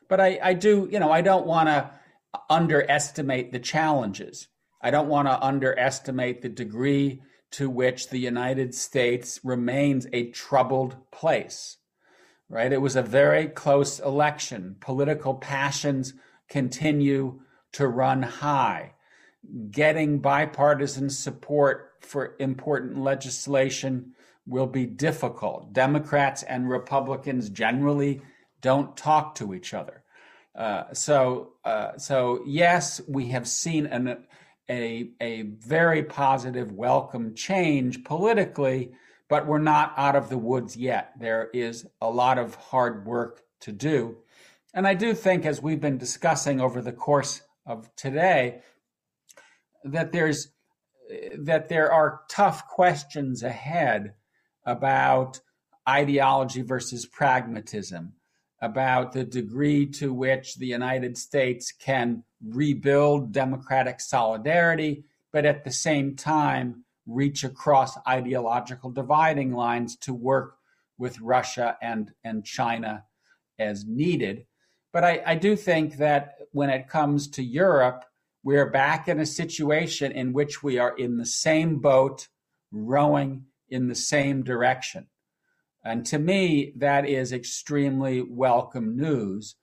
But 0.08 0.20
I, 0.20 0.38
I 0.42 0.54
do, 0.54 0.88
you 0.90 1.00
know, 1.00 1.10
I 1.10 1.22
don't 1.22 1.46
want 1.46 1.68
to 1.68 1.90
underestimate 2.50 3.52
the 3.52 3.58
challenges. 3.58 4.48
I 4.80 4.90
don't 4.90 5.08
want 5.08 5.28
to 5.28 5.42
underestimate 5.42 6.42
the 6.42 6.48
degree 6.48 7.22
to 7.52 7.70
which 7.70 8.08
the 8.08 8.18
United 8.18 8.74
States 8.74 9.40
remains 9.44 10.06
a 10.12 10.30
troubled 10.30 10.96
place, 11.10 11.76
right? 12.48 12.72
It 12.72 12.80
was 12.80 12.96
a 12.96 13.02
very 13.02 13.46
close 13.46 14.00
election. 14.00 14.76
Political 14.80 15.34
passions 15.34 16.14
continue 16.48 17.40
to 17.72 17.86
run 17.86 18.22
high. 18.22 18.93
Getting 19.70 20.18
bipartisan 20.18 21.10
support 21.10 21.92
for 22.00 22.34
important 22.38 22.98
legislation 22.98 24.12
will 24.46 24.66
be 24.66 24.86
difficult. 24.86 25.72
Democrats 25.72 26.42
and 26.42 26.68
Republicans 26.68 27.50
generally 27.50 28.20
don't 28.60 28.96
talk 28.96 29.34
to 29.36 29.54
each 29.54 29.74
other. 29.74 30.02
Uh, 30.54 30.84
so, 30.92 31.52
uh, 31.64 31.96
so 31.96 32.42
yes, 32.46 33.00
we 33.08 33.28
have 33.28 33.48
seen 33.48 33.86
an 33.86 34.24
a, 34.70 35.10
a 35.20 35.42
very 35.42 36.02
positive, 36.02 36.72
welcome 36.72 37.34
change 37.34 38.02
politically, 38.04 38.92
but 39.28 39.46
we're 39.46 39.58
not 39.58 39.92
out 39.96 40.16
of 40.16 40.28
the 40.28 40.38
woods 40.38 40.76
yet. 40.76 41.12
There 41.18 41.50
is 41.52 41.86
a 42.00 42.10
lot 42.10 42.38
of 42.38 42.54
hard 42.54 43.06
work 43.06 43.42
to 43.60 43.72
do. 43.72 44.16
And 44.72 44.86
I 44.86 44.94
do 44.94 45.14
think, 45.14 45.44
as 45.44 45.62
we've 45.62 45.80
been 45.80 45.98
discussing 45.98 46.60
over 46.60 46.80
the 46.80 46.92
course 46.92 47.42
of 47.66 47.94
today, 47.96 48.62
that 49.84 50.12
there's 50.12 50.48
that 51.38 51.68
there 51.68 51.92
are 51.92 52.22
tough 52.30 52.66
questions 52.66 53.42
ahead 53.42 54.14
about 54.64 55.40
ideology 55.86 56.62
versus 56.62 57.04
pragmatism, 57.04 58.14
about 58.62 59.12
the 59.12 59.24
degree 59.24 59.84
to 59.84 60.14
which 60.14 60.54
the 60.56 60.66
United 60.66 61.18
States 61.18 61.72
can 61.72 62.24
rebuild 62.42 63.32
democratic 63.32 64.00
solidarity, 64.00 65.04
but 65.30 65.44
at 65.44 65.64
the 65.64 65.70
same 65.70 66.16
time 66.16 66.84
reach 67.06 67.44
across 67.44 67.98
ideological 68.08 68.90
dividing 68.90 69.52
lines 69.52 69.96
to 69.96 70.14
work 70.14 70.56
with 70.96 71.20
Russia 71.20 71.76
and, 71.82 72.12
and 72.24 72.46
China 72.46 73.04
as 73.58 73.84
needed. 73.84 74.46
But 74.90 75.04
I, 75.04 75.22
I 75.26 75.34
do 75.34 75.54
think 75.54 75.98
that 75.98 76.36
when 76.52 76.70
it 76.70 76.88
comes 76.88 77.28
to 77.28 77.42
Europe, 77.42 78.04
we're 78.44 78.68
back 78.68 79.08
in 79.08 79.18
a 79.18 79.26
situation 79.26 80.12
in 80.12 80.34
which 80.34 80.62
we 80.62 80.78
are 80.78 80.94
in 80.96 81.16
the 81.16 81.26
same 81.26 81.78
boat, 81.78 82.28
rowing 82.70 83.46
in 83.70 83.88
the 83.88 83.94
same 83.94 84.44
direction. 84.44 85.06
And 85.82 86.04
to 86.06 86.18
me, 86.18 86.74
that 86.76 87.08
is 87.08 87.32
extremely 87.32 88.20
welcome 88.20 88.96
news 88.96 89.56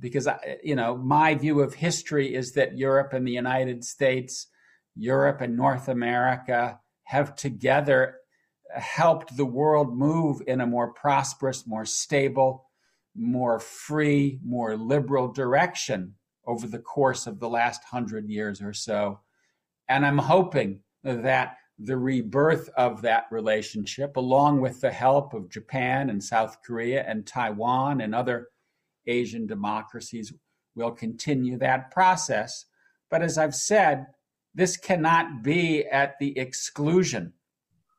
because 0.00 0.28
uh, 0.28 0.38
you 0.62 0.76
know 0.76 0.96
my 0.96 1.34
view 1.34 1.60
of 1.60 1.74
history 1.74 2.32
is 2.32 2.52
that 2.52 2.78
Europe 2.78 3.12
and 3.12 3.26
the 3.26 3.32
United 3.32 3.84
States, 3.84 4.46
Europe 4.94 5.40
and 5.40 5.56
North 5.56 5.88
America 5.88 6.78
have 7.04 7.34
together 7.34 8.18
helped 8.72 9.36
the 9.36 9.46
world 9.46 9.96
move 9.96 10.40
in 10.46 10.60
a 10.60 10.66
more 10.66 10.92
prosperous, 10.92 11.66
more 11.66 11.86
stable, 11.86 12.68
more 13.16 13.58
free, 13.58 14.38
more 14.44 14.76
liberal 14.76 15.32
direction 15.32 16.14
over 16.48 16.66
the 16.66 16.78
course 16.78 17.26
of 17.26 17.38
the 17.38 17.48
last 17.48 17.84
hundred 17.84 18.28
years 18.28 18.62
or 18.62 18.72
so. 18.72 19.20
And 19.88 20.04
I'm 20.04 20.18
hoping 20.18 20.80
that 21.04 21.58
the 21.78 21.98
rebirth 21.98 22.70
of 22.76 23.02
that 23.02 23.26
relationship, 23.30 24.16
along 24.16 24.62
with 24.62 24.80
the 24.80 24.90
help 24.90 25.34
of 25.34 25.50
Japan 25.50 26.10
and 26.10 26.24
South 26.24 26.62
Korea 26.64 27.04
and 27.06 27.26
Taiwan 27.26 28.00
and 28.00 28.14
other 28.14 28.48
Asian 29.06 29.46
democracies 29.46 30.32
will 30.74 30.90
continue 30.90 31.58
that 31.58 31.90
process. 31.90 32.64
But 33.10 33.22
as 33.22 33.36
I've 33.36 33.54
said, 33.54 34.06
this 34.54 34.76
cannot 34.76 35.42
be 35.42 35.86
at 35.86 36.18
the 36.18 36.36
exclusion 36.38 37.34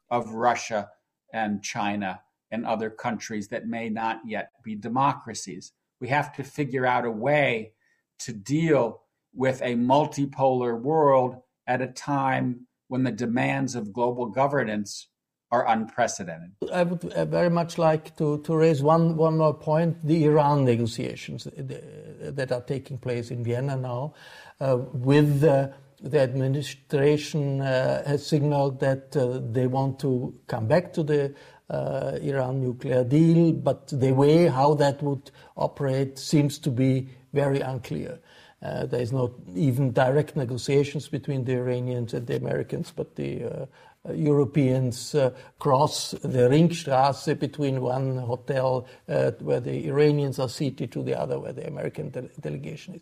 of 0.09 0.33
Russia 0.33 0.89
and 1.31 1.63
China 1.63 2.21
and 2.51 2.65
other 2.65 2.89
countries 2.89 3.47
that 3.49 3.67
may 3.67 3.89
not 3.89 4.21
yet 4.25 4.51
be 4.63 4.75
democracies. 4.75 5.71
We 6.01 6.07
have 6.07 6.33
to 6.35 6.43
figure 6.43 6.85
out 6.85 7.05
a 7.05 7.11
way 7.11 7.73
to 8.19 8.33
deal 8.33 9.01
with 9.33 9.61
a 9.61 9.75
multipolar 9.75 10.79
world 10.79 11.37
at 11.67 11.81
a 11.81 11.87
time 11.87 12.67
when 12.87 13.03
the 13.03 13.11
demands 13.11 13.75
of 13.75 13.93
global 13.93 14.25
governance 14.25 15.07
are 15.51 15.67
unprecedented. 15.67 16.51
I 16.71 16.83
would 16.83 17.11
uh, 17.13 17.25
very 17.25 17.49
much 17.49 17.77
like 17.77 18.15
to, 18.17 18.39
to 18.43 18.55
raise 18.55 18.83
one, 18.83 19.15
one 19.15 19.37
more 19.37 19.53
point 19.53 20.05
the 20.05 20.25
Iran 20.25 20.63
negotiations 20.63 21.47
uh, 21.47 21.51
that 22.21 22.51
are 22.51 22.61
taking 22.61 22.97
place 22.97 23.31
in 23.31 23.43
Vienna 23.43 23.75
now, 23.75 24.13
uh, 24.59 24.77
with 24.93 25.43
uh, 25.43 25.69
the 26.01 26.19
administration 26.19 27.61
uh, 27.61 28.03
has 28.05 28.25
signaled 28.25 28.79
that 28.79 29.15
uh, 29.17 29.39
they 29.51 29.67
want 29.67 29.99
to 29.99 30.33
come 30.47 30.67
back 30.67 30.93
to 30.93 31.03
the 31.03 31.33
uh, 31.69 32.17
Iran 32.21 32.61
nuclear 32.61 33.03
deal, 33.03 33.53
but 33.53 33.87
the 33.87 34.11
way 34.11 34.47
how 34.47 34.73
that 34.75 35.01
would 35.03 35.29
operate 35.55 36.17
seems 36.17 36.57
to 36.59 36.71
be 36.71 37.09
very 37.33 37.59
unclear. 37.59 38.19
Uh, 38.61 38.85
there 38.85 39.01
is 39.01 39.13
not 39.13 39.31
even 39.55 39.91
direct 39.91 40.35
negotiations 40.35 41.07
between 41.07 41.45
the 41.45 41.53
Iranians 41.53 42.13
and 42.13 42.27
the 42.27 42.35
Americans, 42.35 42.91
but 42.93 43.15
the 43.15 43.45
uh, 43.45 43.65
Europeans 44.13 45.15
uh, 45.15 45.31
cross 45.59 46.11
the 46.11 46.49
Ringstrasse 46.49 47.37
between 47.39 47.81
one 47.81 48.17
hotel 48.17 48.87
uh, 49.07 49.31
where 49.39 49.59
the 49.59 49.87
Iranians 49.87 50.39
are 50.39 50.49
seated 50.49 50.91
to 50.91 51.03
the 51.03 51.17
other 51.17 51.39
where 51.39 51.53
the 51.53 51.67
American 51.67 52.09
de- 52.09 52.29
delegation 52.39 52.95
is. 52.95 53.01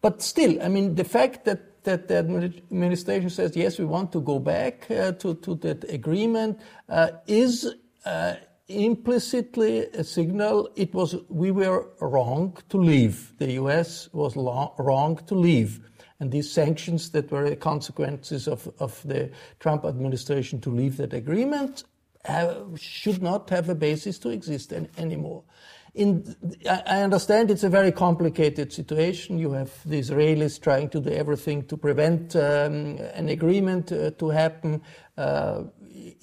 But 0.00 0.22
still, 0.22 0.62
I 0.62 0.68
mean, 0.68 0.94
the 0.94 1.04
fact 1.04 1.44
that, 1.46 1.82
that 1.84 2.08
the 2.08 2.18
administration 2.18 3.30
says, 3.30 3.56
yes, 3.56 3.78
we 3.78 3.84
want 3.84 4.12
to 4.12 4.20
go 4.20 4.38
back 4.38 4.90
uh, 4.90 5.12
to, 5.12 5.34
to 5.34 5.54
that 5.56 5.84
agreement 5.90 6.60
uh, 6.88 7.08
is 7.26 7.74
uh, 8.04 8.34
implicitly 8.68 9.86
a 9.94 10.02
signal 10.02 10.68
it 10.74 10.92
was 10.92 11.14
we 11.28 11.50
were 11.50 11.88
wrong 12.00 12.56
to 12.68 12.78
leave. 12.78 13.32
The 13.38 13.52
US 13.52 14.08
was 14.12 14.36
lo- 14.36 14.74
wrong 14.78 15.20
to 15.26 15.34
leave. 15.34 15.80
And 16.18 16.32
these 16.32 16.50
sanctions 16.50 17.10
that 17.10 17.30
were 17.30 17.48
the 17.48 17.56
consequences 17.56 18.48
of, 18.48 18.68
of 18.78 19.00
the 19.04 19.30
Trump 19.60 19.84
administration 19.84 20.60
to 20.62 20.70
leave 20.70 20.96
that 20.96 21.12
agreement 21.12 21.84
have, 22.24 22.80
should 22.80 23.22
not 23.22 23.50
have 23.50 23.68
a 23.68 23.74
basis 23.74 24.18
to 24.20 24.30
exist 24.30 24.72
any, 24.72 24.88
anymore. 24.98 25.44
In, 25.94 26.36
I 26.68 27.02
understand 27.02 27.50
it's 27.50 27.64
a 27.64 27.70
very 27.70 27.90
complicated 27.90 28.70
situation. 28.70 29.38
You 29.38 29.52
have 29.52 29.72
the 29.86 29.98
Israelis 29.98 30.60
trying 30.60 30.90
to 30.90 31.00
do 31.00 31.08
everything 31.08 31.64
to 31.68 31.76
prevent 31.78 32.36
um, 32.36 32.98
an 33.14 33.30
agreement 33.30 33.92
uh, 33.92 34.10
to 34.10 34.28
happen. 34.28 34.82
Uh, 35.16 35.62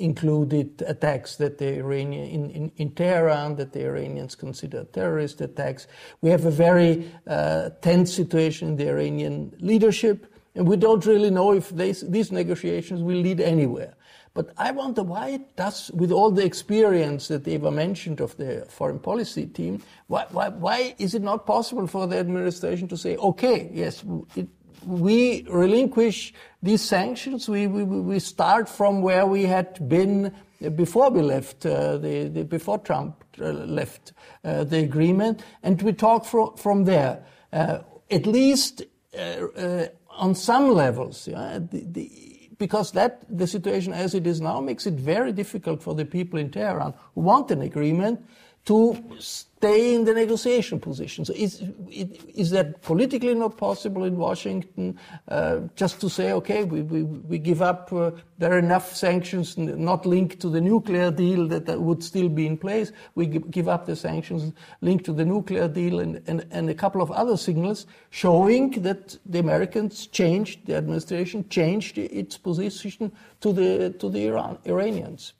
included 0.03 0.83
attacks 0.85 1.37
that 1.37 1.57
the 1.57 1.77
Iranian 1.77 2.25
in, 2.25 2.49
in, 2.51 2.71
in, 2.75 2.91
Tehran 2.91 3.55
that 3.55 3.71
the 3.71 3.85
Iranians 3.85 4.35
consider 4.35 4.83
terrorist 4.83 5.39
attacks. 5.39 5.87
We 6.21 6.29
have 6.29 6.45
a 6.45 6.51
very 6.51 7.09
uh, 7.25 7.69
tense 7.81 8.13
situation 8.13 8.67
in 8.69 8.75
the 8.75 8.89
Iranian 8.89 9.55
leadership, 9.59 10.27
and 10.55 10.67
we 10.67 10.75
don't 10.75 11.05
really 11.05 11.29
know 11.29 11.53
if 11.53 11.69
these 11.69 12.31
negotiations 12.31 13.01
will 13.01 13.21
lead 13.27 13.39
anywhere. 13.39 13.95
But 14.33 14.49
I 14.57 14.71
wonder 14.71 15.03
why 15.03 15.29
it 15.29 15.55
does, 15.55 15.91
with 15.91 16.11
all 16.11 16.31
the 16.31 16.43
experience 16.43 17.27
that 17.27 17.47
Eva 17.47 17.71
mentioned 17.71 18.19
of 18.19 18.35
the 18.37 18.65
foreign 18.67 18.99
policy 18.99 19.45
team, 19.45 19.81
why, 20.07 20.25
why, 20.31 20.49
why 20.49 20.95
is 20.97 21.13
it 21.13 21.21
not 21.21 21.45
possible 21.45 21.87
for 21.87 22.07
the 22.07 22.17
administration 22.17 22.87
to 22.89 22.97
say, 22.97 23.15
okay, 23.17 23.69
yes, 23.71 24.03
it, 24.35 24.47
we 24.85 25.45
relinquish 25.49 26.33
these 26.61 26.81
sanctions. 26.81 27.49
We, 27.49 27.67
we, 27.67 27.83
we 27.83 28.19
start 28.19 28.69
from 28.69 29.01
where 29.01 29.25
we 29.25 29.43
had 29.43 29.87
been 29.87 30.33
before 30.75 31.09
we 31.09 31.21
left, 31.21 31.65
uh, 31.65 31.97
the, 31.97 32.29
the, 32.29 32.43
before 32.43 32.77
Trump 32.79 33.23
uh, 33.39 33.51
left 33.51 34.13
uh, 34.43 34.63
the 34.63 34.79
agreement, 34.79 35.43
and 35.61 35.81
we 35.81 35.93
talk 35.93 36.25
from, 36.25 36.55
from 36.55 36.85
there. 36.85 37.23
Uh, 37.51 37.79
at 38.09 38.25
least 38.25 38.83
uh, 39.17 39.17
uh, 39.19 39.87
on 40.09 40.35
some 40.35 40.69
levels, 40.69 41.27
yeah, 41.27 41.59
the, 41.59 41.83
the, 41.91 42.49
because 42.57 42.91
that 42.91 43.25
the 43.29 43.47
situation 43.47 43.93
as 43.93 44.13
it 44.13 44.25
is 44.25 44.39
now 44.39 44.61
makes 44.61 44.85
it 44.85 44.93
very 44.93 45.31
difficult 45.31 45.81
for 45.81 45.95
the 45.95 46.05
people 46.05 46.39
in 46.39 46.49
Tehran 46.49 46.93
who 47.15 47.21
want 47.21 47.51
an 47.51 47.61
agreement 47.61 48.25
to 48.65 48.97
stay 49.19 49.93
in 49.93 50.05
the 50.05 50.13
negotiation 50.13 50.79
position. 50.79 51.25
So 51.25 51.33
is, 51.33 51.63
is 51.89 52.49
that 52.51 52.81
politically 52.81 53.33
not 53.35 53.57
possible 53.57 54.05
in 54.05 54.15
Washington 54.15 54.97
uh, 55.27 55.61
just 55.75 55.99
to 55.99 56.09
say, 56.09 56.31
okay, 56.31 56.63
we, 56.63 56.81
we, 56.81 57.03
we 57.03 57.37
give 57.39 57.61
up, 57.61 57.91
uh, 57.91 58.11
there 58.37 58.53
are 58.53 58.59
enough 58.59 58.95
sanctions 58.95 59.57
not 59.57 60.05
linked 60.05 60.39
to 60.41 60.49
the 60.49 60.61
nuclear 60.61 61.11
deal 61.11 61.45
that, 61.49 61.65
that 61.65 61.81
would 61.81 62.01
still 62.01 62.29
be 62.29 62.47
in 62.47 62.57
place. 62.57 62.93
We 63.15 63.25
give 63.25 63.67
up 63.67 63.85
the 63.85 63.97
sanctions 63.97 64.53
linked 64.79 65.05
to 65.05 65.13
the 65.13 65.25
nuclear 65.25 65.67
deal 65.67 65.99
and, 65.99 66.21
and, 66.27 66.45
and 66.51 66.69
a 66.69 66.75
couple 66.75 67.01
of 67.01 67.11
other 67.11 67.35
signals 67.35 67.85
showing 68.11 68.71
that 68.83 69.17
the 69.25 69.39
Americans 69.39 70.07
changed, 70.07 70.67
the 70.67 70.75
administration 70.75 71.49
changed 71.49 71.97
its 71.97 72.37
position 72.37 73.11
to 73.41 73.51
the, 73.51 73.89
to 73.99 74.09
the 74.09 74.27
Iran, 74.27 74.57
Iranians. 74.63 75.33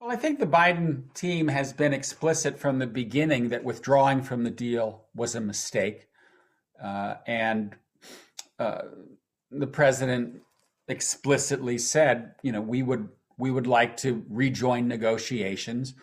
Well, 0.00 0.10
I 0.10 0.16
think 0.16 0.38
the 0.38 0.46
Biden 0.46 1.12
team 1.14 1.48
has 1.48 1.72
been 1.72 1.92
explicit 1.92 2.58
from 2.58 2.78
the 2.78 2.86
beginning 2.86 3.48
that 3.48 3.64
withdrawing 3.64 4.22
from 4.22 4.44
the 4.44 4.50
deal 4.50 5.02
was 5.14 5.34
a 5.34 5.40
mistake. 5.40 6.06
Uh, 6.82 7.14
and 7.26 7.74
uh, 8.60 8.82
the 9.50 9.66
president 9.66 10.42
explicitly 10.86 11.78
said, 11.78 12.34
you 12.42 12.52
know, 12.52 12.60
we 12.60 12.82
would 12.82 13.08
we 13.38 13.50
would 13.50 13.66
like 13.66 13.96
to 13.98 14.24
rejoin 14.28 14.88
negotiations. 14.88 15.94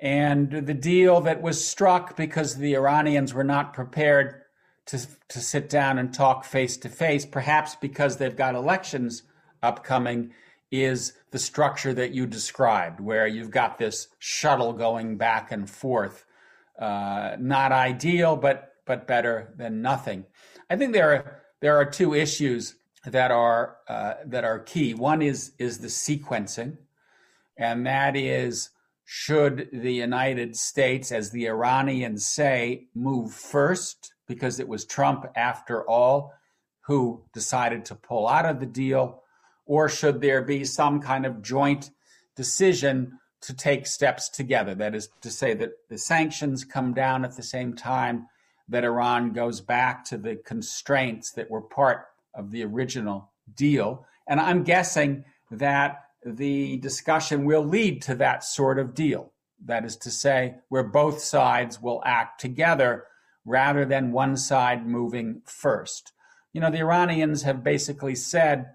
And 0.00 0.50
the 0.50 0.74
deal 0.74 1.20
that 1.22 1.42
was 1.42 1.66
struck 1.66 2.14
because 2.16 2.56
the 2.56 2.74
Iranians 2.74 3.34
were 3.34 3.44
not 3.44 3.72
prepared 3.72 4.42
to, 4.86 5.06
to 5.28 5.40
sit 5.40 5.68
down 5.68 5.98
and 5.98 6.12
talk 6.12 6.44
face 6.44 6.76
to 6.78 6.88
face, 6.88 7.26
perhaps 7.26 7.74
because 7.74 8.16
they've 8.16 8.36
got 8.36 8.54
elections 8.54 9.22
upcoming, 9.62 10.32
is 10.70 11.14
the 11.30 11.38
structure 11.38 11.94
that 11.94 12.12
you 12.12 12.26
described, 12.26 13.00
where 13.00 13.26
you've 13.26 13.50
got 13.50 13.78
this 13.78 14.08
shuttle 14.18 14.72
going 14.72 15.16
back 15.16 15.50
and 15.52 15.68
forth. 15.68 16.24
Uh, 16.78 17.36
not 17.38 17.72
ideal, 17.72 18.36
but 18.36 18.74
but 18.86 19.06
better 19.06 19.52
than 19.56 19.82
nothing. 19.82 20.24
I 20.70 20.76
think 20.76 20.92
there 20.92 21.10
are 21.10 21.42
there 21.60 21.76
are 21.76 21.84
two 21.84 22.14
issues 22.14 22.76
that 23.04 23.30
are 23.30 23.78
uh, 23.88 24.14
that 24.26 24.44
are 24.44 24.58
key. 24.58 24.94
One 24.94 25.22
is 25.22 25.52
is 25.58 25.78
the 25.78 25.88
sequencing, 25.88 26.76
and 27.56 27.86
that 27.86 28.16
is 28.16 28.70
should 29.04 29.70
the 29.72 29.94
United 29.94 30.54
States, 30.54 31.10
as 31.10 31.30
the 31.30 31.46
Iranians 31.46 32.26
say, 32.26 32.88
move 32.94 33.32
first 33.32 34.12
because 34.26 34.60
it 34.60 34.68
was 34.68 34.84
Trump 34.84 35.24
after 35.34 35.82
all 35.88 36.34
who 36.82 37.24
decided 37.32 37.86
to 37.86 37.94
pull 37.94 38.28
out 38.28 38.44
of 38.44 38.60
the 38.60 38.66
deal 38.66 39.22
or 39.68 39.88
should 39.88 40.20
there 40.20 40.42
be 40.42 40.64
some 40.64 41.00
kind 41.00 41.24
of 41.24 41.42
joint 41.42 41.90
decision 42.34 43.20
to 43.42 43.54
take 43.54 43.86
steps 43.86 44.28
together? 44.28 44.74
That 44.74 44.96
is 44.96 45.10
to 45.20 45.30
say, 45.30 45.54
that 45.54 45.72
the 45.88 45.98
sanctions 45.98 46.64
come 46.64 46.94
down 46.94 47.24
at 47.24 47.36
the 47.36 47.42
same 47.42 47.76
time 47.76 48.26
that 48.68 48.84
Iran 48.84 49.32
goes 49.32 49.60
back 49.60 50.04
to 50.06 50.18
the 50.18 50.36
constraints 50.36 51.32
that 51.32 51.50
were 51.50 51.60
part 51.60 52.06
of 52.34 52.50
the 52.50 52.64
original 52.64 53.30
deal. 53.54 54.06
And 54.26 54.40
I'm 54.40 54.64
guessing 54.64 55.24
that 55.50 56.04
the 56.24 56.78
discussion 56.78 57.44
will 57.44 57.64
lead 57.64 58.02
to 58.02 58.14
that 58.16 58.44
sort 58.44 58.78
of 58.78 58.94
deal. 58.94 59.32
That 59.64 59.84
is 59.84 59.96
to 59.98 60.10
say, 60.10 60.56
where 60.68 60.84
both 60.84 61.20
sides 61.20 61.80
will 61.80 62.02
act 62.04 62.40
together 62.40 63.04
rather 63.44 63.84
than 63.84 64.12
one 64.12 64.36
side 64.36 64.86
moving 64.86 65.42
first. 65.44 66.12
You 66.52 66.60
know, 66.60 66.70
the 66.70 66.78
Iranians 66.78 67.42
have 67.42 67.62
basically 67.62 68.14
said 68.14 68.70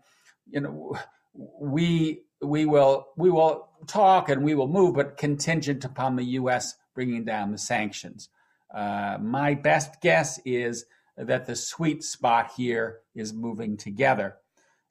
you 0.49 0.61
know, 0.61 0.97
we 1.33 2.21
we 2.41 2.65
will 2.65 3.07
we 3.17 3.29
will 3.29 3.69
talk 3.87 4.29
and 4.29 4.43
we 4.43 4.55
will 4.55 4.67
move, 4.67 4.95
but 4.95 5.17
contingent 5.17 5.85
upon 5.85 6.15
the 6.15 6.23
U.S. 6.23 6.75
bringing 6.93 7.25
down 7.25 7.51
the 7.51 7.57
sanctions. 7.57 8.29
Uh, 8.73 9.17
my 9.21 9.53
best 9.53 10.01
guess 10.01 10.39
is 10.45 10.85
that 11.17 11.45
the 11.45 11.55
sweet 11.55 12.03
spot 12.03 12.51
here 12.57 12.99
is 13.13 13.33
moving 13.33 13.77
together. 13.77 14.37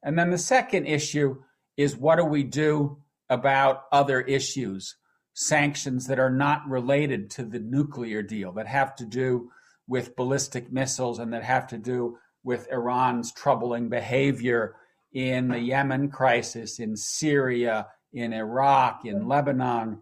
And 0.03 0.17
then 0.17 0.29
the 0.29 0.37
second 0.37 0.85
issue 0.85 1.41
is 1.75 1.95
what 1.95 2.17
do 2.17 2.25
we 2.25 2.43
do 2.43 2.97
about 3.29 3.83
other 3.91 4.21
issues, 4.21 4.95
sanctions 5.33 6.07
that 6.07 6.19
are 6.19 6.29
not 6.29 6.67
related 6.67 7.29
to 7.31 7.43
the 7.43 7.59
nuclear 7.59 8.21
deal, 8.21 8.51
that 8.53 8.67
have 8.67 8.95
to 8.97 9.05
do 9.05 9.51
with 9.87 10.15
ballistic 10.15 10.71
missiles 10.71 11.19
and 11.19 11.33
that 11.33 11.43
have 11.43 11.67
to 11.67 11.77
do 11.77 12.17
with 12.43 12.67
Iran's 12.71 13.31
troubling 13.33 13.89
behavior 13.89 14.75
in 15.13 15.47
the 15.47 15.59
Yemen 15.59 16.09
crisis, 16.09 16.79
in 16.79 16.95
Syria, 16.97 17.87
in 18.11 18.33
Iraq, 18.33 19.05
in 19.05 19.27
Lebanon. 19.27 20.01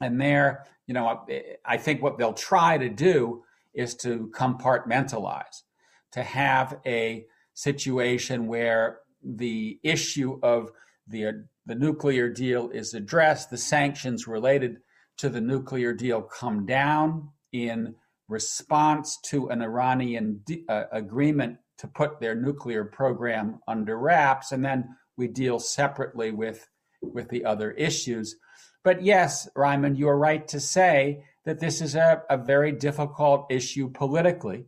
And 0.00 0.20
there, 0.20 0.64
you 0.86 0.94
know, 0.94 1.26
I 1.64 1.76
think 1.76 2.02
what 2.02 2.18
they'll 2.18 2.32
try 2.32 2.78
to 2.78 2.88
do 2.88 3.42
is 3.74 3.94
to 3.96 4.30
compartmentalize, 4.34 5.62
to 6.12 6.22
have 6.22 6.78
a 6.86 7.26
situation 7.54 8.46
where 8.46 9.00
the 9.22 9.78
issue 9.82 10.38
of 10.42 10.70
the, 11.08 11.44
the 11.66 11.74
nuclear 11.74 12.28
deal 12.28 12.70
is 12.70 12.94
addressed, 12.94 13.50
the 13.50 13.56
sanctions 13.56 14.26
related 14.26 14.78
to 15.18 15.28
the 15.28 15.40
nuclear 15.40 15.92
deal 15.92 16.22
come 16.22 16.66
down 16.66 17.30
in 17.52 17.94
response 18.28 19.18
to 19.24 19.48
an 19.48 19.62
Iranian 19.62 20.40
de- 20.44 20.64
uh, 20.68 20.84
agreement 20.92 21.58
to 21.78 21.86
put 21.88 22.20
their 22.20 22.34
nuclear 22.34 22.84
program 22.84 23.60
under 23.68 23.98
wraps, 23.98 24.52
and 24.52 24.64
then 24.64 24.96
we 25.16 25.28
deal 25.28 25.58
separately 25.58 26.30
with 26.30 26.68
with 27.02 27.28
the 27.28 27.44
other 27.44 27.70
issues. 27.72 28.36
But 28.82 29.02
yes, 29.02 29.48
Raimund, 29.56 29.98
you're 29.98 30.16
right 30.16 30.46
to 30.48 30.60
say 30.60 31.24
that 31.44 31.60
this 31.60 31.80
is 31.80 31.94
a, 31.94 32.22
a 32.30 32.36
very 32.36 32.72
difficult 32.72 33.46
issue 33.50 33.90
politically. 33.90 34.66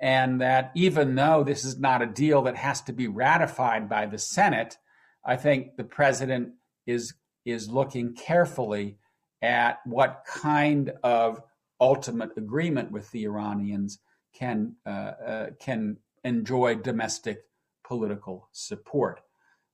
and 0.00 0.40
that 0.40 0.72
even 0.74 1.14
though 1.14 1.44
this 1.44 1.64
is 1.64 1.78
not 1.78 2.02
a 2.02 2.06
deal 2.06 2.42
that 2.42 2.56
has 2.56 2.80
to 2.82 2.92
be 2.92 3.06
ratified 3.06 3.88
by 3.88 4.06
the 4.06 4.18
Senate, 4.18 4.78
I 5.24 5.36
think 5.36 5.76
the 5.76 5.84
president 5.84 6.54
is 6.86 7.14
is 7.44 7.68
looking 7.68 8.14
carefully 8.14 8.98
at 9.42 9.80
what 9.84 10.24
kind 10.26 10.92
of 11.02 11.42
ultimate 11.80 12.30
agreement 12.36 12.90
with 12.92 13.10
the 13.10 13.24
Iranians 13.24 13.98
can 14.34 14.74
uh, 14.86 14.90
uh, 14.90 15.46
can 15.60 15.98
enjoy 16.24 16.76
domestic 16.76 17.44
political 17.84 18.48
support. 18.52 19.20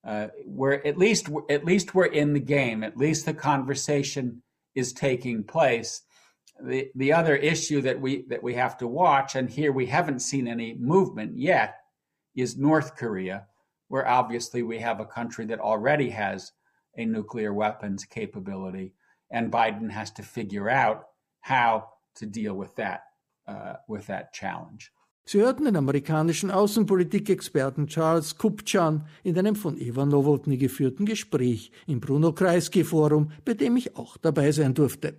Uh, 0.06 0.28
we're 0.46 0.80
at 0.84 0.96
least 0.96 1.28
at 1.50 1.64
least 1.64 1.94
we're 1.94 2.06
in 2.06 2.32
the 2.32 2.40
game. 2.40 2.84
At 2.84 2.96
least 2.96 3.26
the 3.26 3.34
conversation 3.34 4.42
is 4.74 4.92
taking 4.92 5.42
place. 5.42 6.02
The 6.62 6.90
the 6.94 7.12
other 7.12 7.34
issue 7.34 7.82
that 7.82 8.00
we 8.00 8.24
that 8.28 8.42
we 8.42 8.54
have 8.54 8.78
to 8.78 8.86
watch, 8.86 9.34
and 9.34 9.50
here 9.50 9.72
we 9.72 9.86
haven't 9.86 10.20
seen 10.20 10.46
any 10.46 10.74
movement 10.74 11.36
yet, 11.36 11.76
is 12.36 12.56
North 12.56 12.96
Korea, 12.96 13.46
where 13.88 14.06
obviously 14.06 14.62
we 14.62 14.78
have 14.78 15.00
a 15.00 15.06
country 15.06 15.46
that 15.46 15.60
already 15.60 16.10
has 16.10 16.52
a 16.96 17.04
nuclear 17.04 17.52
weapons 17.52 18.04
capability, 18.04 18.94
and 19.30 19.52
Biden 19.52 19.90
has 19.90 20.10
to 20.12 20.22
figure 20.22 20.70
out 20.70 21.08
how 21.40 21.88
to 22.14 22.26
deal 22.26 22.54
with 22.54 22.76
that 22.76 23.02
uh, 23.48 23.74
with 23.88 24.06
that 24.06 24.32
challenge. 24.32 24.92
Sie 25.28 25.40
hörten 25.40 25.64
den 25.64 25.74
amerikanischen 25.74 26.52
Außenpolitikexperten 26.52 27.88
Charles 27.88 28.38
Kupchan 28.38 29.08
in 29.24 29.36
einem 29.36 29.56
von 29.56 29.76
Eva 29.76 30.06
Nowotny 30.06 30.56
geführten 30.56 31.04
Gespräch 31.04 31.72
im 31.88 31.98
Bruno 31.98 32.32
Kreisky 32.32 32.84
Forum, 32.84 33.32
bei 33.44 33.54
dem 33.54 33.76
ich 33.76 33.96
auch 33.96 34.18
dabei 34.18 34.52
sein 34.52 34.72
durfte. 34.74 35.14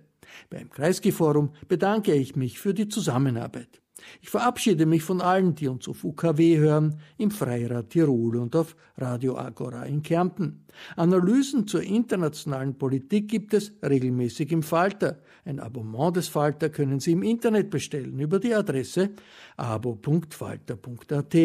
Beim 0.48 0.70
Kreisky 0.70 1.12
Forum 1.12 1.50
bedanke 1.68 2.14
ich 2.14 2.36
mich 2.36 2.58
für 2.58 2.72
die 2.72 2.88
Zusammenarbeit. 2.88 3.82
Ich 4.20 4.30
verabschiede 4.30 4.86
mich 4.86 5.02
von 5.02 5.20
allen, 5.20 5.54
die 5.54 5.68
uns 5.68 5.88
auf 5.88 6.04
UKW 6.04 6.58
hören, 6.58 7.00
im 7.16 7.30
Freirad 7.30 7.90
Tirol 7.90 8.36
und 8.36 8.56
auf 8.56 8.76
Radio 8.96 9.36
Agora 9.36 9.84
in 9.84 10.02
Kärnten. 10.02 10.64
Analysen 10.96 11.66
zur 11.66 11.82
internationalen 11.82 12.76
Politik 12.76 13.28
gibt 13.28 13.54
es 13.54 13.72
regelmäßig 13.82 14.52
im 14.52 14.62
Falter. 14.62 15.18
Ein 15.44 15.60
Abonnement 15.60 16.16
des 16.16 16.28
Falter 16.28 16.68
können 16.68 17.00
Sie 17.00 17.12
im 17.12 17.22
Internet 17.22 17.70
bestellen 17.70 18.18
über 18.18 18.38
die 18.38 18.54
Adresse 18.54 19.10
abo.falter.at. 19.56 21.36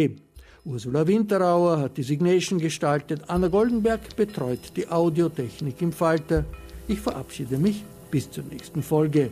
Ursula 0.65 1.05
Winterauer 1.05 1.79
hat 1.79 1.97
die 1.97 2.03
Signation 2.03 2.57
gestaltet, 2.57 3.23
Anna 3.27 3.49
Goldenberg 3.49 4.15
betreut 4.15 4.71
die 4.77 4.87
Audiotechnik 4.87 5.81
im 5.81 5.91
Falter. 5.91 6.45
Ich 6.87 7.01
verabschiede 7.01 7.57
mich 7.57 7.83
bis 8.11 8.31
zur 8.31 8.45
nächsten 8.45 8.81
Folge. 8.81 9.31